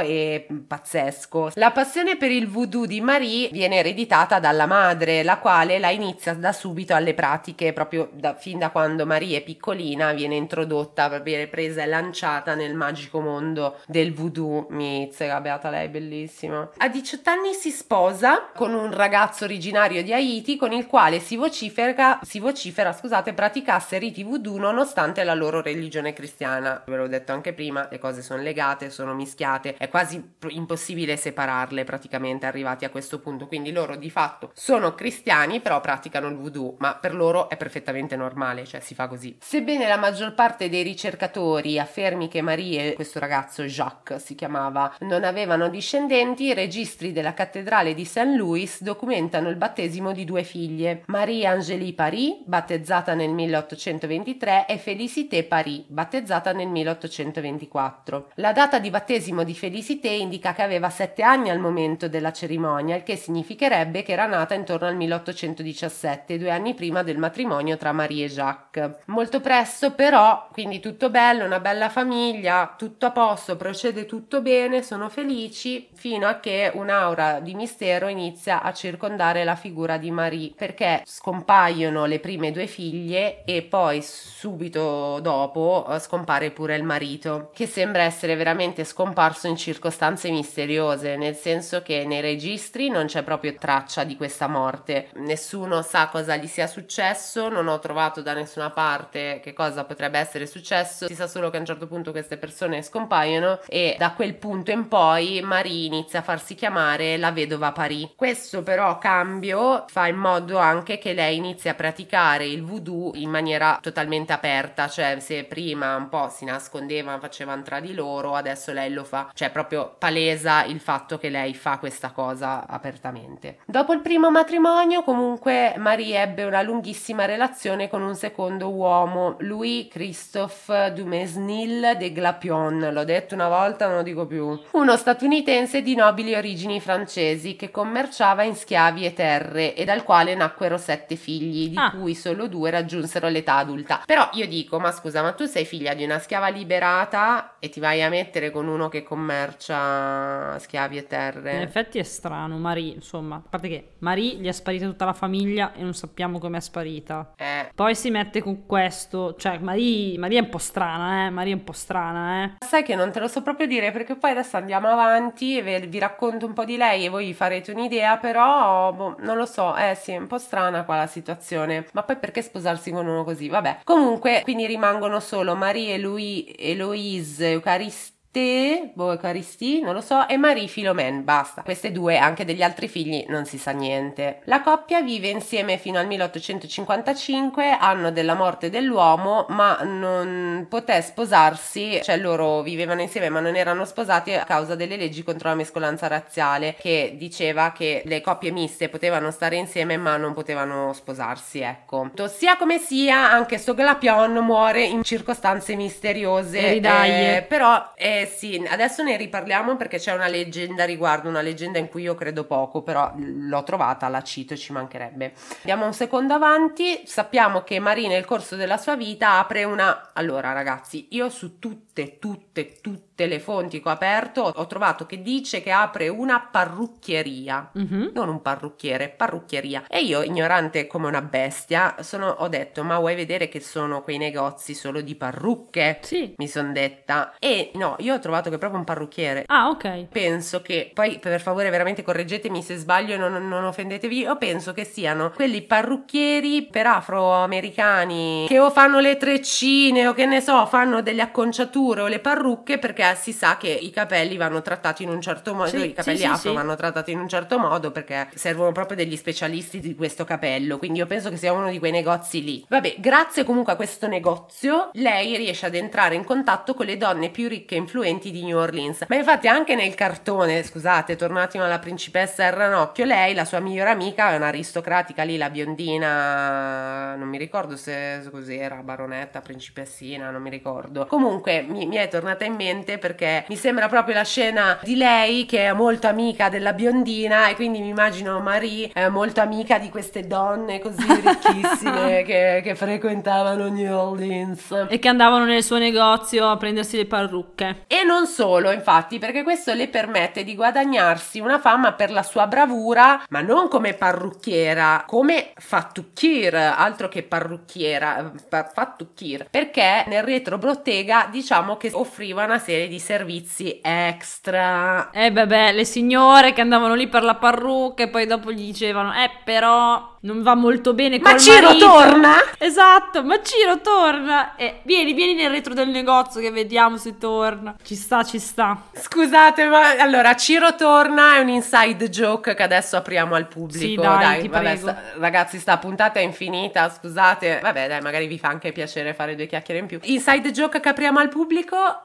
e 0.00 0.46
pazzesco. 0.66 1.50
La 1.54 1.70
passione 1.70 2.16
per 2.16 2.30
il 2.30 2.48
voodoo 2.48 2.86
di 2.86 3.00
Marie 3.00 3.48
viene 3.50 3.76
ereditata 3.76 4.38
dalla 4.38 4.66
madre, 4.66 5.22
la 5.22 5.38
quale 5.38 5.78
la 5.78 5.90
inizia 5.90 6.34
da 6.34 6.52
subito 6.52 6.94
alle 6.94 7.14
pratiche, 7.14 7.72
proprio 7.72 8.10
da, 8.12 8.34
fin 8.34 8.58
da 8.58 8.70
quando 8.70 9.06
Marie 9.06 9.38
è 9.38 9.42
piccolina 9.42 10.12
viene 10.12 10.36
introdotta, 10.36 11.08
viene 11.20 11.46
presa 11.46 11.82
e 11.82 11.86
lanciata 11.86 12.54
nel 12.54 12.74
magico 12.74 13.20
mondo 13.20 13.76
del 13.86 14.12
voodoo. 14.12 14.66
Mizzica, 14.70 15.40
beata 15.40 15.70
lei, 15.70 15.88
bellissima. 15.88 16.70
A 16.76 16.88
18 16.88 17.30
anni 17.30 17.54
si 17.54 17.70
sposa 17.70 18.50
con 18.54 18.74
un 18.74 18.92
ragazzo 18.92 19.44
originario 19.44 20.02
di 20.02 20.12
Haiti 20.12 20.56
con 20.56 20.72
il 20.72 20.86
quale 20.86 21.20
si 21.20 21.36
vocifera, 21.36 22.20
si 22.22 22.38
vocifera 22.38 22.92
scusate, 22.92 23.32
praticasse 23.32 23.98
riti 23.98 24.22
voodoo 24.22 24.58
nonostante 24.58 25.24
la 25.24 25.34
loro 25.34 25.60
religione 25.60 26.12
cristiana. 26.12 26.82
Ve 26.86 26.96
l'ho 26.96 27.08
detto 27.08 27.32
anche 27.32 27.52
prima, 27.52 27.88
le 27.90 27.98
cose 27.98 28.22
sono 28.22 28.42
legate, 28.42 28.90
sono 28.90 29.14
mischiate, 29.14 29.37
è 29.76 29.88
quasi 29.88 30.34
impossibile 30.48 31.16
separarle 31.16 31.84
praticamente 31.84 32.46
arrivati 32.46 32.84
a 32.84 32.90
questo 32.90 33.20
punto. 33.20 33.46
Quindi 33.46 33.70
loro 33.70 33.96
di 33.96 34.10
fatto 34.10 34.50
sono 34.54 34.94
cristiani, 34.94 35.60
però 35.60 35.80
praticano 35.80 36.28
il 36.28 36.36
voodoo, 36.36 36.74
ma 36.78 36.94
per 36.94 37.14
loro 37.14 37.48
è 37.48 37.56
perfettamente 37.56 38.16
normale, 38.16 38.64
cioè 38.64 38.80
si 38.80 38.94
fa 38.94 39.06
così. 39.06 39.36
Sebbene 39.40 39.86
la 39.86 39.96
maggior 39.96 40.34
parte 40.34 40.68
dei 40.68 40.82
ricercatori 40.82 41.78
affermi 41.78 42.28
che 42.28 42.42
Marie, 42.42 42.94
questo 42.94 43.18
ragazzo 43.18 43.62
Jacques 43.62 44.22
si 44.24 44.34
chiamava, 44.34 44.96
non 45.00 45.24
avevano 45.24 45.68
discendenti, 45.68 46.44
i 46.44 46.54
registri 46.54 47.12
della 47.12 47.34
cattedrale 47.34 47.94
di 47.94 48.04
St. 48.04 48.34
Louis 48.36 48.82
documentano 48.82 49.48
il 49.48 49.56
battesimo 49.56 50.12
di 50.12 50.24
due 50.24 50.42
figlie, 50.42 51.02
Marie 51.06 51.46
Angélie 51.46 51.94
Paris, 51.94 52.42
battezzata 52.44 53.14
nel 53.14 53.30
1823, 53.30 54.66
e 54.66 54.78
Félicité 54.78 55.44
Paris, 55.44 55.84
battezzata 55.86 56.52
nel 56.52 56.68
1824. 56.68 58.30
La 58.34 58.52
data 58.52 58.78
di 58.78 58.90
battesimo 58.90 59.26
di 59.28 59.54
Félicité 59.54 60.08
indica 60.08 60.54
che 60.54 60.62
aveva 60.62 60.88
7 60.88 61.22
anni 61.22 61.50
al 61.50 61.58
momento 61.58 62.08
della 62.08 62.32
cerimonia, 62.32 62.96
il 62.96 63.02
che 63.02 63.14
significherebbe 63.14 64.02
che 64.02 64.12
era 64.12 64.24
nata 64.24 64.54
intorno 64.54 64.86
al 64.86 64.96
1817, 64.96 66.38
due 66.38 66.50
anni 66.50 66.72
prima 66.74 67.02
del 67.02 67.18
matrimonio 67.18 67.76
tra 67.76 67.92
Marie 67.92 68.24
e 68.24 68.28
Jacques. 68.28 68.90
Molto 69.06 69.40
presto 69.40 69.92
però, 69.92 70.48
quindi 70.50 70.80
tutto 70.80 71.10
bello, 71.10 71.44
una 71.44 71.60
bella 71.60 71.90
famiglia, 71.90 72.74
tutto 72.78 73.04
a 73.04 73.10
posto, 73.10 73.56
procede 73.56 74.06
tutto 74.06 74.40
bene, 74.40 74.82
sono 74.82 75.10
felici, 75.10 75.88
fino 75.92 76.26
a 76.26 76.40
che 76.40 76.70
un'aura 76.72 77.40
di 77.40 77.54
mistero 77.54 78.08
inizia 78.08 78.62
a 78.62 78.72
circondare 78.72 79.44
la 79.44 79.56
figura 79.56 79.98
di 79.98 80.10
Marie, 80.10 80.52
perché 80.56 81.02
scompaiono 81.04 82.06
le 82.06 82.18
prime 82.18 82.50
due 82.50 82.66
figlie 82.66 83.44
e 83.44 83.60
poi 83.62 84.00
subito 84.02 85.18
dopo 85.20 85.86
eh, 85.90 85.98
scompare 85.98 86.50
pure 86.50 86.76
il 86.76 86.84
marito, 86.84 87.50
che 87.52 87.66
sembra 87.66 88.04
essere 88.04 88.34
veramente 88.34 88.84
scomparso 88.84 89.16
scomparso 89.18 89.48
in 89.48 89.56
circostanze 89.56 90.30
misteriose, 90.30 91.16
nel 91.16 91.34
senso 91.34 91.82
che 91.82 92.04
nei 92.06 92.20
registri 92.20 92.88
non 92.88 93.06
c'è 93.06 93.24
proprio 93.24 93.52
traccia 93.58 94.04
di 94.04 94.14
questa 94.14 94.46
morte, 94.46 95.08
nessuno 95.14 95.82
sa 95.82 96.06
cosa 96.06 96.36
gli 96.36 96.46
sia 96.46 96.68
successo, 96.68 97.48
non 97.48 97.66
ho 97.66 97.80
trovato 97.80 98.22
da 98.22 98.32
nessuna 98.32 98.70
parte 98.70 99.40
che 99.42 99.52
cosa 99.54 99.82
potrebbe 99.82 100.20
essere 100.20 100.46
successo, 100.46 101.08
si 101.08 101.16
sa 101.16 101.26
solo 101.26 101.50
che 101.50 101.56
a 101.56 101.60
un 101.60 101.66
certo 101.66 101.88
punto 101.88 102.12
queste 102.12 102.36
persone 102.36 102.80
scompaiono 102.80 103.58
e 103.66 103.96
da 103.98 104.12
quel 104.12 104.36
punto 104.36 104.70
in 104.70 104.86
poi 104.86 105.40
Marie 105.42 105.86
inizia 105.86 106.20
a 106.20 106.22
farsi 106.22 106.54
chiamare 106.54 107.16
la 107.16 107.32
vedova 107.32 107.72
Paris. 107.72 108.10
Questo 108.14 108.62
però 108.62 108.98
cambio 108.98 109.86
fa 109.88 110.06
in 110.06 110.16
modo 110.16 110.58
anche 110.58 110.98
che 110.98 111.12
lei 111.12 111.38
inizi 111.38 111.68
a 111.68 111.74
praticare 111.74 112.46
il 112.46 112.62
voodoo 112.62 113.10
in 113.14 113.30
maniera 113.30 113.80
totalmente 113.82 114.32
aperta, 114.32 114.86
cioè 114.86 115.18
se 115.18 115.42
prima 115.42 115.96
un 115.96 116.08
po' 116.08 116.28
si 116.28 116.44
nascondevano, 116.44 117.18
facevano 117.18 117.62
tra 117.62 117.80
di 117.80 117.94
loro, 117.94 118.36
adesso 118.36 118.72
lei 118.72 118.92
lo 118.92 119.06
fa, 119.08 119.30
cioè 119.34 119.50
proprio 119.50 119.94
palesa 119.98 120.64
il 120.64 120.80
fatto 120.80 121.18
che 121.18 121.30
lei 121.30 121.54
fa 121.54 121.78
questa 121.78 122.10
cosa 122.10 122.66
apertamente. 122.66 123.58
Dopo 123.64 123.92
il 123.92 124.00
primo 124.00 124.30
matrimonio 124.30 125.02
comunque 125.02 125.74
Marie 125.78 126.20
ebbe 126.20 126.44
una 126.44 126.62
lunghissima 126.62 127.24
relazione 127.24 127.88
con 127.88 128.02
un 128.02 128.14
secondo 128.14 128.68
uomo, 128.68 129.36
Louis 129.40 129.88
Christophe 129.88 130.92
Dumesnil 130.92 131.96
de 131.98 132.12
Glapion, 132.12 132.90
l'ho 132.92 133.04
detto 133.04 133.34
una 133.34 133.48
volta, 133.48 133.86
non 133.86 133.96
lo 133.96 134.02
dico 134.02 134.26
più, 134.26 134.60
uno 134.72 134.96
statunitense 134.96 135.80
di 135.82 135.94
nobili 135.94 136.34
origini 136.34 136.80
francesi 136.80 137.56
che 137.56 137.70
commerciava 137.70 138.42
in 138.42 138.54
schiavi 138.54 139.06
e 139.06 139.14
terre 139.14 139.74
e 139.74 139.84
dal 139.84 140.02
quale 140.02 140.34
nacquero 140.34 140.76
sette 140.76 141.16
figli, 141.16 141.70
di 141.70 141.76
ah. 141.76 141.90
cui 141.90 142.14
solo 142.14 142.46
due 142.46 142.70
raggiunsero 142.70 143.28
l'età 143.28 143.56
adulta. 143.56 144.02
Però 144.04 144.28
io 144.32 144.46
dico, 144.46 144.78
ma 144.78 144.92
scusa, 144.92 145.22
ma 145.22 145.32
tu 145.32 145.46
sei 145.46 145.64
figlia 145.64 145.94
di 145.94 146.04
una 146.04 146.18
schiava 146.18 146.48
liberata 146.48 147.54
e 147.58 147.68
ti 147.68 147.80
vai 147.80 148.02
a 148.02 148.08
mettere 148.08 148.50
con 148.50 148.66
uno 148.66 148.87
che 148.88 149.02
commercia 149.02 150.58
schiavi 150.58 150.96
e 150.96 151.06
terre? 151.06 151.54
In 151.54 151.62
effetti 151.62 151.98
è 151.98 152.02
strano, 152.02 152.58
Marie, 152.58 152.94
insomma, 152.94 153.36
a 153.36 153.42
parte 153.48 153.68
che 153.68 153.88
Marie 153.98 154.36
gli 154.36 154.46
è 154.46 154.52
sparita 154.52 154.86
tutta 154.86 155.04
la 155.04 155.12
famiglia 155.12 155.72
e 155.72 155.82
non 155.82 155.94
sappiamo 155.94 156.38
come 156.38 156.58
è 156.58 156.60
sparita. 156.60 157.32
Eh. 157.36 157.70
Poi 157.74 157.94
si 157.94 158.10
mette 158.10 158.42
con 158.42 158.66
questo, 158.66 159.34
cioè 159.36 159.58
Marie, 159.58 160.18
Marie 160.18 160.38
è 160.38 160.42
un 160.42 160.48
po' 160.48 160.58
strana, 160.58 161.26
eh, 161.26 161.30
Marie 161.30 161.52
è 161.52 161.56
un 161.56 161.64
po' 161.64 161.72
strana, 161.72 162.44
eh. 162.44 162.50
Sai 162.64 162.82
che 162.82 162.94
non 162.94 163.12
te 163.12 163.20
lo 163.20 163.28
so 163.28 163.42
proprio 163.42 163.66
dire 163.66 163.90
perché 163.92 164.16
poi 164.16 164.32
adesso 164.32 164.56
andiamo 164.56 164.88
avanti 164.88 165.58
e 165.58 165.86
vi 165.86 165.98
racconto 165.98 166.46
un 166.46 166.52
po' 166.52 166.64
di 166.64 166.76
lei 166.76 167.04
e 167.04 167.08
voi 167.08 167.32
farete 167.34 167.70
un'idea, 167.70 168.16
però 168.18 168.92
boh, 168.92 169.16
non 169.20 169.36
lo 169.36 169.46
so, 169.46 169.76
eh 169.76 169.94
sì, 169.94 170.12
è 170.12 170.16
un 170.16 170.26
po' 170.26 170.38
strana 170.38 170.84
qua 170.84 170.96
la 170.96 171.06
situazione. 171.06 171.86
Ma 171.92 172.02
poi 172.02 172.16
perché 172.16 172.42
sposarsi 172.42 172.90
con 172.90 173.06
uno 173.06 173.24
così? 173.24 173.48
Vabbè. 173.48 173.80
Comunque, 173.84 174.40
quindi 174.42 174.66
rimangono 174.66 175.20
solo 175.20 175.54
Marie 175.54 175.94
e 175.94 175.98
Louis, 175.98 176.52
Eloise 176.56 177.50
Eucaristi 177.50 178.16
Te, 178.30 178.90
boh, 178.92 179.12
Eucaristi, 179.12 179.80
non 179.80 179.94
lo 179.94 180.02
so, 180.02 180.28
e 180.28 180.36
Marie 180.36 180.68
Philomène, 180.68 181.22
basta. 181.22 181.62
Queste 181.62 181.90
due, 181.90 182.18
anche 182.18 182.44
degli 182.44 182.62
altri 182.62 182.86
figli, 182.86 183.24
non 183.28 183.46
si 183.46 183.56
sa 183.56 183.70
niente. 183.70 184.40
La 184.44 184.60
coppia 184.60 185.00
vive 185.00 185.28
insieme 185.28 185.78
fino 185.78 185.98
al 185.98 186.06
1855, 186.06 187.70
anno 187.70 188.12
della 188.12 188.34
morte 188.34 188.68
dell'uomo, 188.68 189.46
ma 189.48 189.78
non 189.82 190.66
poté 190.68 191.00
sposarsi, 191.00 192.00
cioè 192.02 192.18
loro 192.18 192.60
vivevano 192.60 193.00
insieme 193.00 193.30
ma 193.30 193.40
non 193.40 193.56
erano 193.56 193.86
sposati 193.86 194.34
a 194.34 194.44
causa 194.44 194.74
delle 194.74 194.98
leggi 194.98 195.22
contro 195.22 195.48
la 195.48 195.54
mescolanza 195.54 196.06
razziale, 196.06 196.76
che 196.78 197.14
diceva 197.16 197.72
che 197.72 198.02
le 198.04 198.20
coppie 198.20 198.50
miste 198.50 198.90
potevano 198.90 199.30
stare 199.30 199.56
insieme 199.56 199.96
ma 199.96 200.18
non 200.18 200.34
potevano 200.34 200.92
sposarsi, 200.92 201.60
ecco. 201.60 202.10
Sia 202.26 202.58
come 202.58 202.78
sia, 202.78 203.30
anche 203.30 203.56
Soglapion 203.56 204.34
muore 204.34 204.84
in 204.84 205.02
circostanze 205.02 205.74
misteriose, 205.76 206.76
eh, 206.76 207.42
però... 207.48 207.92
Eh, 207.96 208.17
sì, 208.26 208.64
adesso 208.68 209.02
ne 209.02 209.16
riparliamo 209.16 209.76
perché 209.76 209.98
c'è 209.98 210.12
una 210.12 210.28
leggenda 210.28 210.84
riguardo, 210.84 211.28
una 211.28 211.40
leggenda 211.40 211.78
in 211.78 211.88
cui 211.88 212.02
io 212.02 212.14
credo 212.14 212.44
poco, 212.44 212.82
però 212.82 213.12
l'ho 213.16 213.62
trovata, 213.62 214.08
la 214.08 214.22
cito 214.22 214.54
e 214.54 214.56
ci 214.56 214.72
mancherebbe. 214.72 215.32
Andiamo 215.58 215.86
un 215.86 215.92
secondo 215.92 216.34
avanti, 216.34 217.02
sappiamo 217.04 217.62
che 217.62 217.78
Marie 217.78 218.08
nel 218.08 218.24
corso 218.24 218.56
della 218.56 218.76
sua 218.76 218.96
vita 218.96 219.38
apre 219.38 219.64
una... 219.64 220.10
Allora 220.12 220.52
ragazzi, 220.52 221.08
io 221.10 221.28
su 221.28 221.58
tutte, 221.58 221.87
tutte, 222.18 222.80
tutte 222.80 223.08
tutte 223.18 223.26
le 223.26 223.40
fonti 223.40 223.82
che 223.82 223.88
ho 223.88 223.92
aperto 223.92 224.42
ho 224.42 224.66
trovato 224.68 225.04
che 225.04 225.20
dice 225.20 225.60
che 225.60 225.72
apre 225.72 226.06
una 226.06 226.38
parrucchieria, 226.40 227.72
mm-hmm. 227.76 228.10
non 228.14 228.28
un 228.28 228.40
parrucchiere, 228.40 229.08
parrucchieria. 229.08 229.86
E 229.88 230.02
io, 230.02 230.22
ignorante 230.22 230.86
come 230.86 231.08
una 231.08 231.20
bestia, 231.20 231.96
sono, 232.00 232.28
ho 232.28 232.46
detto, 232.46 232.84
ma 232.84 232.96
vuoi 232.98 233.16
vedere 233.16 233.48
che 233.48 233.58
sono 233.58 234.02
quei 234.02 234.18
negozi 234.18 234.72
solo 234.72 235.00
di 235.00 235.16
parrucche? 235.16 235.98
Sì. 236.02 236.34
Mi 236.36 236.46
sono 236.46 236.70
detta. 236.70 237.34
E 237.40 237.72
no, 237.74 237.96
io 237.98 238.14
ho 238.14 238.18
trovato 238.20 238.50
che 238.50 238.54
è 238.54 238.58
proprio 238.58 238.78
un 238.78 238.86
parrucchiere. 238.86 239.44
Ah, 239.48 239.68
ok. 239.68 240.06
Penso 240.12 240.62
che, 240.62 240.92
poi 240.94 241.18
per 241.18 241.40
favore 241.40 241.70
veramente 241.70 242.04
correggetemi 242.04 242.62
se 242.62 242.76
sbaglio 242.76 243.14
e 243.14 243.16
non, 243.16 243.48
non 243.48 243.64
offendetevi, 243.64 244.18
io 244.18 244.36
penso 244.36 244.72
che 244.72 244.84
siano 244.84 245.32
quelli 245.34 245.62
parrucchieri 245.62 246.68
per 246.70 246.86
afroamericani 246.86 248.44
che 248.46 248.60
o 248.60 248.70
fanno 248.70 249.00
le 249.00 249.16
treccine 249.16 250.06
o 250.06 250.12
che 250.12 250.26
ne 250.26 250.40
so, 250.40 250.66
fanno 250.66 251.02
delle 251.02 251.22
acconciature 251.22 251.87
o 251.96 252.06
le 252.06 252.18
parrucche 252.18 252.78
perché 252.78 253.14
si 253.16 253.32
sa 253.32 253.56
che 253.56 253.68
i 253.68 253.90
capelli 253.90 254.36
vanno 254.36 254.62
trattati 254.62 255.02
in 255.02 255.08
un 255.08 255.20
certo 255.20 255.54
modo, 255.54 255.68
sì, 255.68 255.86
i 255.86 255.92
capelli 255.92 256.18
sì, 256.18 256.24
afro 256.24 256.50
sì, 256.50 256.54
vanno 256.54 256.76
trattati 256.76 257.12
in 257.12 257.18
un 257.18 257.28
certo 257.28 257.58
modo 257.58 257.90
perché 257.90 258.28
servono 258.34 258.72
proprio 258.72 258.96
degli 258.96 259.16
specialisti 259.16 259.80
di 259.80 259.94
questo 259.94 260.24
capello, 260.24 260.78
quindi 260.78 260.98
io 260.98 261.06
penso 261.06 261.30
che 261.30 261.36
sia 261.36 261.52
uno 261.52 261.70
di 261.70 261.78
quei 261.78 261.92
negozi 261.92 262.42
lì. 262.42 262.64
Vabbè, 262.68 262.96
grazie 262.98 263.44
comunque 263.44 263.72
a 263.72 263.76
questo 263.76 264.06
negozio 264.06 264.90
lei 264.94 265.36
riesce 265.36 265.66
ad 265.66 265.74
entrare 265.74 266.14
in 266.14 266.24
contatto 266.24 266.74
con 266.74 266.86
le 266.86 266.96
donne 266.96 267.30
più 267.30 267.48
ricche 267.48 267.74
e 267.74 267.78
influenti 267.78 268.30
di 268.30 268.44
New 268.44 268.58
Orleans. 268.58 269.04
Ma 269.08 269.16
infatti 269.16 269.48
anche 269.48 269.74
nel 269.74 269.94
cartone, 269.94 270.62
scusate, 270.62 271.16
tornati 271.16 271.58
alla 271.58 271.78
principessa 271.78 272.44
e 272.44 272.50
Ranocchio, 272.50 273.04
lei, 273.04 273.34
la 273.34 273.44
sua 273.44 273.60
migliore 273.60 273.90
amica, 273.90 274.32
è 274.32 274.36
un'aristocratica 274.36 275.22
lì, 275.22 275.36
la 275.36 275.50
biondina, 275.50 277.14
non 277.16 277.28
mi 277.28 277.38
ricordo 277.38 277.76
se 277.76 278.26
cos'era, 278.30 278.76
baronetta, 278.76 279.40
principessina, 279.40 280.30
non 280.30 280.42
mi 280.42 280.50
ricordo. 280.50 281.06
Comunque 281.06 281.62
mi, 281.78 281.86
mi 281.86 281.96
è 281.96 282.08
tornata 282.08 282.44
in 282.44 282.54
mente 282.54 282.98
perché 282.98 283.44
mi 283.48 283.56
sembra 283.56 283.88
proprio 283.88 284.14
la 284.14 284.24
scena 284.24 284.78
di 284.82 284.96
lei 284.96 285.46
che 285.46 285.66
è 285.66 285.72
molto 285.72 286.08
amica 286.08 286.48
della 286.48 286.72
biondina 286.72 287.48
e 287.48 287.54
quindi 287.54 287.80
mi 287.80 287.88
immagino 287.88 288.40
Marie 288.40 288.90
è 288.92 289.08
molto 289.08 289.40
amica 289.40 289.78
di 289.78 289.88
queste 289.88 290.26
donne 290.26 290.80
così 290.80 291.06
ricchissime 291.20 292.22
che, 292.22 292.60
che 292.62 292.74
frequentavano 292.74 293.68
New 293.68 293.96
Orleans 293.96 294.86
e 294.88 294.98
che 294.98 295.08
andavano 295.08 295.44
nel 295.44 295.62
suo 295.62 295.78
negozio 295.78 296.48
a 296.48 296.56
prendersi 296.56 296.96
le 296.96 297.06
parrucche. 297.06 297.84
E 297.86 298.04
non 298.04 298.26
solo, 298.26 298.70
infatti, 298.70 299.18
perché 299.18 299.42
questo 299.42 299.72
le 299.74 299.88
permette 299.88 300.44
di 300.44 300.54
guadagnarsi 300.54 301.40
una 301.40 301.58
fama 301.58 301.92
per 301.92 302.10
la 302.10 302.22
sua 302.22 302.46
bravura, 302.46 303.22
ma 303.28 303.40
non 303.40 303.68
come 303.68 303.94
parrucchiera, 303.94 305.04
come 305.06 305.52
fattucchir, 305.56 306.54
altro 306.54 307.08
che 307.08 307.22
parrucchiera, 307.22 308.32
fattucchir, 308.72 309.46
perché 309.50 310.04
nel 310.06 310.22
retro 310.22 310.58
bottega 310.58 311.28
diciamo 311.30 311.67
che 311.76 311.90
offriva 311.92 312.44
una 312.44 312.58
serie 312.58 312.88
di 312.88 312.98
servizi 312.98 313.80
extra. 313.82 315.10
Eh 315.10 315.30
beh, 315.30 315.72
le 315.72 315.84
signore 315.84 316.52
che 316.52 316.60
andavano 316.60 316.94
lì 316.94 317.08
per 317.08 317.22
la 317.22 317.34
parrucca 317.34 318.04
e 318.04 318.08
poi 318.08 318.26
dopo 318.26 318.52
gli 318.52 318.64
dicevano, 318.64 319.12
eh 319.14 319.30
però 319.44 320.16
non 320.20 320.42
va 320.42 320.54
molto 320.54 320.94
bene 320.94 321.18
ma 321.20 321.36
Ciro 321.36 321.68
marito. 321.68 321.86
torna? 321.86 322.34
Esatto, 322.58 323.22
ma 323.22 323.40
Ciro 323.42 323.80
torna. 323.80 324.56
Eh, 324.56 324.80
vieni, 324.82 325.12
vieni 325.12 325.34
nel 325.34 325.50
retro 325.50 325.74
del 325.74 325.88
negozio 325.88 326.40
che 326.40 326.50
vediamo 326.50 326.96
se 326.96 327.18
torna. 327.18 327.76
Ci 327.82 327.94
sta, 327.94 328.24
ci 328.24 328.38
sta. 328.38 328.82
Scusate, 328.92 329.66
ma 329.66 329.90
allora 329.98 330.34
Ciro 330.34 330.74
torna 330.74 331.36
è 331.36 331.38
un 331.40 331.48
inside 331.48 332.08
joke 332.08 332.54
che 332.54 332.62
adesso 332.62 332.96
apriamo 332.96 333.34
al 333.34 333.46
pubblico. 333.46 333.84
Sì, 333.84 333.94
dai, 333.94 334.18
dai 334.18 334.48
vabbè, 334.48 334.76
sta, 334.76 335.02
ragazzi, 335.18 335.58
sta 335.58 335.78
puntata 335.78 336.18
è 336.18 336.22
infinita, 336.22 336.90
scusate. 336.90 337.60
Vabbè, 337.62 337.88
dai, 337.88 338.00
magari 338.00 338.26
vi 338.26 338.38
fa 338.38 338.48
anche 338.48 338.72
piacere 338.72 339.14
fare 339.14 339.36
due 339.36 339.46
chiacchiere 339.46 339.80
in 339.80 339.86
più. 339.86 339.98
Inside 340.02 340.50
joke 340.50 340.80
che 340.80 340.88
apriamo 340.88 341.18
al 341.20 341.28
pubblico, 341.28 341.47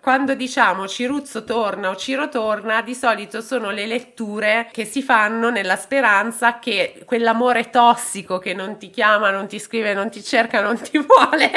quando 0.01 0.33
diciamo 0.35 0.87
Ciruzzo 0.87 1.43
torna 1.43 1.89
o 1.89 1.95
Ciro 1.95 2.29
torna, 2.29 2.81
di 2.81 2.95
solito 2.95 3.41
sono 3.41 3.69
le 3.69 3.85
letture 3.85 4.69
che 4.71 4.85
si 4.85 5.01
fanno 5.01 5.49
nella 5.49 5.75
speranza 5.75 6.59
che 6.59 7.03
quell'amore 7.05 7.69
tossico 7.69 8.39
che 8.39 8.53
non 8.53 8.77
ti 8.77 8.89
chiama, 8.89 9.29
non 9.29 9.47
ti 9.47 9.59
scrive, 9.59 9.93
non 9.93 10.09
ti 10.09 10.23
cerca, 10.23 10.61
non 10.61 10.79
ti 10.79 10.97
vuole. 10.97 11.51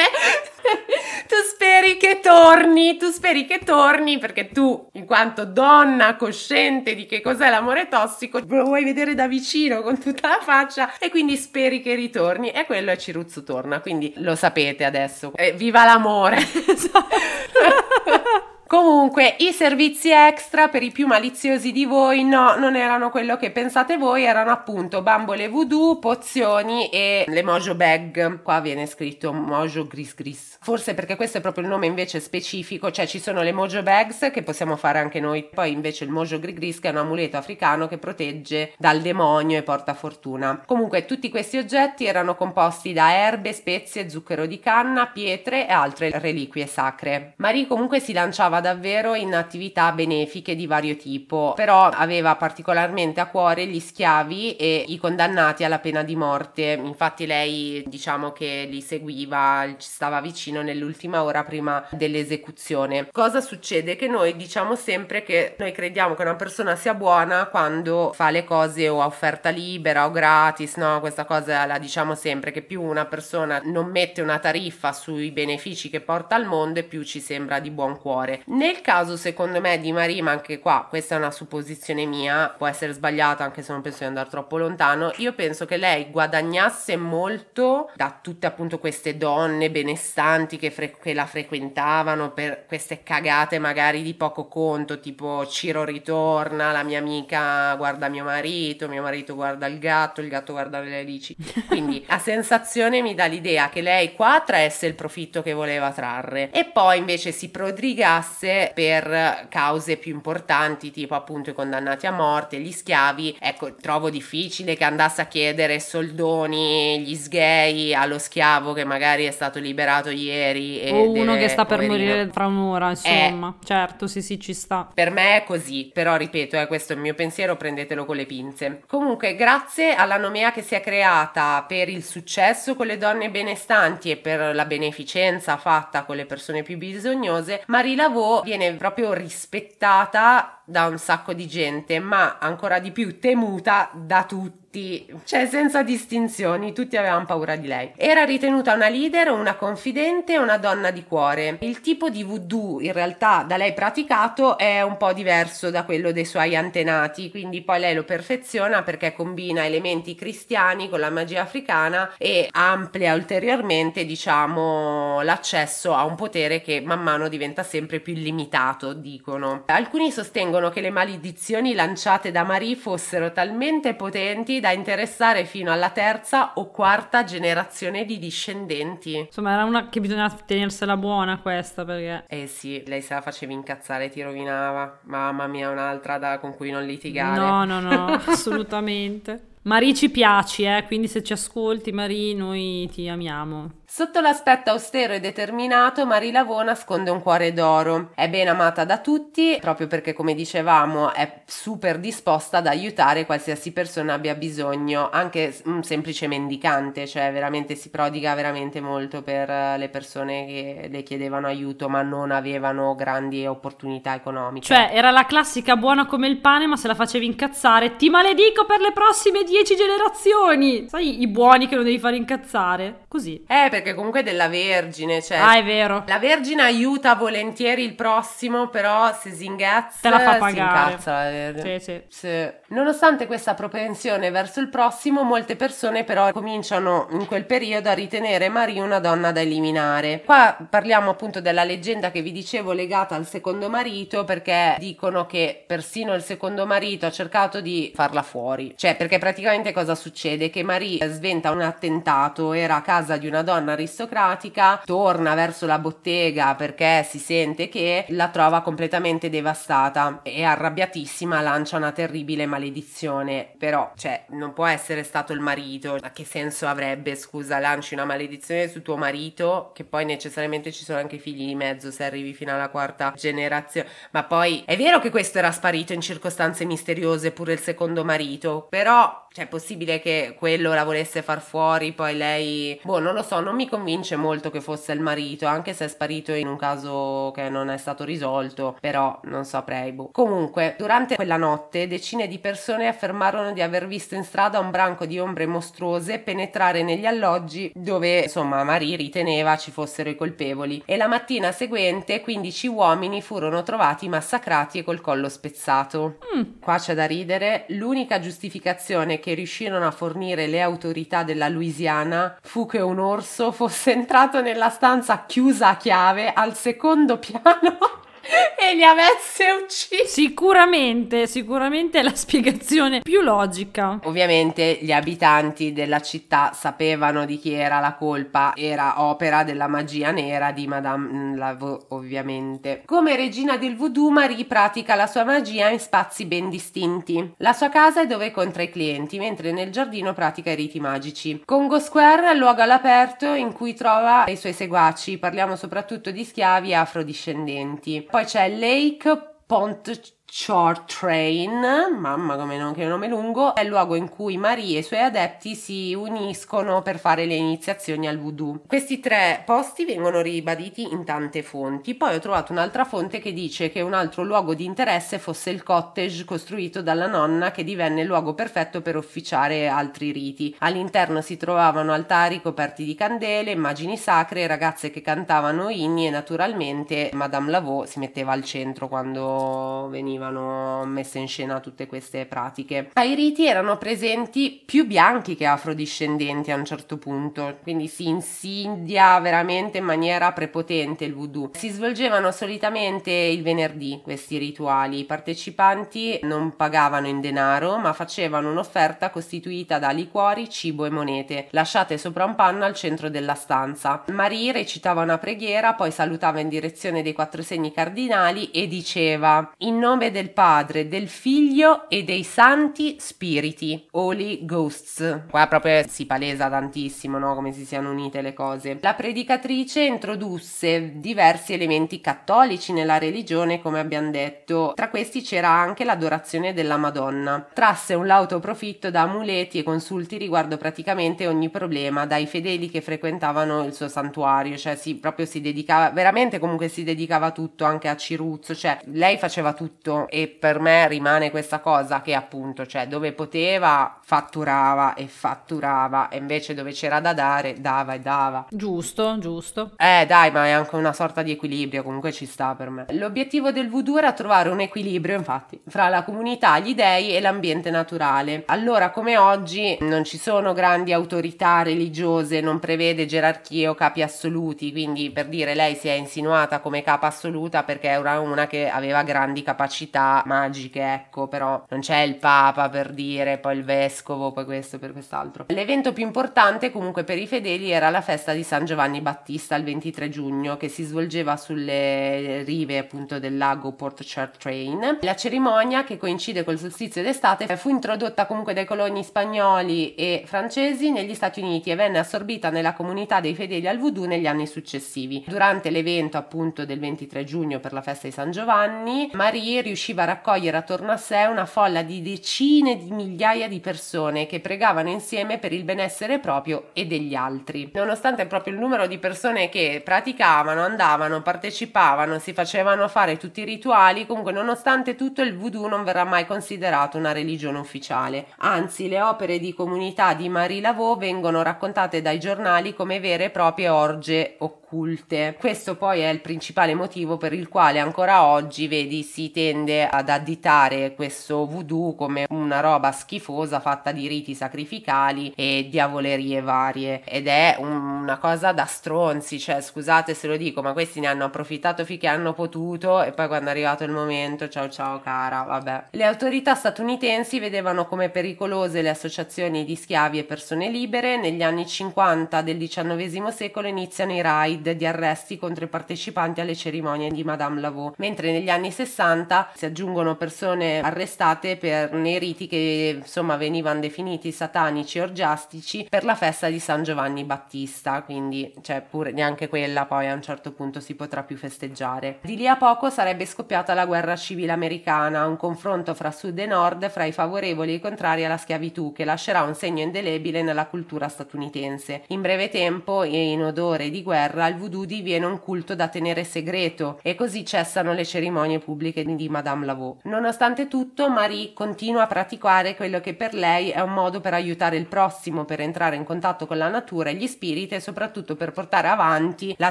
tu 1.28 1.36
speri 1.48 1.96
che 1.96 2.20
torni, 2.20 2.96
tu 2.96 3.10
speri 3.10 3.46
che 3.46 3.60
torni 3.64 4.18
perché 4.18 4.48
tu, 4.48 4.88
in 4.92 5.04
quanto 5.04 5.44
donna 5.44 6.16
cosciente 6.16 6.94
di 6.94 7.06
che 7.06 7.20
cos'è 7.20 7.50
l'amore 7.50 7.88
tossico, 7.88 8.40
lo 8.46 8.64
vuoi 8.64 8.84
vedere 8.84 9.14
da 9.14 9.26
vicino 9.26 9.82
con 9.82 9.98
tutta 9.98 10.28
la 10.28 10.40
faccia 10.40 10.98
e 10.98 11.10
quindi 11.10 11.36
speri 11.36 11.80
che 11.80 11.94
ritorni. 11.94 12.50
E 12.50 12.66
quello 12.66 12.90
è 12.90 12.96
Ciruzzo 12.96 13.42
torna, 13.42 13.80
quindi 13.80 14.12
lo 14.16 14.34
sapete 14.34 14.84
adesso. 14.84 15.32
Eh, 15.34 15.52
viva 15.52 15.84
l'amore! 15.84 16.38
Comunque, 18.66 19.36
i 19.38 19.52
servizi 19.52 20.10
extra 20.10 20.66
per 20.66 20.82
i 20.82 20.90
più 20.90 21.06
maliziosi 21.06 21.70
di 21.70 21.84
voi, 21.84 22.24
no, 22.24 22.56
non 22.56 22.74
erano 22.74 23.10
quello 23.10 23.36
che 23.36 23.52
pensate 23.52 23.96
voi, 23.96 24.24
erano 24.24 24.50
appunto 24.50 25.02
bambole 25.02 25.46
voodoo, 25.48 26.00
pozioni 26.00 26.88
e 26.88 27.24
le 27.28 27.42
mojo 27.44 27.76
bag. 27.76 28.42
Qua 28.42 28.58
viene 28.58 28.86
scritto 28.86 29.32
mojo 29.32 29.86
gris 29.86 30.14
gris. 30.14 30.58
Forse 30.60 30.94
perché 30.94 31.14
questo 31.14 31.38
è 31.38 31.40
proprio 31.40 31.62
il 31.62 31.70
nome 31.70 31.86
invece 31.86 32.18
specifico, 32.18 32.90
cioè 32.90 33.06
ci 33.06 33.20
sono 33.20 33.42
le 33.42 33.52
mojo 33.52 33.84
bags 33.84 34.30
che 34.32 34.42
possiamo 34.42 34.74
fare 34.74 34.98
anche 34.98 35.20
noi, 35.20 35.44
poi 35.44 35.70
invece 35.70 36.02
il 36.02 36.10
mojo 36.10 36.40
gris 36.40 36.54
gris 36.54 36.80
che 36.80 36.88
è 36.88 36.90
un 36.90 36.96
amuleto 36.96 37.36
africano 37.36 37.86
che 37.86 37.98
protegge 37.98 38.72
dal 38.78 39.00
demonio 39.00 39.58
e 39.58 39.62
porta 39.62 39.94
fortuna. 39.94 40.64
Comunque, 40.66 41.04
tutti 41.04 41.30
questi 41.30 41.56
oggetti 41.56 42.04
erano 42.04 42.34
composti 42.34 42.92
da 42.92 43.14
erbe, 43.14 43.52
spezie, 43.52 44.10
zucchero 44.10 44.46
di 44.46 44.58
canna, 44.58 45.06
pietre 45.06 45.68
e 45.68 45.72
altre 45.72 46.10
reliquie 46.18 46.66
sacre. 46.66 47.34
Marie 47.36 47.68
comunque 47.68 48.00
si 48.00 48.12
lanciava 48.12 48.55
impegnava 48.56 48.60
davvero 48.60 49.14
in 49.14 49.34
attività 49.34 49.92
benefiche 49.92 50.54
di 50.54 50.66
vario 50.66 50.96
tipo, 50.96 51.52
però 51.54 51.84
aveva 51.84 52.36
particolarmente 52.36 53.20
a 53.20 53.26
cuore 53.26 53.66
gli 53.66 53.80
schiavi 53.80 54.56
e 54.56 54.84
i 54.88 54.98
condannati 54.98 55.64
alla 55.64 55.78
pena 55.78 56.02
di 56.02 56.16
morte. 56.16 56.80
Infatti 56.82 57.26
lei 57.26 57.84
diciamo 57.86 58.32
che 58.32 58.66
li 58.68 58.80
seguiva, 58.80 59.66
ci 59.78 59.88
stava 59.88 60.20
vicino 60.20 60.62
nell'ultima 60.62 61.22
ora 61.22 61.44
prima 61.44 61.86
dell'esecuzione. 61.90 63.08
Cosa 63.12 63.40
succede? 63.40 63.96
Che 63.96 64.08
noi 64.08 64.36
diciamo 64.36 64.74
sempre 64.74 65.22
che 65.22 65.54
noi 65.58 65.72
crediamo 65.72 66.14
che 66.14 66.22
una 66.22 66.36
persona 66.36 66.76
sia 66.76 66.94
buona 66.94 67.46
quando 67.46 68.12
fa 68.14 68.30
le 68.30 68.44
cose 68.44 68.88
o 68.88 69.00
a 69.00 69.06
offerta 69.06 69.50
libera 69.50 70.06
o 70.06 70.10
gratis, 70.10 70.76
no? 70.76 71.00
Questa 71.00 71.24
cosa 71.24 71.66
la 71.66 71.78
diciamo 71.78 72.14
sempre 72.14 72.50
che 72.50 72.62
più 72.62 72.82
una 72.82 73.04
persona 73.06 73.60
non 73.64 73.90
mette 73.90 74.22
una 74.22 74.38
tariffa 74.38 74.92
sui 74.92 75.30
benefici 75.30 75.90
che 75.90 76.00
porta 76.00 76.34
al 76.34 76.46
mondo 76.46 76.78
e 76.80 76.84
più 76.84 77.02
ci 77.02 77.20
sembra 77.20 77.60
di 77.60 77.70
buon 77.70 77.98
cuore. 77.98 78.42
Nel 78.48 78.80
caso, 78.80 79.16
secondo 79.16 79.60
me, 79.60 79.80
di 79.80 79.90
Marie, 79.90 80.22
ma 80.22 80.30
anche 80.30 80.60
qua, 80.60 80.86
questa 80.88 81.16
è 81.16 81.18
una 81.18 81.32
supposizione 81.32 82.04
mia, 82.04 82.54
può 82.56 82.68
essere 82.68 82.92
sbagliata 82.92 83.42
anche 83.42 83.60
se 83.60 83.72
non 83.72 83.82
penso 83.82 83.98
di 84.00 84.04
andare 84.04 84.28
troppo 84.28 84.56
lontano, 84.56 85.12
io 85.16 85.32
penso 85.32 85.64
che 85.66 85.76
lei 85.76 86.10
guadagnasse 86.12 86.96
molto 86.96 87.90
da 87.96 88.16
tutte 88.22 88.46
appunto 88.46 88.78
queste 88.78 89.16
donne 89.16 89.68
benestanti 89.68 90.58
che, 90.58 90.70
fre- 90.70 90.96
che 90.96 91.12
la 91.12 91.26
frequentavano 91.26 92.30
per 92.30 92.66
queste 92.66 93.02
cagate 93.02 93.58
magari 93.58 94.02
di 94.02 94.14
poco 94.14 94.46
conto, 94.46 95.00
tipo 95.00 95.44
Ciro 95.48 95.82
ritorna, 95.82 96.70
la 96.70 96.84
mia 96.84 97.00
amica 97.00 97.74
guarda 97.74 98.08
mio 98.08 98.22
marito, 98.22 98.88
mio 98.88 99.02
marito 99.02 99.34
guarda 99.34 99.66
il 99.66 99.80
gatto, 99.80 100.20
il 100.20 100.28
gatto 100.28 100.52
guarda 100.52 100.78
le 100.78 101.00
alici. 101.00 101.34
Quindi 101.66 102.04
la 102.06 102.20
sensazione 102.20 103.02
mi 103.02 103.14
dà 103.16 103.26
l'idea 103.26 103.68
che 103.70 103.80
lei 103.80 104.14
qua 104.14 104.40
traesse 104.46 104.86
il 104.86 104.94
profitto 104.94 105.42
che 105.42 105.52
voleva 105.52 105.90
trarre 105.90 106.50
e 106.52 106.64
poi 106.64 106.98
invece 106.98 107.32
si 107.32 107.50
prodrigasse 107.50 108.34
tasse 108.36 108.72
per 108.74 109.46
cause 109.48 109.96
più 109.96 110.12
importanti, 110.12 110.90
tipo 110.90 111.14
appunto 111.14 111.50
i 111.50 111.52
condannati 111.54 112.06
a 112.06 112.12
morte, 112.12 112.58
gli 112.58 112.70
schiavi. 112.70 113.36
Ecco, 113.40 113.74
trovo 113.74 114.10
difficile 114.10 114.76
che 114.76 114.84
andasse 114.84 115.22
a 115.22 115.26
chiedere 115.26 115.80
soldoni, 115.80 117.00
gli 117.00 117.14
sgay 117.14 117.94
allo 117.94 118.18
schiavo 118.18 118.72
che 118.72 118.84
magari 118.84 119.24
è 119.24 119.30
stato 119.30 119.58
liberato 119.58 120.10
ieri. 120.10 120.80
o 120.90 121.10
uno 121.10 121.36
che 121.36 121.48
sta 121.48 121.64
poverino. 121.64 121.94
per 121.94 122.04
morire 122.06 122.30
fra 122.32 122.46
un'ora, 122.46 122.90
insomma. 122.90 123.56
Eh, 123.60 123.64
certo, 123.64 124.06
sì, 124.06 124.20
sì, 124.22 124.38
ci 124.38 124.52
sta. 124.52 124.88
Per 124.92 125.10
me 125.10 125.36
è 125.36 125.44
così, 125.44 125.90
però 125.92 126.16
ripeto, 126.16 126.58
eh, 126.60 126.66
questo 126.66 126.92
è 126.92 126.96
il 126.96 127.02
mio 127.02 127.14
pensiero, 127.14 127.56
prendetelo 127.56 128.04
con 128.04 128.16
le 128.16 128.26
pinze. 128.26 128.82
Comunque, 128.86 129.34
grazie 129.34 129.94
alla 129.94 130.16
nomea 130.16 130.52
che 130.52 130.62
si 130.62 130.74
è 130.74 130.80
creata 130.80 131.64
per 131.66 131.88
il 131.88 132.04
successo 132.04 132.74
con 132.74 132.86
le 132.86 132.98
donne 132.98 133.30
benestanti 133.30 134.10
e 134.10 134.16
per 134.16 134.54
la 134.54 134.64
beneficenza 134.64 135.56
fatta 135.56 136.04
con 136.04 136.16
le 136.16 136.26
persone 136.26 136.62
più 136.62 136.76
bisognose, 136.76 137.62
Marie 137.66 137.96
Viene 138.44 138.74
proprio 138.74 139.12
rispettata 139.12 140.62
da 140.64 140.86
un 140.86 140.98
sacco 140.98 141.32
di 141.32 141.46
gente, 141.46 141.98
ma 141.98 142.38
ancora 142.38 142.78
di 142.78 142.90
più 142.90 143.18
temuta 143.18 143.90
da 143.94 144.24
tutti 144.24 144.65
tutti, 144.76 145.06
cioè 145.24 145.46
senza 145.46 145.82
distinzioni, 145.82 146.74
tutti 146.74 146.98
avevano 146.98 147.24
paura 147.24 147.56
di 147.56 147.66
lei. 147.66 147.92
Era 147.96 148.24
ritenuta 148.24 148.74
una 148.74 148.88
leader, 148.88 149.30
una 149.30 149.54
confidente 149.54 150.36
una 150.36 150.58
donna 150.58 150.90
di 150.90 151.04
cuore. 151.04 151.56
Il 151.60 151.80
tipo 151.80 152.10
di 152.10 152.22
voodoo 152.22 152.80
in 152.80 152.92
realtà 152.92 153.44
da 153.46 153.56
lei 153.56 153.72
praticato 153.72 154.58
è 154.58 154.82
un 154.82 154.98
po' 154.98 155.14
diverso 155.14 155.70
da 155.70 155.84
quello 155.84 156.12
dei 156.12 156.26
suoi 156.26 156.54
antenati, 156.54 157.30
quindi 157.30 157.62
poi 157.62 157.80
lei 157.80 157.94
lo 157.94 158.04
perfeziona 158.04 158.82
perché 158.82 159.14
combina 159.14 159.64
elementi 159.64 160.14
cristiani 160.14 160.90
con 160.90 161.00
la 161.00 161.10
magia 161.10 161.40
africana 161.40 162.12
e 162.18 162.48
amplia 162.50 163.14
ulteriormente, 163.14 164.04
diciamo, 164.04 165.22
l'accesso 165.22 165.94
a 165.94 166.04
un 166.04 166.16
potere 166.16 166.60
che 166.60 166.82
man 166.84 167.02
mano 167.02 167.28
diventa 167.28 167.62
sempre 167.62 168.00
più 168.00 168.12
limitato, 168.14 168.92
dicono. 168.92 169.62
Alcuni 169.66 170.10
sostengono 170.10 170.68
che 170.68 170.80
le 170.80 170.90
maledizioni 170.90 171.72
lanciate 171.72 172.30
da 172.30 172.42
Marie 172.42 172.76
fossero 172.76 173.32
talmente 173.32 173.94
potenti 173.94 174.60
da 174.66 174.72
interessare 174.72 175.44
fino 175.44 175.70
alla 175.70 175.90
terza 175.90 176.52
o 176.54 176.70
quarta 176.70 177.22
generazione 177.22 178.04
di 178.04 178.18
discendenti. 178.18 179.16
Insomma, 179.16 179.52
era 179.52 179.64
una 179.64 179.88
che 179.88 180.00
bisognava 180.00 180.34
tenersela 180.44 180.96
buona 180.96 181.38
questa 181.38 181.84
perché... 181.84 182.24
Eh 182.26 182.48
sì, 182.48 182.82
lei 182.86 183.00
se 183.00 183.14
la 183.14 183.20
faceva 183.20 183.52
incazzare 183.52 184.08
ti 184.08 184.22
rovinava. 184.22 184.98
Mamma 185.02 185.46
mia, 185.46 185.70
un'altra 185.70 186.18
da, 186.18 186.38
con 186.38 186.56
cui 186.56 186.70
non 186.70 186.84
litigare. 186.84 187.38
No, 187.38 187.64
no, 187.64 187.80
no, 187.80 188.06
assolutamente. 188.26 189.54
Marie 189.66 189.94
ci 189.94 190.10
piaci, 190.10 190.62
eh, 190.62 190.84
quindi 190.86 191.08
se 191.08 191.24
ci 191.24 191.32
ascolti 191.32 191.90
Marie 191.90 192.34
noi 192.34 192.88
ti 192.92 193.08
amiamo. 193.08 193.82
Sotto 193.88 194.20
l'aspetto 194.20 194.70
austero 194.70 195.12
e 195.12 195.20
determinato, 195.20 196.04
Marie 196.06 196.32
Lavò 196.32 196.62
nasconde 196.62 197.10
un 197.10 197.22
cuore 197.22 197.52
d'oro. 197.52 198.10
È 198.14 198.28
ben 198.28 198.48
amata 198.48 198.84
da 198.84 198.98
tutti, 198.98 199.56
proprio 199.60 199.86
perché, 199.86 200.12
come 200.12 200.34
dicevamo, 200.34 201.12
è 201.12 201.42
super 201.46 201.98
disposta 201.98 202.58
ad 202.58 202.66
aiutare 202.66 203.26
qualsiasi 203.26 203.72
persona 203.72 204.14
abbia 204.14 204.34
bisogno, 204.34 205.08
anche 205.10 205.56
un 205.64 205.82
semplice 205.82 206.26
mendicante, 206.26 207.06
cioè 207.06 207.32
veramente 207.32 207.74
si 207.76 207.88
prodiga 207.90 208.34
veramente 208.34 208.80
molto 208.80 209.22
per 209.22 209.48
le 209.78 209.88
persone 209.88 210.46
che 210.46 210.88
le 210.90 211.02
chiedevano 211.02 211.46
aiuto 211.46 211.88
ma 211.88 212.02
non 212.02 212.32
avevano 212.32 212.94
grandi 212.96 213.46
opportunità 213.46 214.14
economiche. 214.14 214.66
Cioè, 214.66 214.90
era 214.92 215.10
la 215.10 215.26
classica 215.26 215.76
buona 215.76 216.06
come 216.06 216.26
il 216.26 216.38
pane, 216.38 216.66
ma 216.66 216.76
se 216.76 216.88
la 216.88 216.94
facevi 216.94 217.24
incazzare, 217.24 217.96
ti 217.96 218.10
maledico 218.10 218.66
per 218.66 218.80
le 218.80 218.92
prossime 218.92 219.44
dieci 219.56 219.74
generazioni! 219.74 220.86
Sai, 220.88 221.22
i 221.22 221.28
buoni 221.28 221.66
che 221.66 221.76
non 221.76 221.84
devi 221.84 221.98
fare 221.98 222.16
incazzare? 222.16 223.04
Così. 223.08 223.42
Eh, 223.48 223.68
perché 223.70 223.94
comunque 223.94 224.22
della 224.22 224.48
Vergine, 224.48 225.22
cioè... 225.22 225.38
Ah, 225.38 225.56
è 225.56 225.64
vero. 225.64 226.04
La 226.06 226.18
Vergine 226.18 226.62
aiuta 226.62 227.14
volentieri 227.14 227.82
il 227.82 227.94
prossimo, 227.94 228.68
però 228.68 229.12
se 229.14 229.32
si 229.32 229.46
ingazza... 229.46 229.98
Te 230.02 230.08
la 230.10 230.18
fa 230.18 230.36
pagare. 230.36 230.50
Si 230.50 230.58
incazza 230.58 231.12
la 231.12 231.30
Vergine. 231.30 231.78
Sì, 231.80 231.84
sì. 231.84 232.02
sì. 232.08 232.50
Nonostante 232.68 233.26
questa 233.26 233.54
propensione 233.54 234.30
verso 234.30 234.60
il 234.60 234.68
prossimo, 234.68 235.22
molte 235.22 235.56
persone 235.56 236.04
però 236.04 236.30
cominciano 236.32 237.08
in 237.12 237.24
quel 237.26 237.46
periodo 237.46 237.88
a 237.88 237.94
ritenere 237.94 238.50
Marie 238.50 238.82
una 238.82 238.98
donna 238.98 239.32
da 239.32 239.40
eliminare. 239.40 240.22
Qua 240.24 240.56
parliamo 240.68 241.10
appunto 241.10 241.40
della 241.40 241.64
leggenda 241.64 242.10
che 242.10 242.20
vi 242.20 242.32
dicevo 242.32 242.72
legata 242.72 243.14
al 243.14 243.26
secondo 243.26 243.70
marito, 243.70 244.24
perché 244.24 244.76
dicono 244.78 245.24
che 245.24 245.64
persino 245.66 246.12
il 246.14 246.22
secondo 246.22 246.66
marito 246.66 247.06
ha 247.06 247.10
cercato 247.10 247.62
di 247.62 247.92
farla 247.94 248.22
fuori. 248.22 248.74
Cioè, 248.76 248.96
perché 248.96 249.18
praticamente 249.18 249.45
cosa 249.72 249.94
succede? 249.94 250.50
Che 250.50 250.62
Marie 250.62 251.06
sventa 251.08 251.50
un 251.50 251.60
attentato, 251.60 252.52
era 252.52 252.76
a 252.76 252.82
casa 252.82 253.16
di 253.16 253.26
una 253.26 253.42
donna 253.42 253.72
aristocratica, 253.72 254.82
torna 254.84 255.34
verso 255.34 255.66
la 255.66 255.78
bottega 255.78 256.54
perché 256.54 257.06
si 257.08 257.18
sente 257.18 257.68
che 257.68 258.06
la 258.08 258.28
trova 258.28 258.62
completamente 258.62 259.30
devastata 259.30 260.20
e 260.22 260.42
arrabbiatissima 260.42 261.40
lancia 261.40 261.76
una 261.76 261.92
terribile 261.92 262.46
maledizione. 262.46 263.48
Però, 263.56 263.92
cioè, 263.96 264.24
non 264.30 264.52
può 264.52 264.66
essere 264.66 265.04
stato 265.04 265.32
il 265.32 265.40
marito. 265.40 265.98
Ma 266.00 266.10
che 266.10 266.24
senso 266.24 266.66
avrebbe, 266.66 267.14
scusa, 267.14 267.58
lanci 267.58 267.94
una 267.94 268.04
maledizione 268.04 268.68
su 268.68 268.82
tuo 268.82 268.96
marito, 268.96 269.70
che 269.74 269.84
poi 269.84 270.04
necessariamente 270.04 270.72
ci 270.72 270.82
sono 270.82 270.98
anche 270.98 271.18
figli 271.18 271.46
di 271.46 271.54
mezzo 271.54 271.90
se 271.90 272.04
arrivi 272.04 272.34
fino 272.34 272.52
alla 272.52 272.68
quarta 272.68 273.12
generazione. 273.14 273.88
Ma 274.10 274.24
poi 274.24 274.64
è 274.66 274.76
vero 274.76 274.98
che 274.98 275.10
questo 275.10 275.38
era 275.38 275.52
sparito 275.52 275.92
in 275.92 276.00
circostanze 276.00 276.64
misteriose, 276.64 277.30
pure 277.30 277.52
il 277.52 277.60
secondo 277.60 278.04
marito, 278.04 278.66
però 278.68 279.26
cioè, 279.36 279.44
è 279.44 279.48
possibile 279.48 280.00
che 280.00 280.34
quello 280.38 280.72
la 280.72 280.82
volesse 280.82 281.20
far 281.20 281.42
fuori, 281.42 281.92
poi 281.92 282.16
lei, 282.16 282.80
boh, 282.82 283.00
non 283.00 283.12
lo 283.12 283.22
so, 283.22 283.40
non 283.40 283.54
mi 283.54 283.68
convince 283.68 284.16
molto 284.16 284.50
che 284.50 284.62
fosse 284.62 284.92
il 284.92 285.00
marito, 285.00 285.44
anche 285.44 285.74
se 285.74 285.84
è 285.84 285.88
sparito 285.88 286.32
in 286.32 286.46
un 286.46 286.56
caso 286.56 287.32
che 287.34 287.50
non 287.50 287.68
è 287.68 287.76
stato 287.76 288.04
risolto, 288.04 288.78
però 288.80 289.20
non 289.24 289.44
saprei. 289.44 289.92
Boh. 289.92 290.08
Comunque, 290.10 290.74
durante 290.78 291.16
quella 291.16 291.36
notte, 291.36 291.86
decine 291.86 292.28
di 292.28 292.38
persone 292.38 292.88
affermarono 292.88 293.52
di 293.52 293.60
aver 293.60 293.86
visto 293.86 294.14
in 294.14 294.24
strada 294.24 294.58
un 294.58 294.70
branco 294.70 295.04
di 295.04 295.18
ombre 295.18 295.44
mostruose 295.44 296.18
penetrare 296.18 296.82
negli 296.82 297.04
alloggi 297.04 297.70
dove, 297.74 298.20
insomma, 298.20 298.64
Marie 298.64 298.96
riteneva 298.96 299.58
ci 299.58 299.70
fossero 299.70 300.08
i 300.08 300.16
colpevoli. 300.16 300.82
E 300.86 300.96
la 300.96 301.08
mattina 301.08 301.52
seguente, 301.52 302.22
15 302.22 302.68
uomini 302.68 303.20
furono 303.20 303.62
trovati 303.62 304.08
massacrati 304.08 304.78
e 304.78 304.82
col 304.82 305.02
collo 305.02 305.28
spezzato. 305.28 306.20
Mm. 306.34 306.42
Qua 306.58 306.78
c'è 306.78 306.94
da 306.94 307.04
ridere. 307.04 307.66
L'unica 307.68 308.18
giustificazione 308.18 309.20
che 309.25 309.25
riuscirono 309.34 309.86
a 309.86 309.90
fornire 309.90 310.46
le 310.46 310.60
autorità 310.60 311.22
della 311.22 311.48
Louisiana 311.48 312.36
fu 312.42 312.66
che 312.66 312.80
un 312.80 312.98
orso 312.98 313.52
fosse 313.52 313.92
entrato 313.92 314.40
nella 314.40 314.70
stanza 314.70 315.24
chiusa 315.26 315.68
a 315.68 315.76
chiave 315.76 316.32
al 316.32 316.54
secondo 316.54 317.18
piano 317.18 317.95
e 318.58 318.74
li 318.74 318.84
avesse 318.84 319.50
uccisi. 319.50 320.06
Sicuramente, 320.06 321.26
sicuramente 321.26 322.00
è 322.00 322.02
la 322.02 322.14
spiegazione 322.14 323.00
più 323.00 323.20
logica. 323.20 324.00
Ovviamente 324.04 324.78
gli 324.80 324.92
abitanti 324.92 325.72
della 325.72 326.00
città 326.00 326.52
sapevano 326.52 327.24
di 327.24 327.38
chi 327.38 327.52
era 327.52 327.80
la 327.80 327.94
colpa, 327.94 328.52
era 328.56 329.02
opera 329.02 329.44
della 329.44 329.68
magia 329.68 330.10
nera 330.10 330.52
di 330.52 330.66
Madame 330.66 331.36
Lavaux, 331.36 331.86
ovviamente. 331.90 332.82
Come 332.84 333.16
regina 333.16 333.56
del 333.56 333.76
voodoo, 333.76 334.10
Marie 334.10 334.44
pratica 334.44 334.94
la 334.94 335.06
sua 335.06 335.24
magia 335.24 335.68
in 335.68 335.78
spazi 335.78 336.26
ben 336.26 336.48
distinti. 336.48 337.34
La 337.38 337.52
sua 337.52 337.68
casa 337.68 338.02
è 338.02 338.06
dove 338.06 338.26
incontra 338.26 338.62
i 338.62 338.70
clienti, 338.70 339.18
mentre 339.18 339.52
nel 339.52 339.70
giardino 339.70 340.12
pratica 340.12 340.50
i 340.50 340.56
riti 340.56 340.80
magici. 340.80 341.42
Congo 341.44 341.78
Square 341.78 342.28
è 342.28 342.32
il 342.32 342.38
luogo 342.38 342.62
all'aperto 342.62 343.32
in 343.34 343.52
cui 343.52 343.74
trova 343.74 344.24
i 344.26 344.36
suoi 344.36 344.52
seguaci, 344.52 345.18
parliamo 345.18 345.56
soprattutto 345.56 346.10
di 346.10 346.24
schiavi 346.24 346.74
afrodiscendenti. 346.74 348.06
Poi 348.16 348.24
c'è 348.24 348.48
Lake 348.48 349.42
Pont 349.44 350.15
Short 350.28 350.98
Train, 350.98 351.60
mamma 351.98 352.36
come 352.36 352.58
non, 352.58 352.74
che 352.74 352.84
nome 352.84 353.08
lungo, 353.08 353.54
è 353.54 353.62
il 353.62 353.68
luogo 353.68 353.94
in 353.94 354.08
cui 354.08 354.36
Marie 354.36 354.76
e 354.76 354.80
i 354.80 354.82
suoi 354.82 355.00
adepti 355.00 355.54
si 355.54 355.94
uniscono 355.94 356.82
per 356.82 356.98
fare 356.98 357.26
le 357.26 357.34
iniziazioni 357.34 358.08
al 358.08 358.18
voodoo. 358.18 358.62
Questi 358.66 358.98
tre 358.98 359.42
posti 359.46 359.84
vengono 359.84 360.20
ribaditi 360.20 360.82
in 360.82 361.04
tante 361.04 361.42
fonti, 361.42 361.94
poi 361.94 362.16
ho 362.16 362.18
trovato 362.18 362.52
un'altra 362.52 362.84
fonte 362.84 363.20
che 363.20 363.32
dice 363.32 363.70
che 363.70 363.80
un 363.80 363.94
altro 363.94 364.24
luogo 364.24 364.54
di 364.54 364.64
interesse 364.64 365.18
fosse 365.18 365.50
il 365.50 365.62
cottage 365.62 366.24
costruito 366.24 366.82
dalla 366.82 367.06
nonna 367.06 367.52
che 367.52 367.64
divenne 367.64 368.00
il 368.00 368.06
luogo 368.06 368.34
perfetto 368.34 368.82
per 368.82 368.96
officiare 368.96 369.68
altri 369.68 370.10
riti. 370.10 370.54
All'interno 370.58 371.20
si 371.20 371.36
trovavano 371.36 371.92
altari 371.92 372.42
coperti 372.42 372.84
di 372.84 372.94
candele, 372.94 373.52
immagini 373.52 373.96
sacre, 373.96 374.46
ragazze 374.46 374.90
che 374.90 375.02
cantavano 375.02 375.70
inni 375.70 376.08
e 376.08 376.10
naturalmente 376.10 377.10
Madame 377.14 377.50
Lavaux 377.50 377.88
si 377.88 378.00
metteva 378.00 378.32
al 378.32 378.42
centro 378.42 378.88
quando 378.88 379.88
veniva 379.88 380.15
venivano 380.16 380.84
messe 380.86 381.18
in 381.18 381.28
scena 381.28 381.60
tutte 381.60 381.86
queste 381.86 382.24
pratiche. 382.24 382.90
Ai 382.94 383.14
riti 383.14 383.46
erano 383.46 383.76
presenti 383.76 384.62
più 384.64 384.86
bianchi 384.86 385.36
che 385.36 385.46
afrodiscendenti 385.46 386.50
a 386.50 386.56
un 386.56 386.64
certo 386.64 386.96
punto, 386.96 387.58
quindi 387.62 387.86
si 387.86 388.08
insidia 388.08 389.18
veramente 389.20 389.78
in 389.78 389.84
maniera 389.84 390.32
prepotente 390.32 391.04
il 391.04 391.14
voodoo. 391.14 391.50
Si 391.54 391.68
svolgevano 391.68 392.30
solitamente 392.32 393.10
il 393.10 393.42
venerdì 393.42 394.00
questi 394.02 394.38
rituali, 394.38 395.00
i 395.00 395.04
partecipanti 395.04 396.20
non 396.22 396.56
pagavano 396.56 397.06
in 397.06 397.20
denaro 397.20 397.76
ma 397.76 397.92
facevano 397.92 398.50
un'offerta 398.50 399.10
costituita 399.10 399.78
da 399.78 399.90
liquori, 399.90 400.48
cibo 400.48 400.86
e 400.86 400.90
monete, 400.90 401.48
lasciate 401.50 401.98
sopra 401.98 402.24
un 402.24 402.34
panno 402.34 402.64
al 402.64 402.74
centro 402.74 403.10
della 403.10 403.34
stanza. 403.34 404.02
Marie 404.08 404.52
recitava 404.52 405.02
una 405.02 405.18
preghiera, 405.18 405.74
poi 405.74 405.90
salutava 405.90 406.40
in 406.40 406.48
direzione 406.48 407.02
dei 407.02 407.12
quattro 407.12 407.42
segni 407.42 407.72
cardinali 407.72 408.50
e 408.50 408.66
diceva 408.66 409.52
in 409.58 409.78
nome 409.78 410.05
nome 410.06 410.10
del 410.10 410.30
Padre, 410.30 410.88
del 410.88 411.08
Figlio 411.08 411.88
e 411.88 412.04
dei 412.04 412.22
Santi 412.22 412.96
Spiriti, 412.98 413.86
Holy 413.92 414.44
Ghosts. 414.44 415.22
Qua 415.30 415.46
proprio 415.46 415.84
si 415.88 416.06
palesa 416.06 416.48
tantissimo, 416.48 417.18
no? 417.18 417.34
Come 417.34 417.52
si 417.52 417.64
siano 417.64 417.90
unite 417.90 418.22
le 418.22 418.32
cose. 418.32 418.78
La 418.80 418.94
predicatrice 418.94 419.82
introdusse 419.82 420.98
diversi 420.98 421.52
elementi 421.52 422.00
cattolici 422.00 422.72
nella 422.72 422.98
religione, 422.98 423.60
come 423.60 423.80
abbiamo 423.80 424.10
detto. 424.10 424.72
Tra 424.74 424.88
questi 424.88 425.22
c'era 425.22 425.48
anche 425.48 425.84
l'adorazione 425.84 426.52
della 426.52 426.76
Madonna. 426.76 427.46
Trasse 427.52 427.94
un 427.94 428.06
lauto 428.06 428.38
profitto 428.38 428.90
da 428.90 429.02
amuleti 429.02 429.58
e 429.58 429.62
consulti 429.62 430.16
riguardo 430.18 430.56
praticamente 430.56 431.26
ogni 431.26 431.50
problema 431.50 432.06
dai 432.06 432.26
fedeli 432.26 432.70
che 432.70 432.80
frequentavano 432.80 433.64
il 433.64 433.74
suo 433.74 433.88
santuario, 433.88 434.56
cioè 434.56 434.76
si 434.76 434.96
proprio 434.96 435.26
si 435.26 435.40
dedicava 435.40 435.90
veramente 435.90 436.38
comunque 436.38 436.68
si 436.68 436.84
dedicava 436.84 437.30
tutto 437.30 437.64
anche 437.64 437.88
a 437.88 437.96
Ciruzzo, 437.96 438.54
cioè 438.54 438.78
lei 438.86 439.18
faceva 439.18 439.52
tutto 439.52 439.95
e 440.08 440.28
per 440.28 440.60
me 440.60 440.86
rimane 440.88 441.30
questa 441.30 441.60
cosa 441.60 442.02
che 442.02 442.14
appunto, 442.14 442.66
cioè 442.66 442.86
dove 442.86 443.12
poteva 443.12 443.98
fatturava 444.02 444.94
e 444.94 445.06
fatturava 445.08 446.08
e 446.08 446.18
invece 446.18 446.54
dove 446.54 446.72
c'era 446.72 447.00
da 447.00 447.12
dare 447.12 447.60
dava 447.60 447.94
e 447.94 448.00
dava. 448.00 448.46
Giusto, 448.50 449.18
giusto. 449.18 449.72
Eh 449.76 450.04
dai, 450.06 450.30
ma 450.30 450.46
è 450.46 450.50
anche 450.50 450.76
una 450.76 450.92
sorta 450.92 451.22
di 451.22 451.32
equilibrio, 451.32 451.82
comunque 451.82 452.12
ci 452.12 452.26
sta 452.26 452.54
per 452.54 452.70
me. 452.70 452.86
L'obiettivo 452.90 453.50
del 453.50 453.68
voodoo 453.68 453.98
era 453.98 454.12
trovare 454.12 454.48
un 454.48 454.60
equilibrio, 454.60 455.16
infatti, 455.16 455.60
fra 455.66 455.88
la 455.88 456.04
comunità, 456.04 456.58
gli 456.58 456.74
dei 456.74 457.16
e 457.16 457.20
l'ambiente 457.20 457.70
naturale. 457.70 458.44
Allora, 458.46 458.90
come 458.90 459.16
oggi 459.16 459.76
non 459.80 460.04
ci 460.04 460.18
sono 460.18 460.52
grandi 460.52 460.92
autorità 460.92 461.62
religiose, 461.62 462.40
non 462.40 462.58
prevede 462.58 463.06
gerarchie 463.06 463.68
o 463.68 463.74
capi 463.74 464.02
assoluti, 464.02 464.70
quindi 464.70 465.10
per 465.10 465.26
dire 465.26 465.54
lei 465.54 465.74
si 465.74 465.88
è 465.88 465.92
insinuata 465.92 466.60
come 466.60 466.82
capa 466.82 467.08
assoluta 467.08 467.62
perché 467.62 467.88
era 467.88 468.20
una 468.20 468.46
che 468.46 468.68
aveva 468.68 469.02
grandi 469.02 469.42
capacità 469.42 469.85
capacità 469.86 470.22
magiche, 470.26 470.92
ecco, 470.92 471.28
però 471.28 471.64
non 471.68 471.80
c'è 471.80 472.00
il 472.00 472.16
Papa 472.16 472.68
per 472.68 472.92
dire, 472.92 473.38
poi 473.38 473.56
il 473.56 473.64
Vescovo, 473.64 474.32
poi 474.32 474.44
questo 474.44 474.78
per 474.78 474.92
quest'altro. 474.92 475.46
L'evento 475.48 475.92
più 475.92 476.04
importante 476.04 476.70
comunque 476.70 477.04
per 477.04 477.18
i 477.18 477.26
fedeli 477.26 477.70
era 477.70 477.90
la 477.90 478.00
festa 478.00 478.32
di 478.32 478.42
San 478.42 478.64
Giovanni 478.64 479.00
Battista 479.00 479.54
il 479.56 479.64
23 479.64 480.08
giugno 480.08 480.56
che 480.56 480.68
si 480.68 480.82
svolgeva 480.82 481.36
sulle 481.36 482.42
rive 482.42 482.78
appunto 482.78 483.18
del 483.18 483.36
lago 483.36 483.72
Port 483.72 484.02
Chartrain. 484.04 484.98
La 485.02 485.16
cerimonia 485.16 485.84
che 485.84 485.96
coincide 485.96 486.44
col 486.44 486.58
solstizio 486.58 487.02
d'estate 487.02 487.56
fu 487.56 487.70
introdotta 487.70 488.26
comunque 488.26 488.54
dai 488.54 488.64
coloni 488.64 489.02
spagnoli 489.02 489.94
e 489.94 490.22
francesi 490.26 490.90
negli 490.90 491.14
Stati 491.14 491.40
Uniti 491.40 491.70
e 491.70 491.74
venne 491.74 491.98
assorbita 491.98 492.50
nella 492.50 492.74
comunità 492.74 493.20
dei 493.20 493.34
fedeli 493.34 493.68
al 493.68 493.78
voodoo 493.78 494.06
negli 494.06 494.26
anni 494.26 494.46
successivi. 494.46 495.24
Durante 495.26 495.70
l'evento 495.70 496.16
appunto 496.16 496.64
del 496.64 496.78
23 496.78 497.24
giugno 497.24 497.60
per 497.60 497.72
la 497.72 497.82
festa 497.82 498.06
di 498.06 498.12
San 498.12 498.30
Giovanni, 498.30 499.10
Marie 499.12 499.62
riusciva 499.76 500.02
a 500.02 500.06
raccogliere 500.06 500.56
attorno 500.56 500.90
a 500.90 500.96
sé 500.96 501.26
una 501.26 501.44
folla 501.44 501.82
di 501.82 502.00
decine 502.00 502.78
di 502.78 502.90
migliaia 502.90 503.46
di 503.46 503.60
persone 503.60 504.24
che 504.24 504.40
pregavano 504.40 504.88
insieme 504.88 505.38
per 505.38 505.52
il 505.52 505.64
benessere 505.64 506.18
proprio 506.18 506.70
e 506.72 506.86
degli 506.86 507.14
altri. 507.14 507.70
Nonostante 507.74 508.24
proprio 508.24 508.54
il 508.54 508.58
numero 508.58 508.86
di 508.86 508.96
persone 508.96 509.50
che 509.50 509.82
praticavano, 509.84 510.62
andavano, 510.62 511.20
partecipavano, 511.20 512.18
si 512.18 512.32
facevano 512.32 512.88
fare 512.88 513.18
tutti 513.18 513.42
i 513.42 513.44
rituali, 513.44 514.06
comunque 514.06 514.32
nonostante 514.32 514.94
tutto 514.94 515.20
il 515.20 515.36
voodoo 515.36 515.68
non 515.68 515.84
verrà 515.84 516.04
mai 516.04 516.24
considerato 516.24 516.96
una 516.96 517.12
religione 517.12 517.58
ufficiale. 517.58 518.28
Anzi, 518.38 518.88
le 518.88 519.02
opere 519.02 519.38
di 519.38 519.52
comunità 519.52 520.14
di 520.14 520.30
Marie 520.30 520.62
Laveau 520.62 520.96
vengono 520.96 521.42
raccontate 521.42 522.00
dai 522.00 522.18
giornali 522.18 522.72
come 522.72 522.98
vere 522.98 523.24
e 523.24 523.30
proprie 523.30 523.68
orge 523.68 524.36
occulte. 524.38 525.36
Questo 525.38 525.76
poi 525.76 526.00
è 526.00 526.08
il 526.08 526.20
principale 526.20 526.74
motivo 526.74 527.18
per 527.18 527.34
il 527.34 527.48
quale 527.48 527.78
ancora 527.78 528.24
oggi, 528.24 528.68
vedi, 528.68 529.02
si 529.02 529.30
tende 529.30 529.65
tende 529.66 529.88
ad 529.88 530.08
additare 530.08 530.94
questo 530.94 531.44
voodoo 531.44 531.96
come 531.96 532.26
una 532.30 532.60
roba 532.60 532.92
schifosa 532.92 533.58
fatta 533.58 533.90
di 533.90 534.06
riti 534.06 534.34
sacrificali 534.34 535.32
e 535.34 535.66
diavolerie 535.68 536.40
varie 536.40 537.02
ed 537.04 537.26
è 537.26 537.56
una 537.58 538.16
cosa 538.18 538.52
da 538.52 538.64
stronzi, 538.64 539.40
cioè 539.40 539.60
scusate 539.60 540.14
se 540.14 540.28
lo 540.28 540.36
dico, 540.36 540.62
ma 540.62 540.72
questi 540.72 541.00
ne 541.00 541.08
hanno 541.08 541.24
approfittato 541.24 541.84
finché 541.84 542.06
hanno 542.06 542.32
potuto 542.32 543.02
e 543.02 543.10
poi 543.10 543.26
quando 543.26 543.48
è 543.48 543.50
arrivato 543.50 543.82
il 543.82 543.90
momento, 543.90 544.48
ciao 544.48 544.70
ciao 544.70 545.00
cara, 545.00 545.42
vabbè. 545.42 545.84
Le 545.90 546.04
autorità 546.04 546.54
statunitensi 546.54 547.40
vedevano 547.40 547.86
come 547.86 548.08
pericolose 548.10 548.82
le 548.82 548.90
associazioni 548.90 549.64
di 549.64 549.74
schiavi 549.74 550.18
e 550.18 550.24
persone 550.24 550.70
libere, 550.70 551.16
negli 551.16 551.42
anni 551.42 551.66
50 551.66 552.40
del 552.42 552.58
XIX 552.58 553.28
secolo 553.28 553.66
iniziano 553.66 554.12
i 554.12 554.22
raid 554.22 554.70
di 554.70 554.86
arresti 554.86 555.36
contro 555.36 555.64
i 555.64 555.68
partecipanti 555.68 556.40
alle 556.40 556.54
cerimonie 556.54 557.10
di 557.10 557.24
Madame 557.24 557.60
Lavaux, 557.60 557.94
mentre 557.98 558.30
negli 558.30 558.48
anni 558.50 558.70
60 558.70 559.50
si 559.56 559.64
aggiungono 559.64 560.16
persone 560.16 560.80
arrestate 560.80 561.56
per 561.56 561.92
nei 561.94 562.18
riti 562.18 562.46
che 562.46 562.98
insomma 562.98 563.36
venivano 563.36 563.80
definiti 563.80 564.30
satanici 564.30 564.98
orgiastici 564.98 565.86
per 565.88 566.04
la 566.04 566.14
festa 566.14 566.48
di 566.48 566.58
San 566.58 566.82
Giovanni 566.82 567.24
Battista, 567.24 568.02
quindi 568.02 568.52
cioè 568.60 568.82
pure 568.82 569.12
neanche 569.12 569.48
quella 569.48 569.86
poi 569.86 570.08
a 570.08 570.14
un 570.14 570.20
certo 570.20 570.52
punto 570.52 570.80
si 570.80 570.94
potrà 570.94 571.22
più 571.22 571.38
festeggiare. 571.38 572.18
Di 572.20 572.36
lì 572.36 572.46
a 572.46 572.56
poco 572.56 572.90
sarebbe 572.90 573.24
scoppiata 573.24 573.72
la 573.72 573.86
guerra 573.86 574.14
civile 574.14 574.52
americana, 574.52 575.26
un 575.26 575.38
confronto 575.38 575.94
fra 575.94 576.10
sud 576.10 576.38
e 576.38 576.46
nord, 576.46 576.90
fra 576.90 577.04
i 577.04 577.12
favorevoli 577.12 577.72
e 577.72 577.74
i 577.76 577.80
contrari 577.80 578.26
alla 578.26 578.36
schiavitù 578.36 578.92
che 578.92 579.06
lascerà 579.06 579.42
un 579.42 579.54
segno 579.54 579.82
indelebile 579.82 580.42
nella 580.42 580.66
cultura 580.66 581.08
statunitense. 581.08 582.02
In 582.08 582.20
breve 582.20 582.50
tempo 582.50 583.02
e 583.02 583.30
in 583.30 583.42
odore 583.42 583.88
di 583.88 584.02
guerra 584.02 584.46
il 584.48 584.56
voodoo 584.56 584.84
diviene 584.84 585.24
un 585.24 585.40
culto 585.40 585.74
da 585.74 585.88
tenere 585.88 586.24
segreto 586.24 586.98
e 587.02 587.14
così 587.14 587.42
cessano 587.46 587.94
le 587.94 588.04
cerimonie 588.04 588.58
pubbliche 588.58 589.02
di 589.02 589.28
Madame 589.30 589.44
Madame 589.46 589.64
Lavaux. 589.64 589.98
Nonostante 590.02 590.66
tutto, 590.66 591.08
Marie 591.08 591.52
continua 591.52 592.02
a 592.02 592.06
praticare 592.08 592.74
quello 592.74 593.00
che 593.00 593.14
per 593.14 593.32
lei 593.32 593.70
è 593.70 593.80
un 593.80 593.92
modo 593.92 594.20
per 594.20 594.34
aiutare 594.34 594.76
il 594.76 594.86
prossimo, 594.86 595.44
per 595.44 595.60
entrare 595.60 595.94
in 595.94 596.04
contatto 596.04 596.46
con 596.46 596.58
la 596.58 596.68
natura 596.68 597.10
e 597.10 597.14
gli 597.14 597.28
spiriti 597.28 597.74
e 597.74 597.80
soprattutto 597.80 598.34
per 598.34 598.50
portare 598.50 598.88
avanti 598.88 599.54
la 599.58 599.70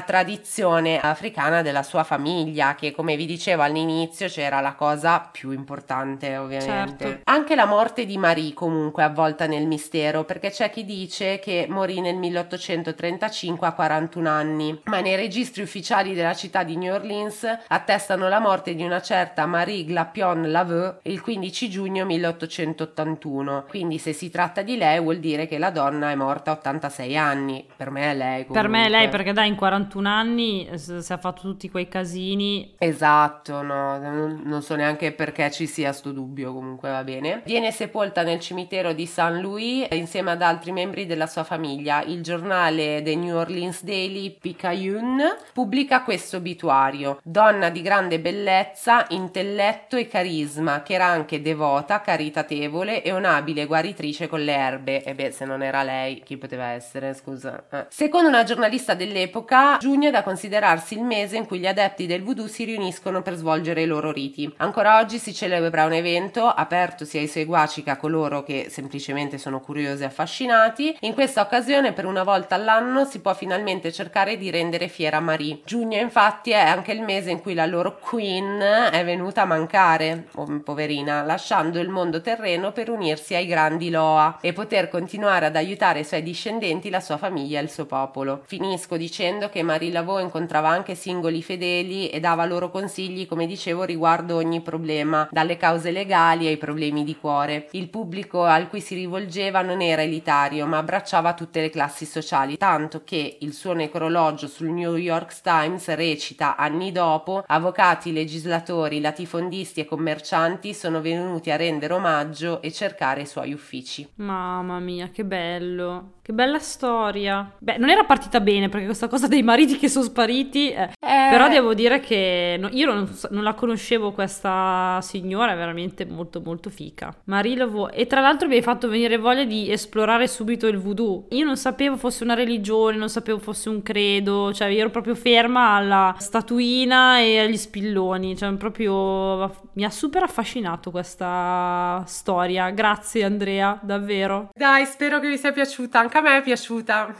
tradizione 0.00 0.98
africana 0.98 1.60
della 1.60 1.82
sua 1.82 2.04
famiglia, 2.04 2.74
che 2.74 2.92
come 2.92 3.16
vi 3.16 3.26
dicevo 3.26 3.62
all'inizio 3.62 4.28
c'era 4.28 4.60
la 4.60 4.74
cosa 4.74 5.28
più 5.30 5.50
importante 5.50 6.36
ovviamente. 6.38 7.04
Certo. 7.04 7.20
Anche 7.24 7.54
la 7.54 7.66
morte 7.66 8.06
di 8.06 8.16
Marie 8.16 8.54
comunque 8.54 9.02
è 9.02 9.06
avvolta 9.06 9.46
nel 9.46 9.66
mistero, 9.66 10.24
perché 10.24 10.50
c'è 10.50 10.70
chi 10.70 10.84
dice 10.84 11.38
che 11.38 11.66
morì 11.68 12.00
nel 12.00 12.16
1835 12.16 13.66
a 13.66 13.72
41 13.72 14.28
anni 14.28 14.80
ma 14.84 15.00
nei 15.00 15.16
registri 15.16 15.62
ufficiali 15.62 16.14
della 16.14 16.34
città 16.34 16.62
di 16.62 16.76
New 16.76 16.94
Orleans 16.94 17.46
attestano 17.68 18.28
la 18.28 18.38
morte 18.38 18.74
di 18.74 18.82
una 18.82 19.02
certa 19.02 19.44
Marie 19.44 19.55
Glapion 19.64 20.50
Laveux 20.50 20.98
il 21.02 21.20
15 21.20 21.68
giugno 21.68 22.04
1881. 22.04 23.64
Quindi 23.68 23.98
se 23.98 24.12
si 24.12 24.30
tratta 24.30 24.62
di 24.62 24.76
lei 24.76 25.00
vuol 25.00 25.18
dire 25.18 25.46
che 25.46 25.58
la 25.58 25.70
donna 25.70 26.10
è 26.10 26.14
morta 26.14 26.50
a 26.50 26.54
86 26.54 27.16
anni. 27.16 27.66
Per 27.76 27.90
me 27.90 28.10
è 28.10 28.14
lei. 28.14 28.46
Comunque. 28.46 28.60
Per 28.60 28.68
me 28.68 28.86
è 28.86 28.88
lei 28.88 29.08
perché 29.08 29.32
dai 29.32 29.48
in 29.48 29.54
41 29.54 30.08
anni 30.08 30.68
si 30.74 31.12
è 31.12 31.18
fatto 31.18 31.42
tutti 31.42 31.70
quei 31.70 31.88
casini. 31.88 32.74
Esatto, 32.78 33.62
no, 33.62 33.98
non 33.98 34.62
so 34.62 34.74
neanche 34.74 35.12
perché 35.12 35.50
ci 35.50 35.66
sia 35.66 35.92
sto 35.92 36.12
dubbio, 36.12 36.52
comunque 36.52 36.90
va 36.90 37.04
bene. 37.04 37.42
Viene 37.44 37.70
sepolta 37.70 38.22
nel 38.22 38.40
cimitero 38.40 38.92
di 38.92 39.06
St. 39.06 39.38
Louis 39.40 39.86
insieme 39.90 40.32
ad 40.32 40.42
altri 40.42 40.72
membri 40.72 41.06
della 41.06 41.26
sua 41.26 41.44
famiglia. 41.44 42.02
Il 42.02 42.22
giornale 42.22 43.02
The 43.02 43.14
New 43.14 43.36
Orleans 43.36 43.82
Daily 43.82 44.36
Picayune 44.38 45.36
pubblica 45.52 46.02
questo 46.02 46.38
obituario. 46.38 47.18
Donna 47.22 47.70
di 47.70 47.82
grande 47.82 48.20
bellezza, 48.20 49.06
intelletto 49.46 49.96
e 49.96 50.08
carisma, 50.08 50.82
che 50.82 50.94
era 50.94 51.06
anche 51.06 51.40
devota, 51.40 52.00
caritatevole 52.00 53.02
e 53.02 53.12
un'abile 53.12 53.66
guaritrice 53.66 54.26
con 54.26 54.42
le 54.42 54.52
erbe. 54.52 55.02
E 55.04 55.14
beh, 55.14 55.30
se 55.30 55.44
non 55.44 55.62
era 55.62 55.82
lei, 55.82 56.22
chi 56.24 56.36
poteva 56.36 56.66
essere, 56.66 57.14
scusa. 57.14 57.64
Eh. 57.70 57.86
Secondo 57.88 58.28
una 58.28 58.42
giornalista 58.42 58.94
dell'epoca, 58.94 59.76
giugno 59.78 60.08
è 60.08 60.10
da 60.10 60.22
considerarsi 60.22 60.94
il 60.94 61.02
mese 61.02 61.36
in 61.36 61.46
cui 61.46 61.58
gli 61.58 61.66
adepti 61.66 62.06
del 62.06 62.22
voodoo 62.22 62.48
si 62.48 62.64
riuniscono 62.64 63.22
per 63.22 63.34
svolgere 63.34 63.82
i 63.82 63.86
loro 63.86 64.10
riti. 64.10 64.52
Ancora 64.58 64.98
oggi 64.98 65.18
si 65.18 65.32
celebra 65.32 65.84
un 65.84 65.92
evento 65.92 66.46
aperto 66.46 67.04
sia 67.04 67.20
ai 67.20 67.28
seguaci 67.28 67.82
che 67.82 67.90
a 67.90 67.96
coloro 67.96 68.42
che 68.42 68.66
semplicemente 68.68 69.38
sono 69.38 69.60
curiosi 69.60 70.02
e 70.02 70.06
affascinati. 70.06 70.96
In 71.00 71.14
questa 71.14 71.40
occasione, 71.40 71.92
per 71.92 72.04
una 72.04 72.24
volta 72.24 72.56
all'anno, 72.56 73.04
si 73.04 73.20
può 73.20 73.34
finalmente 73.34 73.92
cercare 73.92 74.36
di 74.36 74.50
rendere 74.50 74.88
fiera 74.88 75.20
Marie. 75.20 75.60
Giugno, 75.64 75.98
infatti, 75.98 76.50
è 76.50 76.58
anche 76.58 76.92
il 76.92 77.02
mese 77.02 77.30
in 77.30 77.40
cui 77.40 77.54
la 77.54 77.66
loro 77.66 77.98
queen 77.98 78.60
è 78.90 79.04
venuta 79.04 79.35
a 79.42 79.44
mancare, 79.44 80.28
poverina, 80.64 81.22
lasciando 81.22 81.78
il 81.78 81.88
mondo 81.88 82.20
terreno 82.20 82.72
per 82.72 82.90
unirsi 82.90 83.34
ai 83.34 83.46
grandi 83.46 83.90
Loa 83.90 84.38
e 84.40 84.52
poter 84.52 84.88
continuare 84.88 85.46
ad 85.46 85.56
aiutare 85.56 86.00
i 86.00 86.04
suoi 86.04 86.22
discendenti, 86.22 86.90
la 86.90 87.00
sua 87.00 87.16
famiglia 87.16 87.60
e 87.60 87.62
il 87.62 87.70
suo 87.70 87.86
popolo. 87.86 88.42
Finisco 88.46 88.96
dicendo 88.96 89.48
che 89.48 89.62
Marie 89.62 89.90
Laveau 89.90 90.18
incontrava 90.18 90.68
anche 90.68 90.94
singoli 90.94 91.42
fedeli 91.42 92.08
e 92.08 92.20
dava 92.20 92.44
loro 92.44 92.70
consigli, 92.70 93.26
come 93.26 93.46
dicevo, 93.46 93.84
riguardo 93.84 94.36
ogni 94.36 94.60
problema, 94.60 95.28
dalle 95.30 95.56
cause 95.56 95.90
legali 95.90 96.46
ai 96.46 96.56
problemi 96.56 97.04
di 97.04 97.16
cuore. 97.16 97.68
Il 97.72 97.88
pubblico 97.88 98.44
al 98.44 98.68
cui 98.68 98.80
si 98.80 98.94
rivolgeva 98.94 99.62
non 99.62 99.80
era 99.80 100.02
elitario, 100.02 100.66
ma 100.66 100.78
abbracciava 100.78 101.34
tutte 101.34 101.60
le 101.60 101.70
classi 101.70 102.04
sociali, 102.04 102.56
tanto 102.56 103.02
che 103.04 103.38
il 103.40 103.52
suo 103.52 103.72
necrologio 103.72 104.46
sul 104.46 104.68
New 104.68 104.96
York 104.96 105.40
Times 105.42 105.88
recita 105.94 106.56
anni 106.56 106.92
dopo 106.92 107.44
avvocati, 107.46 108.12
legislatori, 108.12 109.00
latifondisti 109.26 109.80
e 109.80 109.84
commercianti 109.84 110.72
sono 110.72 111.00
venuti 111.00 111.50
a 111.50 111.56
rendere 111.56 111.92
omaggio 111.92 112.62
e 112.62 112.72
cercare 112.72 113.22
i 113.22 113.26
suoi 113.26 113.52
uffici. 113.52 114.08
Mamma 114.16 114.78
mia, 114.78 115.10
che 115.10 115.24
bello. 115.24 116.15
Che 116.26 116.32
bella 116.32 116.58
storia. 116.58 117.48
Beh, 117.56 117.76
non 117.76 117.88
era 117.88 118.02
partita 118.02 118.40
bene 118.40 118.68
perché 118.68 118.86
questa 118.86 119.06
cosa 119.06 119.28
dei 119.28 119.44
mariti 119.44 119.76
che 119.76 119.88
sono 119.88 120.04
spariti. 120.04 120.72
Eh. 120.72 120.90
Eh. 120.98 121.28
Però 121.30 121.48
devo 121.48 121.72
dire 121.72 122.00
che 122.00 122.56
no, 122.58 122.68
io 122.72 122.92
non, 122.92 123.08
non, 123.30 123.44
la 123.44 123.54
conoscevo 123.54 124.10
questa 124.10 124.98
signora, 125.02 125.52
è 125.52 125.56
veramente 125.56 126.04
molto 126.04 126.40
molto 126.40 126.68
fica. 126.68 127.14
Marie 127.26 127.54
Laveau. 127.54 127.90
E 127.92 128.08
tra 128.08 128.20
l'altro 128.20 128.48
mi 128.48 128.56
hai 128.56 128.62
fatto 128.62 128.88
venire 128.88 129.18
voglia 129.18 129.44
di 129.44 129.70
esplorare 129.70 130.26
subito 130.26 130.66
il 130.66 130.78
voodoo. 130.78 131.26
Io 131.30 131.44
non 131.44 131.56
sapevo 131.56 131.96
fosse 131.96 132.24
una 132.24 132.34
religione, 132.34 132.96
non 132.96 133.08
sapevo 133.08 133.38
fosse 133.38 133.68
un 133.68 133.80
credo, 133.82 134.52
cioè 134.52 134.66
io 134.66 134.80
ero 134.80 134.90
proprio 134.90 135.14
ferma 135.14 135.76
alla 135.76 136.12
statuina 136.18 137.20
e 137.20 137.38
agli 137.38 137.56
spilloni. 137.56 138.36
Cioè 138.36 138.52
proprio 138.54 139.68
mi 139.74 139.84
ha 139.84 139.90
super 139.90 140.24
affascinato 140.24 140.90
questa 140.90 142.02
storia. 142.04 142.70
Grazie 142.70 143.22
Andrea, 143.22 143.78
davvero. 143.80 144.48
Dai, 144.52 144.84
spero 144.86 145.20
che 145.20 145.28
vi 145.28 145.38
sia 145.38 145.52
piaciuta 145.52 146.00
anche 146.00 146.14
a 146.16 146.20
me 146.20 146.38
è 146.38 146.42
piaciuta. 146.42 147.14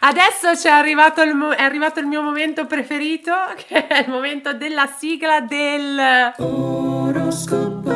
Adesso 0.00 0.52
c'è 0.54 0.70
arrivato 0.70 1.22
il 1.22 1.34
mo- 1.34 1.50
è 1.50 1.62
arrivato 1.62 2.00
il 2.00 2.06
mio 2.06 2.22
momento 2.22 2.66
preferito, 2.66 3.32
che 3.66 3.86
è 3.86 4.04
il 4.04 4.10
momento 4.10 4.52
della 4.52 4.86
sigla 4.86 5.40
del 5.40 6.32
oroscopo. 6.38 7.94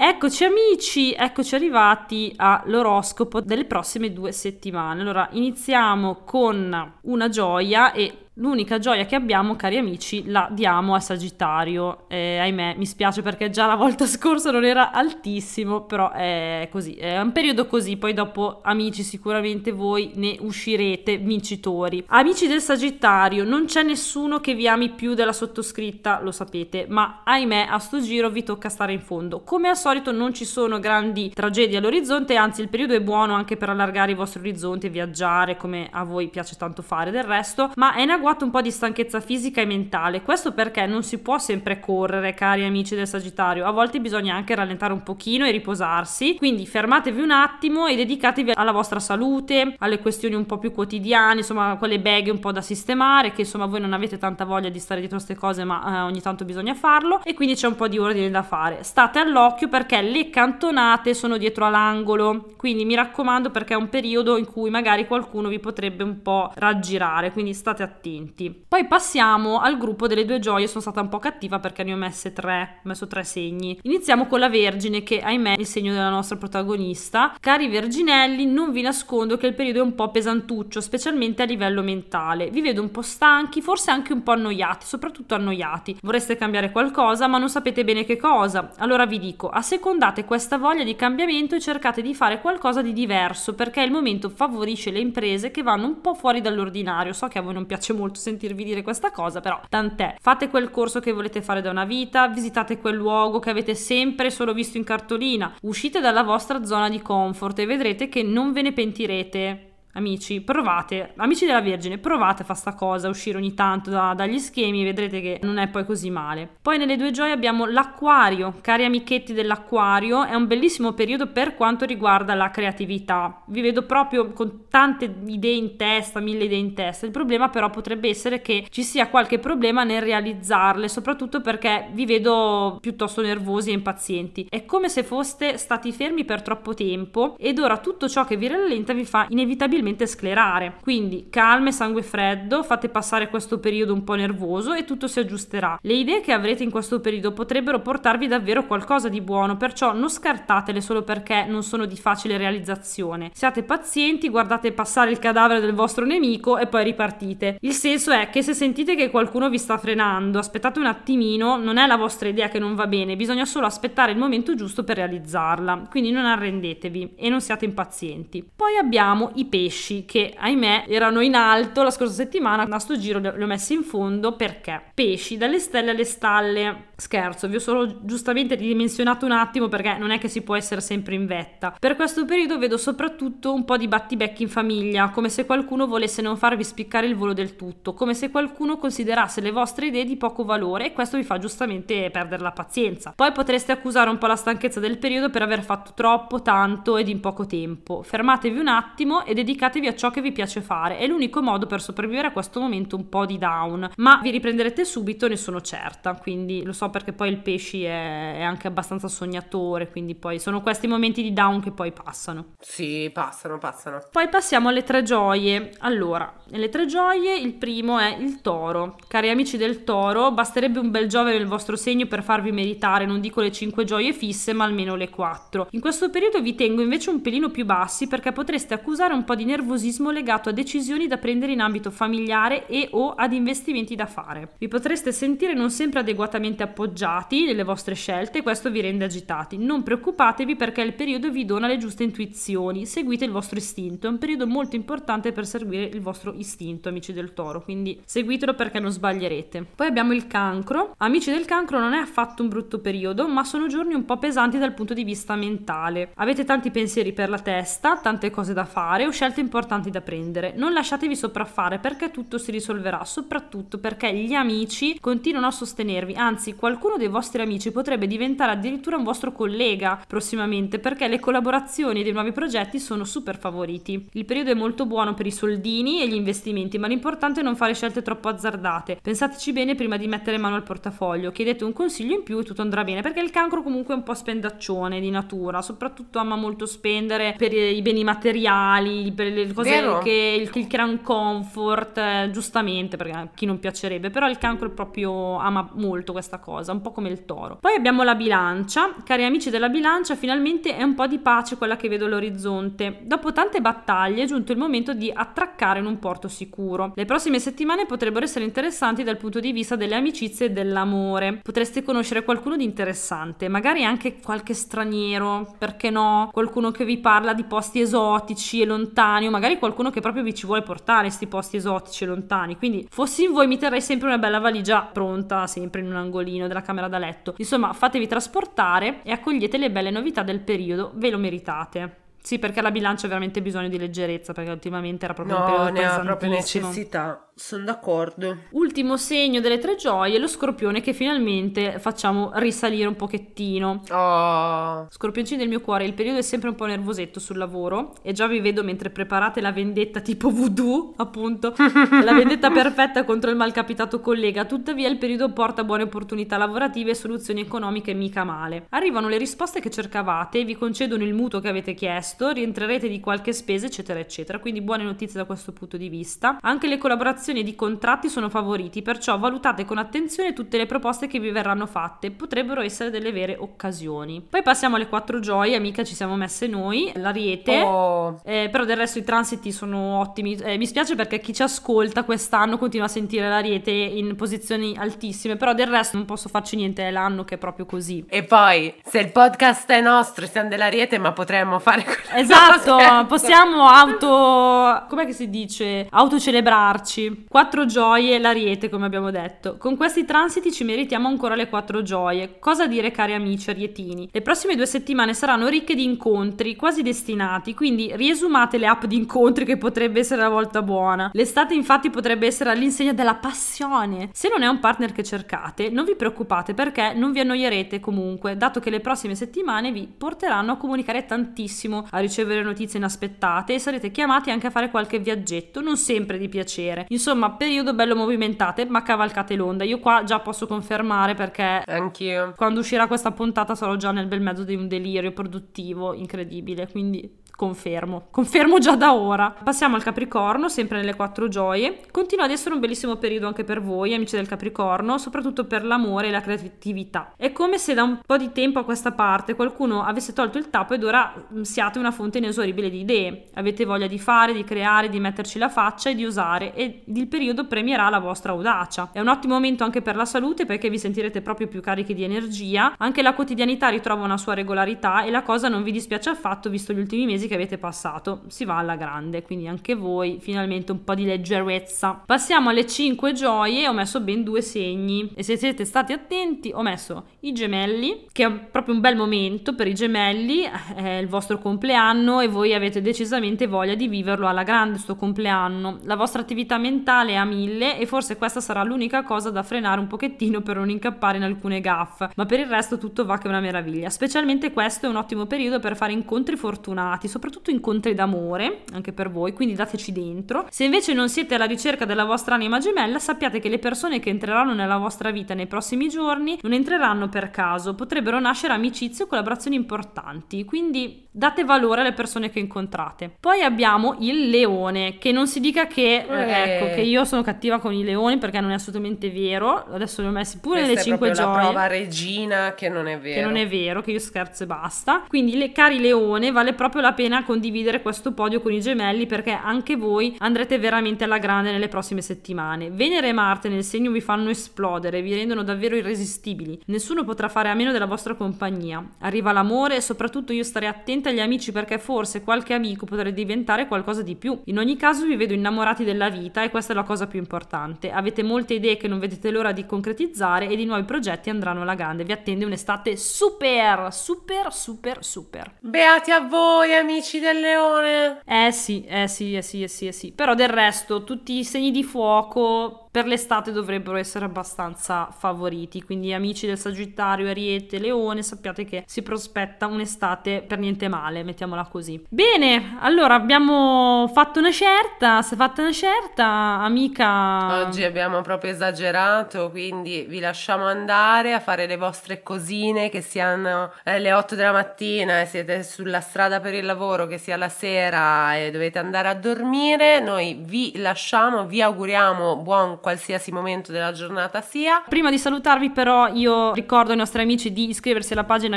Eccoci 0.00 0.44
amici, 0.44 1.12
eccoci 1.12 1.54
arrivati 1.54 2.32
all'oroscopo 2.36 3.40
delle 3.40 3.64
prossime 3.64 4.12
due 4.12 4.32
settimane. 4.32 5.00
Allora, 5.00 5.28
iniziamo 5.32 6.22
con 6.24 6.94
una 7.02 7.28
gioia 7.28 7.92
e 7.92 8.27
L'unica 8.38 8.78
gioia 8.78 9.04
che 9.04 9.16
abbiamo, 9.16 9.56
cari 9.56 9.78
amici, 9.78 10.22
la 10.26 10.48
diamo 10.52 10.94
a 10.94 11.00
Sagittario. 11.00 12.04
Eh, 12.06 12.38
ahimè, 12.38 12.76
mi 12.76 12.86
spiace 12.86 13.20
perché 13.20 13.50
già 13.50 13.66
la 13.66 13.74
volta 13.74 14.06
scorsa 14.06 14.52
non 14.52 14.64
era 14.64 14.92
altissimo, 14.92 15.82
però 15.82 16.12
è 16.12 16.68
così. 16.70 16.94
È 16.94 17.20
un 17.20 17.32
periodo 17.32 17.66
così. 17.66 17.96
Poi 17.96 18.14
dopo, 18.14 18.60
amici, 18.62 19.02
sicuramente 19.02 19.72
voi 19.72 20.12
ne 20.14 20.36
uscirete 20.38 21.16
vincitori. 21.16 22.04
Amici 22.06 22.46
del 22.46 22.60
Sagittario, 22.60 23.42
non 23.42 23.64
c'è 23.64 23.82
nessuno 23.82 24.38
che 24.38 24.54
vi 24.54 24.68
ami 24.68 24.90
più 24.90 25.14
della 25.14 25.32
sottoscritta, 25.32 26.20
lo 26.22 26.30
sapete, 26.30 26.86
ma 26.88 27.22
ahimè, 27.24 27.66
a 27.68 27.80
sto 27.80 28.00
giro 28.00 28.30
vi 28.30 28.44
tocca 28.44 28.68
stare 28.68 28.92
in 28.92 29.00
fondo. 29.00 29.40
Come 29.40 29.68
al 29.68 29.76
solito, 29.76 30.12
non 30.12 30.32
ci 30.32 30.44
sono 30.44 30.78
grandi 30.78 31.32
tragedie 31.34 31.78
all'orizzonte, 31.78 32.36
anzi, 32.36 32.60
il 32.60 32.68
periodo 32.68 32.94
è 32.94 33.00
buono 33.00 33.34
anche 33.34 33.56
per 33.56 33.70
allargare 33.70 34.12
i 34.12 34.14
vostri 34.14 34.38
orizzonti, 34.38 34.88
viaggiare 34.88 35.56
come 35.56 35.88
a 35.90 36.04
voi 36.04 36.28
piace 36.28 36.54
tanto 36.56 36.82
fare 36.82 37.10
del 37.10 37.24
resto, 37.24 37.72
ma 37.74 37.94
è 37.94 38.04
una 38.04 38.27
agguato 38.28 38.44
un 38.44 38.50
po' 38.50 38.60
di 38.60 38.70
stanchezza 38.70 39.20
fisica 39.20 39.62
e 39.62 39.64
mentale. 39.64 40.20
Questo 40.20 40.52
perché 40.52 40.84
non 40.84 41.02
si 41.02 41.18
può 41.18 41.38
sempre 41.38 41.80
correre, 41.80 42.34
cari 42.34 42.64
amici 42.64 42.94
del 42.94 43.06
Sagittario. 43.06 43.64
A 43.64 43.70
volte 43.70 44.00
bisogna 44.00 44.34
anche 44.34 44.54
rallentare 44.54 44.92
un 44.92 45.02
pochino 45.02 45.46
e 45.46 45.50
riposarsi. 45.50 46.36
Quindi 46.36 46.66
fermatevi 46.66 47.20
un 47.20 47.30
attimo 47.30 47.86
e 47.86 47.96
dedicatevi 47.96 48.52
alla 48.54 48.72
vostra 48.72 49.00
salute, 49.00 49.76
alle 49.78 49.98
questioni 49.98 50.34
un 50.34 50.44
po' 50.44 50.58
più 50.58 50.72
quotidiane, 50.72 51.38
insomma, 51.38 51.76
quelle 51.78 51.98
beghe 52.00 52.30
un 52.30 52.38
po' 52.38 52.52
da 52.52 52.60
sistemare, 52.60 53.32
che 53.32 53.42
insomma 53.42 53.64
voi 53.64 53.80
non 53.80 53.94
avete 53.94 54.18
tanta 54.18 54.44
voglia 54.44 54.68
di 54.68 54.78
stare 54.78 55.00
dietro 55.00 55.16
queste 55.16 55.34
cose, 55.34 55.64
ma 55.64 55.82
eh, 55.82 56.00
ogni 56.02 56.20
tanto 56.20 56.44
bisogna 56.44 56.74
farlo. 56.74 57.22
E 57.24 57.32
quindi 57.32 57.54
c'è 57.54 57.66
un 57.66 57.76
po' 57.76 57.88
di 57.88 57.98
ordine 57.98 58.30
da 58.30 58.42
fare. 58.42 58.82
State 58.82 59.18
all'occhio 59.18 59.68
perché 59.68 60.02
le 60.02 60.28
cantonate 60.28 61.14
sono 61.14 61.38
dietro 61.38 61.64
all'angolo. 61.64 62.52
Quindi 62.56 62.84
mi 62.84 62.94
raccomando 62.94 63.50
perché 63.50 63.72
è 63.72 63.76
un 63.76 63.88
periodo 63.88 64.36
in 64.36 64.44
cui 64.44 64.68
magari 64.68 65.06
qualcuno 65.06 65.48
vi 65.48 65.60
potrebbe 65.60 66.02
un 66.02 66.20
po' 66.20 66.50
raggirare, 66.54 67.32
quindi 67.32 67.54
state 67.54 67.82
attenti 67.82 68.17
momenti. 68.18 68.64
Poi 68.68 68.86
passiamo 68.86 69.60
al 69.60 69.78
gruppo 69.78 70.06
delle 70.06 70.24
due 70.24 70.38
gioie, 70.40 70.66
sono 70.66 70.80
stata 70.80 71.00
un 71.00 71.08
po' 71.08 71.18
cattiva 71.18 71.58
perché 71.58 71.84
ne 71.84 71.92
ho 71.92 71.96
messe 71.96 72.32
tre, 72.32 72.80
ho 72.84 72.88
messo 72.88 73.06
tre 73.06 73.24
segni. 73.24 73.78
Iniziamo 73.82 74.26
con 74.26 74.40
la 74.40 74.48
Vergine 74.48 75.02
che 75.02 75.20
ahimè 75.20 75.56
è 75.56 75.60
il 75.60 75.66
segno 75.66 75.92
della 75.92 76.10
nostra 76.10 76.36
protagonista. 76.36 77.34
Cari 77.40 77.68
Verginelli, 77.68 78.46
non 78.46 78.72
vi 78.72 78.82
nascondo 78.82 79.36
che 79.36 79.46
il 79.46 79.54
periodo 79.54 79.78
è 79.78 79.82
un 79.82 79.94
po' 79.94 80.10
pesantuccio, 80.10 80.80
specialmente 80.80 81.42
a 81.42 81.46
livello 81.46 81.82
mentale. 81.82 82.50
Vi 82.50 82.60
vedo 82.60 82.82
un 82.82 82.90
po' 82.90 83.02
stanchi, 83.02 83.62
forse 83.62 83.90
anche 83.90 84.12
un 84.12 84.22
po' 84.22 84.32
annoiati, 84.32 84.86
soprattutto 84.86 85.34
annoiati. 85.34 85.98
Vorreste 86.02 86.36
cambiare 86.36 86.70
qualcosa, 86.70 87.26
ma 87.26 87.38
non 87.38 87.48
sapete 87.48 87.84
bene 87.84 88.04
che 88.04 88.16
cosa. 88.16 88.72
Allora 88.78 89.06
vi 89.06 89.18
dico, 89.18 89.48
assecondate 89.48 90.24
questa 90.24 90.58
voglia 90.58 90.84
di 90.84 90.96
cambiamento 90.96 91.54
e 91.54 91.60
cercate 91.60 92.02
di 92.02 92.14
fare 92.14 92.40
qualcosa 92.40 92.82
di 92.82 92.92
diverso, 92.92 93.54
perché 93.54 93.82
il 93.82 93.90
momento 93.90 94.28
favorisce 94.28 94.90
le 94.90 95.00
imprese 95.00 95.50
che 95.50 95.62
vanno 95.62 95.86
un 95.86 96.00
po' 96.00 96.14
fuori 96.14 96.40
dall'ordinario. 96.40 97.12
So 97.12 97.28
che 97.28 97.38
a 97.38 97.42
voi 97.42 97.54
non 97.54 97.66
piace 97.66 97.92
molto 97.98 98.20
sentirvi 98.20 98.64
dire 98.64 98.82
questa 98.82 99.10
cosa, 99.10 99.40
però 99.40 99.60
tant'è. 99.68 100.16
Fate 100.20 100.48
quel 100.48 100.70
corso 100.70 101.00
che 101.00 101.12
volete 101.12 101.42
fare 101.42 101.60
da 101.60 101.70
una 101.70 101.84
vita, 101.84 102.28
visitate 102.28 102.78
quel 102.78 102.94
luogo 102.94 103.38
che 103.40 103.50
avete 103.50 103.74
sempre 103.74 104.30
solo 104.30 104.52
visto 104.52 104.78
in 104.78 104.84
cartolina, 104.84 105.54
uscite 105.62 106.00
dalla 106.00 106.22
vostra 106.22 106.64
zona 106.64 106.88
di 106.88 107.02
comfort 107.02 107.58
e 107.58 107.66
vedrete 107.66 108.08
che 108.08 108.22
non 108.22 108.52
ve 108.52 108.62
ne 108.62 108.72
pentirete. 108.72 109.67
Amici, 109.98 110.40
provate, 110.40 111.12
amici 111.16 111.44
della 111.44 111.60
Vergine, 111.60 111.98
provate 111.98 112.42
a 112.42 112.44
fare 112.44 112.58
sta 112.60 112.74
cosa, 112.74 113.08
uscire 113.08 113.36
ogni 113.36 113.54
tanto 113.54 113.90
da, 113.90 114.14
dagli 114.14 114.38
schemi 114.38 114.84
vedrete 114.84 115.20
che 115.20 115.40
non 115.42 115.58
è 115.58 115.66
poi 115.66 115.84
così 115.84 116.08
male. 116.08 116.48
Poi 116.62 116.78
nelle 116.78 116.96
due 116.96 117.10
gioie 117.10 117.32
abbiamo 117.32 117.66
l'acquario, 117.66 118.54
cari 118.60 118.84
amichetti 118.84 119.32
dell'acquario, 119.32 120.24
è 120.24 120.36
un 120.36 120.46
bellissimo 120.46 120.92
periodo 120.92 121.26
per 121.26 121.56
quanto 121.56 121.84
riguarda 121.84 122.34
la 122.34 122.52
creatività. 122.52 123.42
Vi 123.46 123.60
vedo 123.60 123.86
proprio 123.86 124.30
con 124.30 124.66
tante 124.70 125.12
idee 125.26 125.56
in 125.56 125.76
testa, 125.76 126.20
mille 126.20 126.44
idee 126.44 126.58
in 126.58 126.74
testa. 126.74 127.04
Il 127.04 127.10
problema 127.10 127.48
però 127.48 127.68
potrebbe 127.68 128.08
essere 128.08 128.40
che 128.40 128.68
ci 128.70 128.84
sia 128.84 129.08
qualche 129.08 129.40
problema 129.40 129.82
nel 129.82 130.02
realizzarle, 130.02 130.86
soprattutto 130.86 131.40
perché 131.40 131.88
vi 131.92 132.06
vedo 132.06 132.78
piuttosto 132.80 133.20
nervosi 133.20 133.70
e 133.70 133.72
impazienti. 133.72 134.46
È 134.48 134.64
come 134.64 134.88
se 134.88 135.02
foste 135.02 135.58
stati 135.58 135.90
fermi 135.90 136.24
per 136.24 136.42
troppo 136.42 136.72
tempo 136.72 137.34
ed 137.36 137.58
ora 137.58 137.78
tutto 137.78 138.08
ciò 138.08 138.24
che 138.24 138.36
vi 138.36 138.46
rallenta 138.46 138.92
vi 138.92 139.04
fa 139.04 139.26
inevitabilmente 139.28 139.86
probabilmente 139.88 140.06
sclerare. 140.06 140.74
Quindi 140.82 141.28
calme, 141.30 141.72
sangue 141.72 142.02
freddo, 142.02 142.62
fate 142.62 142.88
passare 142.88 143.28
questo 143.28 143.58
periodo 143.58 143.94
un 143.94 144.04
po' 144.04 144.14
nervoso 144.14 144.72
e 144.72 144.84
tutto 144.84 145.06
si 145.06 145.18
aggiusterà. 145.18 145.78
Le 145.82 145.94
idee 145.94 146.20
che 146.20 146.32
avrete 146.32 146.62
in 146.62 146.70
questo 146.70 147.00
periodo 147.00 147.32
potrebbero 147.32 147.80
portarvi 147.80 148.26
davvero 148.26 148.66
qualcosa 148.66 149.08
di 149.08 149.20
buono, 149.20 149.56
perciò 149.56 149.92
non 149.92 150.10
scartatele 150.10 150.80
solo 150.80 151.02
perché 151.02 151.44
non 151.48 151.62
sono 151.62 151.86
di 151.86 151.96
facile 151.96 152.36
realizzazione. 152.36 153.30
Siate 153.32 153.62
pazienti, 153.62 154.28
guardate 154.28 154.72
passare 154.72 155.10
il 155.10 155.18
cadavere 155.18 155.60
del 155.60 155.74
vostro 155.74 156.04
nemico 156.04 156.58
e 156.58 156.66
poi 156.66 156.84
ripartite. 156.84 157.58
Il 157.60 157.72
senso 157.72 158.12
è 158.12 158.28
che 158.30 158.42
se 158.42 158.54
sentite 158.54 158.94
che 158.94 159.10
qualcuno 159.10 159.48
vi 159.48 159.58
sta 159.58 159.78
frenando, 159.78 160.38
aspettate 160.38 160.78
un 160.78 160.86
attimino, 160.86 161.56
non 161.56 161.78
è 161.78 161.86
la 161.86 161.96
vostra 161.96 162.28
idea 162.28 162.48
che 162.48 162.58
non 162.58 162.74
va 162.74 162.86
bene, 162.86 163.16
bisogna 163.16 163.44
solo 163.44 163.66
aspettare 163.66 164.12
il 164.12 164.18
momento 164.18 164.54
giusto 164.54 164.84
per 164.84 164.96
realizzarla. 164.96 165.86
Quindi 165.90 166.10
non 166.10 166.24
arrendetevi 166.24 167.14
e 167.16 167.28
non 167.28 167.40
siate 167.40 167.64
impazienti. 167.64 168.46
Poi 168.54 168.76
abbiamo 168.76 169.30
i 169.34 169.44
pesci 169.44 169.77
che 170.06 170.34
ahimè 170.36 170.84
erano 170.88 171.20
in 171.20 171.34
alto 171.34 171.82
la 171.82 171.90
scorsa 171.90 172.14
settimana, 172.14 172.64
a 172.64 172.78
sto 172.78 172.98
giro 172.98 173.18
li 173.18 173.42
ho 173.42 173.46
messi 173.46 173.74
in 173.74 173.82
fondo 173.82 174.36
perché 174.36 174.82
pesci 174.94 175.36
dalle 175.36 175.58
stelle 175.58 175.90
alle 175.90 176.04
stalle. 176.04 176.87
Scherzo, 177.00 177.46
vi 177.46 177.54
ho 177.54 177.60
solo 177.60 178.04
giustamente 178.04 178.56
ridimensionato 178.56 179.24
un 179.24 179.30
attimo 179.30 179.68
perché 179.68 179.96
non 179.98 180.10
è 180.10 180.18
che 180.18 180.26
si 180.26 180.42
può 180.42 180.56
essere 180.56 180.80
sempre 180.80 181.14
in 181.14 181.26
vetta. 181.26 181.76
Per 181.78 181.94
questo 181.94 182.24
periodo 182.24 182.58
vedo 182.58 182.76
soprattutto 182.76 183.54
un 183.54 183.64
po' 183.64 183.76
di 183.76 183.86
battibecchi 183.86 184.42
in 184.42 184.48
famiglia, 184.48 185.10
come 185.10 185.28
se 185.28 185.46
qualcuno 185.46 185.86
volesse 185.86 186.22
non 186.22 186.36
farvi 186.36 186.64
spiccare 186.64 187.06
il 187.06 187.14
volo 187.14 187.34
del 187.34 187.54
tutto, 187.54 187.94
come 187.94 188.14
se 188.14 188.30
qualcuno 188.30 188.78
considerasse 188.78 189.40
le 189.40 189.52
vostre 189.52 189.86
idee 189.86 190.04
di 190.04 190.16
poco 190.16 190.44
valore 190.44 190.86
e 190.86 190.92
questo 190.92 191.16
vi 191.16 191.22
fa 191.22 191.38
giustamente 191.38 192.10
perdere 192.10 192.42
la 192.42 192.50
pazienza. 192.50 193.12
Poi 193.14 193.30
potreste 193.30 193.70
accusare 193.70 194.10
un 194.10 194.18
po' 194.18 194.26
la 194.26 194.34
stanchezza 194.34 194.80
del 194.80 194.98
periodo 194.98 195.30
per 195.30 195.42
aver 195.42 195.62
fatto 195.62 195.92
troppo, 195.94 196.42
tanto 196.42 196.96
ed 196.96 197.06
in 197.06 197.20
poco 197.20 197.46
tempo. 197.46 198.02
Fermatevi 198.02 198.58
un 198.58 198.66
attimo 198.66 199.24
e 199.24 199.34
dedicatevi 199.34 199.86
a 199.86 199.94
ciò 199.94 200.10
che 200.10 200.20
vi 200.20 200.32
piace 200.32 200.62
fare, 200.62 200.98
è 200.98 201.06
l'unico 201.06 201.42
modo 201.42 201.66
per 201.66 201.80
sopravvivere 201.80 202.26
a 202.26 202.32
questo 202.32 202.58
momento 202.58 202.96
un 202.96 203.08
po' 203.08 203.24
di 203.24 203.38
down, 203.38 203.88
ma 203.98 204.18
vi 204.20 204.30
riprenderete 204.30 204.84
subito, 204.84 205.28
ne 205.28 205.36
sono 205.36 205.60
certa, 205.60 206.14
quindi 206.14 206.64
lo 206.64 206.72
so 206.72 206.86
perché 206.90 207.12
poi 207.12 207.28
il 207.28 207.38
pesci 207.38 207.84
è, 207.84 208.36
è, 208.36 208.42
anche 208.42 208.66
abbastanza 208.66 209.08
sognatore, 209.08 209.90
quindi 209.90 210.14
poi 210.14 210.38
sono 210.38 210.62
questi 210.62 210.86
momenti 210.86 211.22
di 211.22 211.32
down 211.32 211.60
che 211.60 211.70
poi 211.70 211.92
passano. 211.92 212.54
Sì, 212.60 213.10
passano, 213.12 213.58
passano. 213.58 214.00
Poi 214.10 214.28
passiamo 214.28 214.68
alle 214.68 214.82
tre 214.82 215.02
gioie. 215.02 215.72
Allora, 215.80 216.32
nelle 216.50 216.68
tre 216.68 216.86
gioie 216.86 217.36
il 217.38 217.54
primo 217.54 217.98
è 217.98 218.16
il 218.18 218.40
toro. 218.40 218.96
Cari 219.06 219.28
amici 219.28 219.56
del 219.56 219.84
toro, 219.84 220.32
basterebbe 220.32 220.78
un 220.78 220.90
bel 220.90 221.08
giove 221.08 221.32
nel 221.32 221.46
vostro 221.46 221.76
segno 221.76 222.06
per 222.06 222.22
farvi 222.22 222.52
meritare, 222.52 223.06
non 223.06 223.20
dico 223.20 223.40
le 223.40 223.52
cinque 223.52 223.84
gioie 223.84 224.12
fisse, 224.12 224.52
ma 224.52 224.64
almeno 224.64 224.96
le 224.96 225.10
quattro. 225.10 225.68
In 225.72 225.80
questo 225.80 226.10
periodo 226.10 226.40
vi 226.40 226.54
tengo 226.54 226.82
invece 226.82 227.10
un 227.10 227.20
pelino 227.20 227.50
più 227.50 227.64
bassi 227.64 228.06
perché 228.06 228.32
potreste 228.32 228.74
accusare 228.74 229.14
un 229.14 229.24
po' 229.24 229.34
di 229.34 229.44
nervosismo 229.44 230.10
legato 230.10 230.48
a 230.48 230.52
decisioni 230.52 231.06
da 231.06 231.18
prendere 231.18 231.52
in 231.52 231.60
ambito 231.60 231.90
familiare 231.90 232.66
e 232.66 232.88
o 232.92 233.10
ad 233.10 233.32
investimenti 233.32 233.94
da 233.94 234.06
fare. 234.06 234.54
Vi 234.58 234.68
potreste 234.68 235.12
sentire 235.12 235.54
non 235.54 235.70
sempre 235.70 236.00
adeguatamente 236.00 236.62
appoggiati 236.62 236.77
appoggiati 236.78 237.44
nelle 237.44 237.64
vostre 237.64 237.96
scelte 237.96 238.38
e 238.38 238.42
questo 238.42 238.70
vi 238.70 238.80
rende 238.80 239.04
agitati. 239.04 239.58
Non 239.58 239.82
preoccupatevi 239.82 240.54
perché 240.54 240.82
il 240.82 240.94
periodo 240.94 241.28
vi 241.28 241.44
dona 241.44 241.66
le 241.66 241.76
giuste 241.76 242.04
intuizioni, 242.04 242.86
seguite 242.86 243.24
il 243.24 243.32
vostro 243.32 243.58
istinto, 243.58 244.06
è 244.06 244.10
un 244.10 244.18
periodo 244.18 244.46
molto 244.46 244.76
importante 244.76 245.32
per 245.32 245.44
seguire 245.44 245.86
il 245.86 246.00
vostro 246.00 246.32
istinto, 246.32 246.88
amici 246.88 247.12
del 247.12 247.34
toro, 247.34 247.62
quindi 247.62 248.00
seguitelo 248.04 248.54
perché 248.54 248.78
non 248.78 248.92
sbaglierete. 248.92 249.66
Poi 249.74 249.88
abbiamo 249.88 250.12
il 250.12 250.28
cancro. 250.28 250.94
Amici 250.98 251.32
del 251.32 251.46
cancro 251.46 251.80
non 251.80 251.94
è 251.94 251.98
affatto 251.98 252.42
un 252.42 252.48
brutto 252.48 252.78
periodo, 252.78 253.26
ma 253.26 253.42
sono 253.42 253.66
giorni 253.66 253.94
un 253.94 254.04
po' 254.04 254.18
pesanti 254.18 254.58
dal 254.58 254.74
punto 254.74 254.94
di 254.94 255.02
vista 255.02 255.34
mentale. 255.34 256.12
Avete 256.14 256.44
tanti 256.44 256.70
pensieri 256.70 257.12
per 257.12 257.28
la 257.28 257.40
testa, 257.40 257.96
tante 257.96 258.30
cose 258.30 258.52
da 258.52 258.64
fare 258.64 259.04
o 259.04 259.10
scelte 259.10 259.40
importanti 259.40 259.90
da 259.90 260.00
prendere. 260.00 260.52
Non 260.54 260.72
lasciatevi 260.72 261.16
sopraffare 261.16 261.80
perché 261.80 262.12
tutto 262.12 262.38
si 262.38 262.52
risolverà, 262.52 263.04
soprattutto 263.04 263.78
perché 263.78 264.14
gli 264.14 264.34
amici 264.34 264.96
continuano 265.00 265.48
a 265.48 265.50
sostenervi, 265.50 266.14
anzi 266.14 266.54
qualcuno 266.54 266.67
dei 266.98 267.08
vostri 267.08 267.40
amici 267.40 267.70
potrebbe 267.70 268.06
diventare 268.06 268.52
addirittura 268.52 268.96
un 268.96 269.04
vostro 269.04 269.32
collega 269.32 270.02
prossimamente 270.06 270.78
perché 270.78 271.08
le 271.08 271.18
collaborazioni 271.18 272.02
dei 272.02 272.12
nuovi 272.12 272.32
progetti 272.32 272.78
sono 272.78 273.04
super 273.04 273.38
favoriti. 273.38 274.08
Il 274.12 274.24
periodo 274.24 274.50
è 274.50 274.54
molto 274.54 274.84
buono 274.84 275.14
per 275.14 275.26
i 275.26 275.30
soldini 275.30 276.02
e 276.02 276.08
gli 276.08 276.14
investimenti, 276.14 276.76
ma 276.76 276.86
l'importante 276.88 277.40
è 277.40 277.42
non 277.42 277.56
fare 277.56 277.74
scelte 277.74 278.02
troppo 278.02 278.28
azzardate. 278.28 278.98
Pensateci 279.00 279.52
bene 279.52 279.74
prima 279.74 279.96
di 279.96 280.06
mettere 280.06 280.36
mano 280.36 280.56
al 280.56 280.62
portafoglio, 280.62 281.32
chiedete 281.32 281.64
un 281.64 281.72
consiglio 281.72 282.14
in 282.14 282.22
più 282.22 282.38
e 282.40 282.44
tutto 282.44 282.62
andrà 282.62 282.84
bene, 282.84 283.00
perché 283.00 283.20
il 283.20 283.30
cancro 283.30 283.62
comunque 283.62 283.94
è 283.94 283.96
un 283.96 284.02
po' 284.02 284.14
spendaccione 284.14 285.00
di 285.00 285.10
natura, 285.10 285.62
soprattutto 285.62 286.18
ama 286.18 286.36
molto 286.36 286.66
spendere 286.66 287.34
per 287.38 287.52
i 287.52 287.80
beni 287.80 288.04
materiali, 288.04 289.12
per 289.12 289.32
le 289.32 289.52
cose 289.52 289.70
Vero? 289.70 289.98
che 290.00 290.36
il, 290.40 290.50
il 290.52 290.66
gran 290.66 291.00
comfort, 291.02 291.96
eh, 291.98 292.30
giustamente, 292.32 292.96
perché 292.96 293.12
a 293.12 293.28
chi 293.34 293.46
non 293.46 293.58
piacerebbe, 293.58 294.10
però 294.10 294.28
il 294.28 294.38
cancro 294.38 294.70
proprio 294.70 295.36
ama 295.38 295.68
molto 295.74 296.12
questa 296.12 296.38
cosa 296.38 296.57
cosa, 296.58 296.72
un 296.72 296.80
po' 296.80 296.90
come 296.90 297.08
il 297.08 297.24
toro. 297.24 297.58
Poi 297.60 297.74
abbiamo 297.74 298.02
la 298.02 298.14
bilancia, 298.14 298.94
cari 299.04 299.24
amici 299.24 299.50
della 299.50 299.68
bilancia, 299.68 300.16
finalmente 300.16 300.76
è 300.76 300.82
un 300.82 300.94
po' 300.94 301.06
di 301.06 301.18
pace 301.18 301.56
quella 301.56 301.76
che 301.76 301.88
vedo 301.88 302.06
all'orizzonte. 302.06 303.00
Dopo 303.02 303.32
tante 303.32 303.60
battaglie 303.60 304.24
è 304.24 304.26
giunto 304.26 304.52
il 304.52 304.58
momento 304.58 304.92
di 304.92 305.10
attraccare 305.12 305.78
in 305.78 305.86
un 305.86 305.98
porto 305.98 306.28
sicuro. 306.28 306.92
Le 306.94 307.04
prossime 307.04 307.38
settimane 307.38 307.86
potrebbero 307.86 308.24
essere 308.24 308.44
interessanti 308.44 309.04
dal 309.04 309.16
punto 309.16 309.40
di 309.40 309.52
vista 309.52 309.76
delle 309.76 309.94
amicizie 309.94 310.46
e 310.46 310.50
dell'amore. 310.50 311.40
Potreste 311.42 311.82
conoscere 311.82 312.24
qualcuno 312.24 312.56
di 312.56 312.64
interessante, 312.64 313.48
magari 313.48 313.84
anche 313.84 314.18
qualche 314.20 314.54
straniero, 314.54 315.54
perché 315.58 315.90
no? 315.90 316.28
Qualcuno 316.32 316.70
che 316.70 316.84
vi 316.84 316.98
parla 316.98 317.34
di 317.34 317.44
posti 317.44 317.80
esotici 317.80 318.60
e 318.60 318.64
lontani, 318.64 319.28
o 319.28 319.30
magari 319.30 319.58
qualcuno 319.58 319.90
che 319.90 320.00
proprio 320.00 320.22
vi 320.22 320.34
ci 320.34 320.46
vuole 320.46 320.62
portare 320.62 321.02
questi 321.02 321.26
posti 321.26 321.56
esotici 321.56 322.04
e 322.04 322.06
lontani. 322.08 322.56
Quindi, 322.56 322.86
fossi 322.90 323.24
in 323.24 323.32
voi, 323.32 323.46
mi 323.46 323.58
terrei 323.58 323.80
sempre 323.80 324.08
una 324.08 324.18
bella 324.18 324.40
valigia 324.40 324.82
pronta, 324.82 325.46
sempre 325.46 325.80
in 325.80 325.86
un 325.88 325.96
angolino 325.96 326.47
della 326.48 326.62
camera 326.62 326.88
da 326.88 326.98
letto. 326.98 327.34
Insomma, 327.38 327.72
fatevi 327.72 328.06
trasportare 328.06 329.02
e 329.02 329.12
accogliete 329.12 329.58
le 329.58 329.70
belle 329.70 329.90
novità 329.90 330.22
del 330.22 330.40
periodo, 330.40 330.92
ve 330.94 331.10
lo 331.10 331.18
meritate. 331.18 332.06
Sì, 332.20 332.38
perché 332.38 332.60
la 332.60 332.70
bilancia 332.70 333.06
ha 333.06 333.08
veramente 333.08 333.40
bisogno 333.40 333.68
di 333.68 333.78
leggerezza, 333.78 334.32
perché 334.32 334.50
ultimamente 334.50 335.04
era 335.04 335.14
proprio 335.14 335.38
no, 335.38 335.44
un 335.44 335.50
periodo 335.50 335.70
ne 335.70 335.84
ha 335.84 336.00
proprio 336.00 336.30
necessità. 336.30 337.27
Sono 337.38 337.62
d'accordo. 337.62 338.38
Ultimo 338.50 338.96
segno 338.96 339.40
delle 339.40 339.58
tre 339.58 339.76
gioie, 339.76 340.18
lo 340.18 340.26
scorpione 340.26 340.80
che 340.80 340.92
finalmente 340.92 341.78
facciamo 341.78 342.32
risalire 342.34 342.88
un 342.88 342.96
pochettino. 342.96 343.82
Oh. 343.90 344.88
Scorpioncini 344.90 345.38
del 345.38 345.48
mio 345.48 345.60
cuore, 345.60 345.84
il 345.84 345.94
periodo 345.94 346.18
è 346.18 346.22
sempre 346.22 346.48
un 346.48 346.56
po' 346.56 346.66
nervosetto 346.66 347.20
sul 347.20 347.36
lavoro 347.36 347.94
e 348.02 348.12
già 348.12 348.26
vi 348.26 348.40
vedo 348.40 348.64
mentre 348.64 348.90
preparate 348.90 349.40
la 349.40 349.52
vendetta 349.52 350.00
tipo 350.00 350.30
voodoo, 350.30 350.94
appunto, 350.96 351.54
la 352.02 352.12
vendetta 352.12 352.50
perfetta 352.50 353.04
contro 353.04 353.30
il 353.30 353.36
malcapitato 353.36 354.00
collega. 354.00 354.44
Tuttavia 354.44 354.88
il 354.88 354.98
periodo 354.98 355.32
porta 355.32 355.62
buone 355.62 355.84
opportunità 355.84 356.38
lavorative 356.38 356.90
e 356.90 356.94
soluzioni 356.96 357.40
economiche 357.40 357.94
mica 357.94 358.24
male. 358.24 358.66
Arrivano 358.70 359.08
le 359.08 359.16
risposte 359.16 359.60
che 359.60 359.70
cercavate, 359.70 360.42
vi 360.44 360.56
concedono 360.56 361.04
il 361.04 361.14
mutuo 361.14 361.38
che 361.38 361.48
avete 361.48 361.74
chiesto, 361.74 362.30
rientrerete 362.30 362.88
di 362.88 362.98
qualche 362.98 363.32
spesa, 363.32 363.66
eccetera, 363.66 364.00
eccetera. 364.00 364.40
Quindi 364.40 364.60
buone 364.60 364.82
notizie 364.82 365.20
da 365.20 365.24
questo 365.24 365.52
punto 365.52 365.76
di 365.76 365.88
vista. 365.88 366.38
Anche 366.40 366.66
le 366.66 366.78
collaborazioni 366.78 367.26
negoziazioni 367.28 367.42
di 367.42 367.54
contratti 367.54 368.08
sono 368.08 368.28
favoriti, 368.28 368.82
perciò 368.82 369.18
valutate 369.18 369.64
con 369.64 369.78
attenzione 369.78 370.32
tutte 370.32 370.56
le 370.56 370.66
proposte 370.66 371.06
che 371.06 371.18
vi 371.18 371.30
verranno 371.30 371.66
fatte, 371.66 372.10
potrebbero 372.10 372.60
essere 372.60 372.90
delle 372.90 373.12
vere 373.12 373.36
occasioni. 373.38 374.24
Poi 374.28 374.42
passiamo 374.42 374.76
alle 374.76 374.88
quattro 374.88 375.20
gioie, 375.20 375.56
amica 375.56 375.84
ci 375.84 375.94
siamo 375.94 376.16
messe 376.16 376.46
noi, 376.46 376.90
l'ariete, 376.94 377.60
oh. 377.62 378.20
eh, 378.24 378.48
però 378.50 378.64
del 378.64 378.76
resto 378.76 378.98
i 378.98 379.04
transiti 379.04 379.52
sono 379.52 379.98
ottimi, 379.98 380.34
eh, 380.36 380.56
mi 380.56 380.66
spiace 380.66 380.94
perché 380.94 381.20
chi 381.20 381.34
ci 381.34 381.42
ascolta 381.42 382.04
quest'anno 382.04 382.58
continua 382.58 382.86
a 382.86 382.88
sentire 382.88 383.28
l'ariete 383.28 383.70
in 383.70 384.14
posizioni 384.16 384.76
altissime, 384.76 385.36
però 385.36 385.52
del 385.52 385.66
resto 385.66 385.96
non 385.96 386.06
posso 386.06 386.28
farci 386.28 386.56
niente, 386.56 386.86
è 386.86 386.90
l'anno 386.90 387.24
che 387.24 387.34
è 387.34 387.38
proprio 387.38 387.66
così. 387.66 388.04
E 388.08 388.22
poi, 388.24 388.74
se 388.84 388.98
il 388.98 389.10
podcast 389.10 389.70
è 389.70 389.80
nostro, 389.80 390.26
siamo 390.26 390.48
dell'ariete, 390.48 390.98
ma 390.98 391.12
potremmo 391.12 391.58
fare 391.58 391.84
Esatto, 392.14 393.06
possiamo 393.06 393.66
auto... 393.68 394.86
com'è 394.88 395.06
che 395.06 395.12
si 395.12 395.28
dice? 395.28 395.86
Autocelebrarci. 395.90 397.17
Quattro 397.28 397.64
gioie, 397.66 398.18
l'ariete, 398.18 398.68
come 398.68 398.86
abbiamo 398.86 399.10
detto. 399.10 399.56
Con 399.56 399.76
questi 399.76 400.04
transiti 400.04 400.52
ci 400.52 400.64
meritiamo 400.64 401.08
ancora 401.08 401.34
le 401.34 401.48
quattro 401.48 401.82
gioie. 401.82 402.38
Cosa 402.38 402.66
dire, 402.66 402.90
cari 402.90 403.14
amici 403.14 403.50
arietini? 403.50 404.08
Le 404.12 404.22
prossime 404.22 404.56
due 404.56 404.66
settimane 404.66 405.14
saranno 405.14 405.48
ricche 405.48 405.74
di 405.74 405.84
incontri, 405.84 406.56
quasi 406.56 406.82
destinati, 406.82 407.54
quindi 407.54 407.90
riesumate 407.94 408.58
le 408.58 408.66
app 408.66 408.84
di 408.84 408.96
incontri 408.96 409.44
che 409.44 409.56
potrebbe 409.56 410.00
essere 410.00 410.20
la 410.20 410.28
volta 410.28 410.62
buona. 410.62 411.10
L'estate 411.12 411.54
infatti 411.54 411.90
potrebbe 411.90 412.26
essere 412.26 412.50
all'insegna 412.50 412.92
della 412.92 413.14
passione. 413.14 414.10
Se 414.12 414.28
non 414.28 414.42
è 414.42 414.46
un 414.46 414.60
partner 414.60 414.92
che 414.92 415.02
cercate, 415.02 415.70
non 415.70 415.84
vi 415.84 415.96
preoccupate 415.96 416.54
perché 416.54 416.92
non 416.94 417.12
vi 417.12 417.20
annoierete 417.20 417.80
comunque, 417.80 418.36
dato 418.36 418.60
che 418.60 418.70
le 418.70 418.80
prossime 418.80 419.14
settimane 419.14 419.72
vi 419.72 419.86
porteranno 419.86 420.52
a 420.52 420.56
comunicare 420.56 421.04
tantissimo, 421.04 421.86
a 421.90 421.98
ricevere 421.98 422.42
notizie 422.42 422.78
inaspettate 422.78 423.54
e 423.54 423.58
sarete 423.58 423.90
chiamati 423.90 424.30
anche 424.30 424.46
a 424.46 424.50
fare 424.50 424.70
qualche 424.70 424.98
viaggetto, 424.98 425.60
non 425.60 425.76
sempre 425.76 426.18
di 426.18 426.28
piacere. 426.28 426.86
Insomma, 426.88 427.07
Insomma, 427.08 427.30
periodo 427.30 427.72
bello 427.72 427.96
movimentate, 427.96 428.66
ma 428.66 428.82
cavalcate 428.82 429.34
l'onda. 429.34 429.64
Io 429.64 429.78
qua 429.78 430.02
già 430.04 430.20
posso 430.20 430.46
confermare 430.46 431.14
perché 431.14 431.62
anch'io. 431.64 432.34
Quando 432.36 432.60
uscirà 432.60 432.86
questa 432.86 433.12
puntata 433.12 433.54
sarò 433.54 433.76
già 433.76 433.92
nel 433.92 434.06
bel 434.06 434.20
mezzo 434.20 434.44
di 434.44 434.54
un 434.54 434.68
delirio 434.68 435.10
produttivo 435.12 435.94
incredibile, 435.94 436.68
quindi 436.68 437.10
Confermo, 437.38 438.08
confermo 438.10 438.58
già 438.58 438.74
da 438.74 438.92
ora. 438.94 439.30
Passiamo 439.30 439.76
al 439.76 439.84
Capricorno, 439.84 440.48
sempre 440.48 440.78
nelle 440.78 440.96
quattro 440.96 441.28
gioie. 441.28 441.82
Continua 441.92 442.24
ad 442.24 442.32
essere 442.32 442.52
un 442.52 442.58
bellissimo 442.58 442.96
periodo 442.96 443.28
anche 443.28 443.44
per 443.44 443.62
voi, 443.62 443.94
amici 443.94 444.16
del 444.16 444.26
Capricorno, 444.26 444.98
soprattutto 444.98 445.44
per 445.44 445.64
l'amore 445.64 446.08
e 446.08 446.10
la 446.10 446.20
creatività. 446.20 447.12
È 447.16 447.30
come 447.30 447.58
se 447.58 447.74
da 447.74 447.84
un 447.84 448.00
po' 448.04 448.16
di 448.16 448.32
tempo 448.32 448.58
a 448.58 448.64
questa 448.64 448.90
parte 448.90 449.36
qualcuno 449.36 449.84
avesse 449.84 450.12
tolto 450.12 450.36
il 450.36 450.50
tappo 450.50 450.74
ed 450.74 450.82
ora 450.82 451.14
mm, 451.32 451.42
siate 451.42 451.78
una 451.78 451.92
fonte 451.92 452.18
inesauribile 452.18 452.70
di 452.70 452.80
idee. 452.80 453.28
Avete 453.34 453.64
voglia 453.64 453.86
di 453.86 454.00
fare, 454.00 454.32
di 454.32 454.42
creare, 454.42 454.88
di 454.88 454.98
metterci 454.98 455.38
la 455.38 455.48
faccia 455.48 455.90
e 455.90 455.94
di 455.94 456.02
usare 456.02 456.52
e 456.54 456.82
il 456.86 457.06
periodo 457.06 457.46
premierà 457.46 457.88
la 457.88 458.00
vostra 458.00 458.32
audacia. 458.32 458.90
È 458.92 458.98
un 458.98 459.06
ottimo 459.06 459.34
momento 459.34 459.62
anche 459.62 459.80
per 459.80 459.94
la 459.94 460.06
salute 460.06 460.44
perché 460.44 460.68
vi 460.70 460.78
sentirete 460.80 461.22
proprio 461.22 461.46
più 461.46 461.60
carichi 461.60 461.94
di 461.94 462.02
energia, 462.02 462.74
anche 462.78 463.00
la 463.00 463.14
quotidianità 463.14 463.68
ritrova 463.68 464.02
una 464.02 464.18
sua 464.18 464.34
regolarità 464.34 465.04
e 465.04 465.12
la 465.12 465.22
cosa 465.22 465.46
non 465.46 465.62
vi 465.62 465.70
dispiace 465.70 466.08
affatto 466.08 466.50
visto 466.50 466.72
gli 466.72 466.80
ultimi 466.80 467.06
mesi 467.06 467.26
che 467.28 467.34
avete 467.34 467.58
passato. 467.58 468.22
Si 468.26 468.44
va 468.44 468.58
alla 468.58 468.74
grande, 468.74 469.22
quindi 469.22 469.46
anche 469.46 469.74
voi 469.74 470.18
finalmente 470.20 470.72
un 470.72 470.82
po' 470.82 470.94
di 470.94 471.04
leggerezza. 471.04 472.02
Passiamo 472.04 472.48
alle 472.48 472.66
5 472.66 473.12
gioie, 473.12 473.68
ho 473.68 473.72
messo 473.72 474.00
ben 474.00 474.24
due 474.24 474.42
segni 474.42 475.12
e 475.14 475.22
se 475.22 475.36
siete 475.36 475.64
stati 475.64 475.92
attenti 475.92 476.50
ho 476.52 476.62
messo 476.62 477.06
i 477.20 477.32
gemelli, 477.32 478.06
che 478.10 478.24
è 478.24 478.32
proprio 478.32 478.74
un 478.74 478.80
bel 478.80 478.96
momento 478.96 479.54
per 479.54 479.68
i 479.68 479.74
gemelli, 479.74 480.42
è 480.74 480.88
il 480.94 481.08
vostro 481.08 481.38
compleanno 481.38 482.20
e 482.20 482.28
voi 482.28 482.54
avete 482.54 482.80
decisamente 482.80 483.46
voglia 483.46 483.74
di 483.74 483.86
viverlo 483.86 484.26
alla 484.26 484.42
grande 484.42 484.78
sto 484.78 484.96
compleanno. 484.96 485.78
La 485.82 485.96
vostra 485.96 486.22
attività 486.22 486.58
mentale 486.58 487.12
è 487.12 487.16
a 487.16 487.24
mille 487.24 487.78
e 487.78 487.86
forse 487.86 488.16
questa 488.16 488.40
sarà 488.40 488.62
l'unica 488.62 489.02
cosa 489.02 489.30
da 489.30 489.42
frenare 489.42 489.80
un 489.80 489.86
pochettino 489.86 490.40
per 490.40 490.56
non 490.56 490.70
incappare 490.70 491.18
in 491.18 491.22
alcune 491.22 491.60
gaffe, 491.60 492.10
ma 492.16 492.26
per 492.26 492.40
il 492.40 492.46
resto 492.46 492.78
tutto 492.78 493.04
va 493.04 493.18
che 493.18 493.28
una 493.28 493.40
meraviglia. 493.40 493.90
Specialmente 493.90 494.52
questo 494.52 494.86
è 494.86 494.88
un 494.88 494.96
ottimo 494.96 495.26
periodo 495.26 495.58
per 495.58 495.76
fare 495.76 495.92
incontri 495.92 496.36
fortunati, 496.36 497.08
soprattutto 497.18 497.50
incontri 497.50 497.94
d'amore, 497.94 498.60
anche 498.72 498.92
per 498.92 499.10
voi, 499.10 499.32
quindi 499.32 499.54
dateci 499.54 499.90
dentro. 499.90 500.46
Se 500.48 500.62
invece 500.62 500.94
non 500.94 501.08
siete 501.08 501.34
alla 501.34 501.46
ricerca 501.46 501.84
della 501.84 502.04
vostra 502.04 502.36
anima 502.36 502.60
gemella, 502.60 503.00
sappiate 503.00 503.40
che 503.40 503.48
le 503.48 503.58
persone 503.58 503.98
che 503.98 504.08
entreranno 504.08 504.54
nella 504.54 504.78
vostra 504.78 505.10
vita 505.10 505.34
nei 505.34 505.48
prossimi 505.48 505.88
giorni 505.88 506.38
non 506.42 506.52
entreranno 506.52 507.08
per 507.08 507.30
caso, 507.30 507.74
potrebbero 507.74 508.20
nascere 508.20 508.52
amicizie 508.52 509.04
o 509.04 509.08
collaborazioni 509.08 509.56
importanti, 509.56 510.44
quindi 510.44 511.06
date 511.10 511.44
valore 511.44 511.80
alle 511.80 511.92
persone 511.92 512.30
che 512.30 512.38
incontrate. 512.38 513.10
Poi 513.18 513.42
abbiamo 513.42 513.96
il 513.98 514.30
leone, 514.30 514.98
che 514.98 515.10
non 515.10 515.26
si 515.26 515.40
dica 515.40 515.66
che, 515.66 516.06
eh. 516.08 516.54
ecco, 516.54 516.74
che 516.74 516.82
io 516.82 517.04
sono 517.04 517.22
cattiva 517.22 517.58
con 517.58 517.72
i 517.72 517.82
leoni 517.82 518.18
perché 518.18 518.40
non 518.40 518.52
è 518.52 518.54
assolutamente 518.54 519.10
vero, 519.10 519.64
adesso 519.72 520.00
li 520.00 520.06
ho 520.06 520.12
messi 520.12 520.38
pure 520.38 520.62
Questa 520.62 520.74
nelle 520.74 520.82
5 520.84 521.10
gioie. 521.10 521.18
gioie. 521.18 521.34
la 521.34 521.40
prova 521.40 521.66
regina 521.66 522.54
che 522.54 522.68
non 522.68 522.86
è 522.86 522.98
vero. 523.00 523.20
Che 523.20 523.26
non 523.26 523.36
è 523.36 523.48
vero, 523.48 523.82
che 523.82 523.90
io 523.90 523.98
scherzo 523.98 524.44
e 524.44 524.46
basta. 524.46 525.02
Quindi, 525.08 525.36
le, 525.36 525.50
cari 525.50 525.80
leone, 525.80 526.30
vale 526.30 526.52
proprio 526.52 526.82
la 526.82 526.92
pena 526.92 527.07
condividere 527.24 527.82
questo 527.82 528.12
podio 528.12 528.40
con 528.40 528.52
i 528.52 528.60
gemelli 528.60 529.06
perché 529.06 529.32
anche 529.32 529.76
voi 529.76 530.14
andrete 530.18 530.58
veramente 530.58 531.04
alla 531.04 531.18
grande 531.18 531.50
nelle 531.50 531.68
prossime 531.68 532.02
settimane. 532.02 532.70
Venere 532.70 533.08
e 533.08 533.12
Marte 533.12 533.48
nel 533.48 533.64
segno 533.64 533.90
vi 533.90 534.00
fanno 534.00 534.30
esplodere, 534.30 535.02
vi 535.02 535.14
rendono 535.14 535.42
davvero 535.42 535.74
irresistibili. 535.74 536.60
Nessuno 536.66 537.04
potrà 537.04 537.28
fare 537.28 537.48
a 537.48 537.54
meno 537.54 537.72
della 537.72 537.86
vostra 537.86 538.14
compagnia. 538.14 538.84
Arriva 539.00 539.32
l'amore 539.32 539.76
e 539.76 539.80
soprattutto 539.80 540.32
io 540.32 540.44
starei 540.44 540.68
attenta 540.68 541.08
agli 541.08 541.20
amici 541.20 541.50
perché 541.50 541.78
forse 541.78 542.22
qualche 542.22 542.54
amico 542.54 542.84
potrebbe 542.84 543.14
diventare 543.14 543.66
qualcosa 543.66 544.02
di 544.02 544.14
più. 544.14 544.38
In 544.44 544.58
ogni 544.58 544.76
caso 544.76 545.06
vi 545.06 545.16
vedo 545.16 545.32
innamorati 545.32 545.84
della 545.84 546.10
vita 546.10 546.42
e 546.42 546.50
questa 546.50 546.72
è 546.72 546.76
la 546.76 546.82
cosa 546.82 547.06
più 547.06 547.18
importante. 547.18 547.90
Avete 547.90 548.22
molte 548.22 548.54
idee 548.54 548.76
che 548.76 548.88
non 548.88 548.98
vedete 548.98 549.30
l'ora 549.30 549.52
di 549.52 549.66
concretizzare 549.66 550.48
e 550.48 550.56
di 550.56 550.64
nuovi 550.64 550.84
progetti 550.84 551.30
andranno 551.30 551.62
alla 551.62 551.74
grande. 551.74 552.04
Vi 552.04 552.12
attende 552.12 552.44
un'estate 552.44 552.96
super, 552.96 553.88
super, 553.92 554.52
super, 554.52 555.04
super. 555.04 555.52
Beati 555.60 556.10
a 556.10 556.20
voi, 556.20 556.74
amici 556.74 556.97
del 557.20 557.40
leone! 557.40 558.20
Eh 558.26 558.50
sì, 558.52 558.84
eh 558.86 559.08
sì, 559.08 559.34
eh 559.36 559.42
sì, 559.42 559.62
eh 559.62 559.68
sì, 559.68 559.86
eh 559.86 559.92
sì. 559.92 560.12
Però 560.12 560.34
del 560.34 560.48
resto, 560.48 561.04
tutti 561.04 561.38
i 561.38 561.44
segni 561.44 561.70
di 561.70 561.82
fuoco 561.84 562.87
per 562.98 563.06
l'estate 563.06 563.52
dovrebbero 563.52 563.96
essere 563.96 564.24
abbastanza 564.24 565.08
favoriti. 565.16 565.84
Quindi, 565.84 566.12
amici 566.12 566.48
del 566.48 566.58
Sagittario, 566.58 567.28
Ariete, 567.28 567.78
Leone, 567.78 568.24
sappiate 568.24 568.64
che 568.64 568.82
si 568.88 569.02
prospetta 569.02 569.68
un'estate 569.68 570.42
per 570.44 570.58
niente 570.58 570.88
male, 570.88 571.22
mettiamola 571.22 571.68
così. 571.70 572.04
Bene, 572.08 572.76
allora 572.80 573.14
abbiamo 573.14 574.10
fatto 574.12 574.40
una 574.40 574.50
scelta. 574.50 575.22
Si 575.22 575.34
è 575.34 575.36
fatta 575.36 575.62
una 575.62 575.70
scelta, 575.70 576.24
amica. 576.24 577.60
Oggi 577.60 577.84
abbiamo 577.84 578.20
proprio 578.22 578.50
esagerato, 578.50 579.48
quindi 579.50 580.04
vi 580.08 580.18
lasciamo 580.18 580.64
andare 580.64 581.34
a 581.34 581.38
fare 581.38 581.66
le 581.66 581.76
vostre 581.76 582.24
cosine, 582.24 582.88
che 582.88 583.00
siano 583.00 583.70
eh, 583.84 584.00
le 584.00 584.12
8 584.12 584.34
della 584.34 584.50
mattina 584.50 585.20
e 585.20 585.26
siete 585.26 585.62
sulla 585.62 586.00
strada 586.00 586.40
per 586.40 586.52
il 586.52 586.64
lavoro, 586.64 587.06
che 587.06 587.18
sia 587.18 587.36
la 587.36 587.48
sera 587.48 588.36
e 588.36 588.50
dovete 588.50 588.80
andare 588.80 589.06
a 589.06 589.14
dormire. 589.14 590.00
Noi 590.00 590.36
vi 590.44 590.72
lasciamo, 590.78 591.46
vi 591.46 591.62
auguriamo 591.62 592.38
buon 592.38 592.80
qualsiasi 592.88 593.30
momento 593.30 593.70
della 593.70 593.92
giornata 593.92 594.40
sia. 594.40 594.82
Prima 594.88 595.10
di 595.10 595.18
salutarvi 595.18 595.70
però 595.70 596.08
io 596.08 596.54
ricordo 596.54 596.92
ai 596.92 596.96
nostri 596.96 597.20
amici 597.20 597.52
di 597.52 597.68
iscriversi 597.68 598.14
alla 598.14 598.24
pagina 598.24 598.56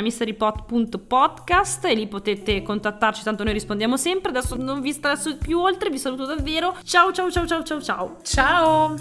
mysterypot.podcast 0.00 1.84
e 1.84 1.92
lì 1.94 2.06
potete 2.06 2.62
contattarci, 2.62 3.22
tanto 3.22 3.44
noi 3.44 3.52
rispondiamo 3.52 3.98
sempre. 3.98 4.30
Adesso 4.30 4.56
non 4.56 4.80
vi 4.80 4.92
stresso 4.92 5.36
più 5.36 5.58
oltre, 5.58 5.90
vi 5.90 5.98
saluto 5.98 6.24
davvero. 6.24 6.74
Ciao 6.82 7.12
ciao 7.12 7.30
ciao 7.30 7.46
ciao 7.46 7.62
ciao 7.62 7.82
ciao. 7.82 8.16
Ciao! 8.22 8.96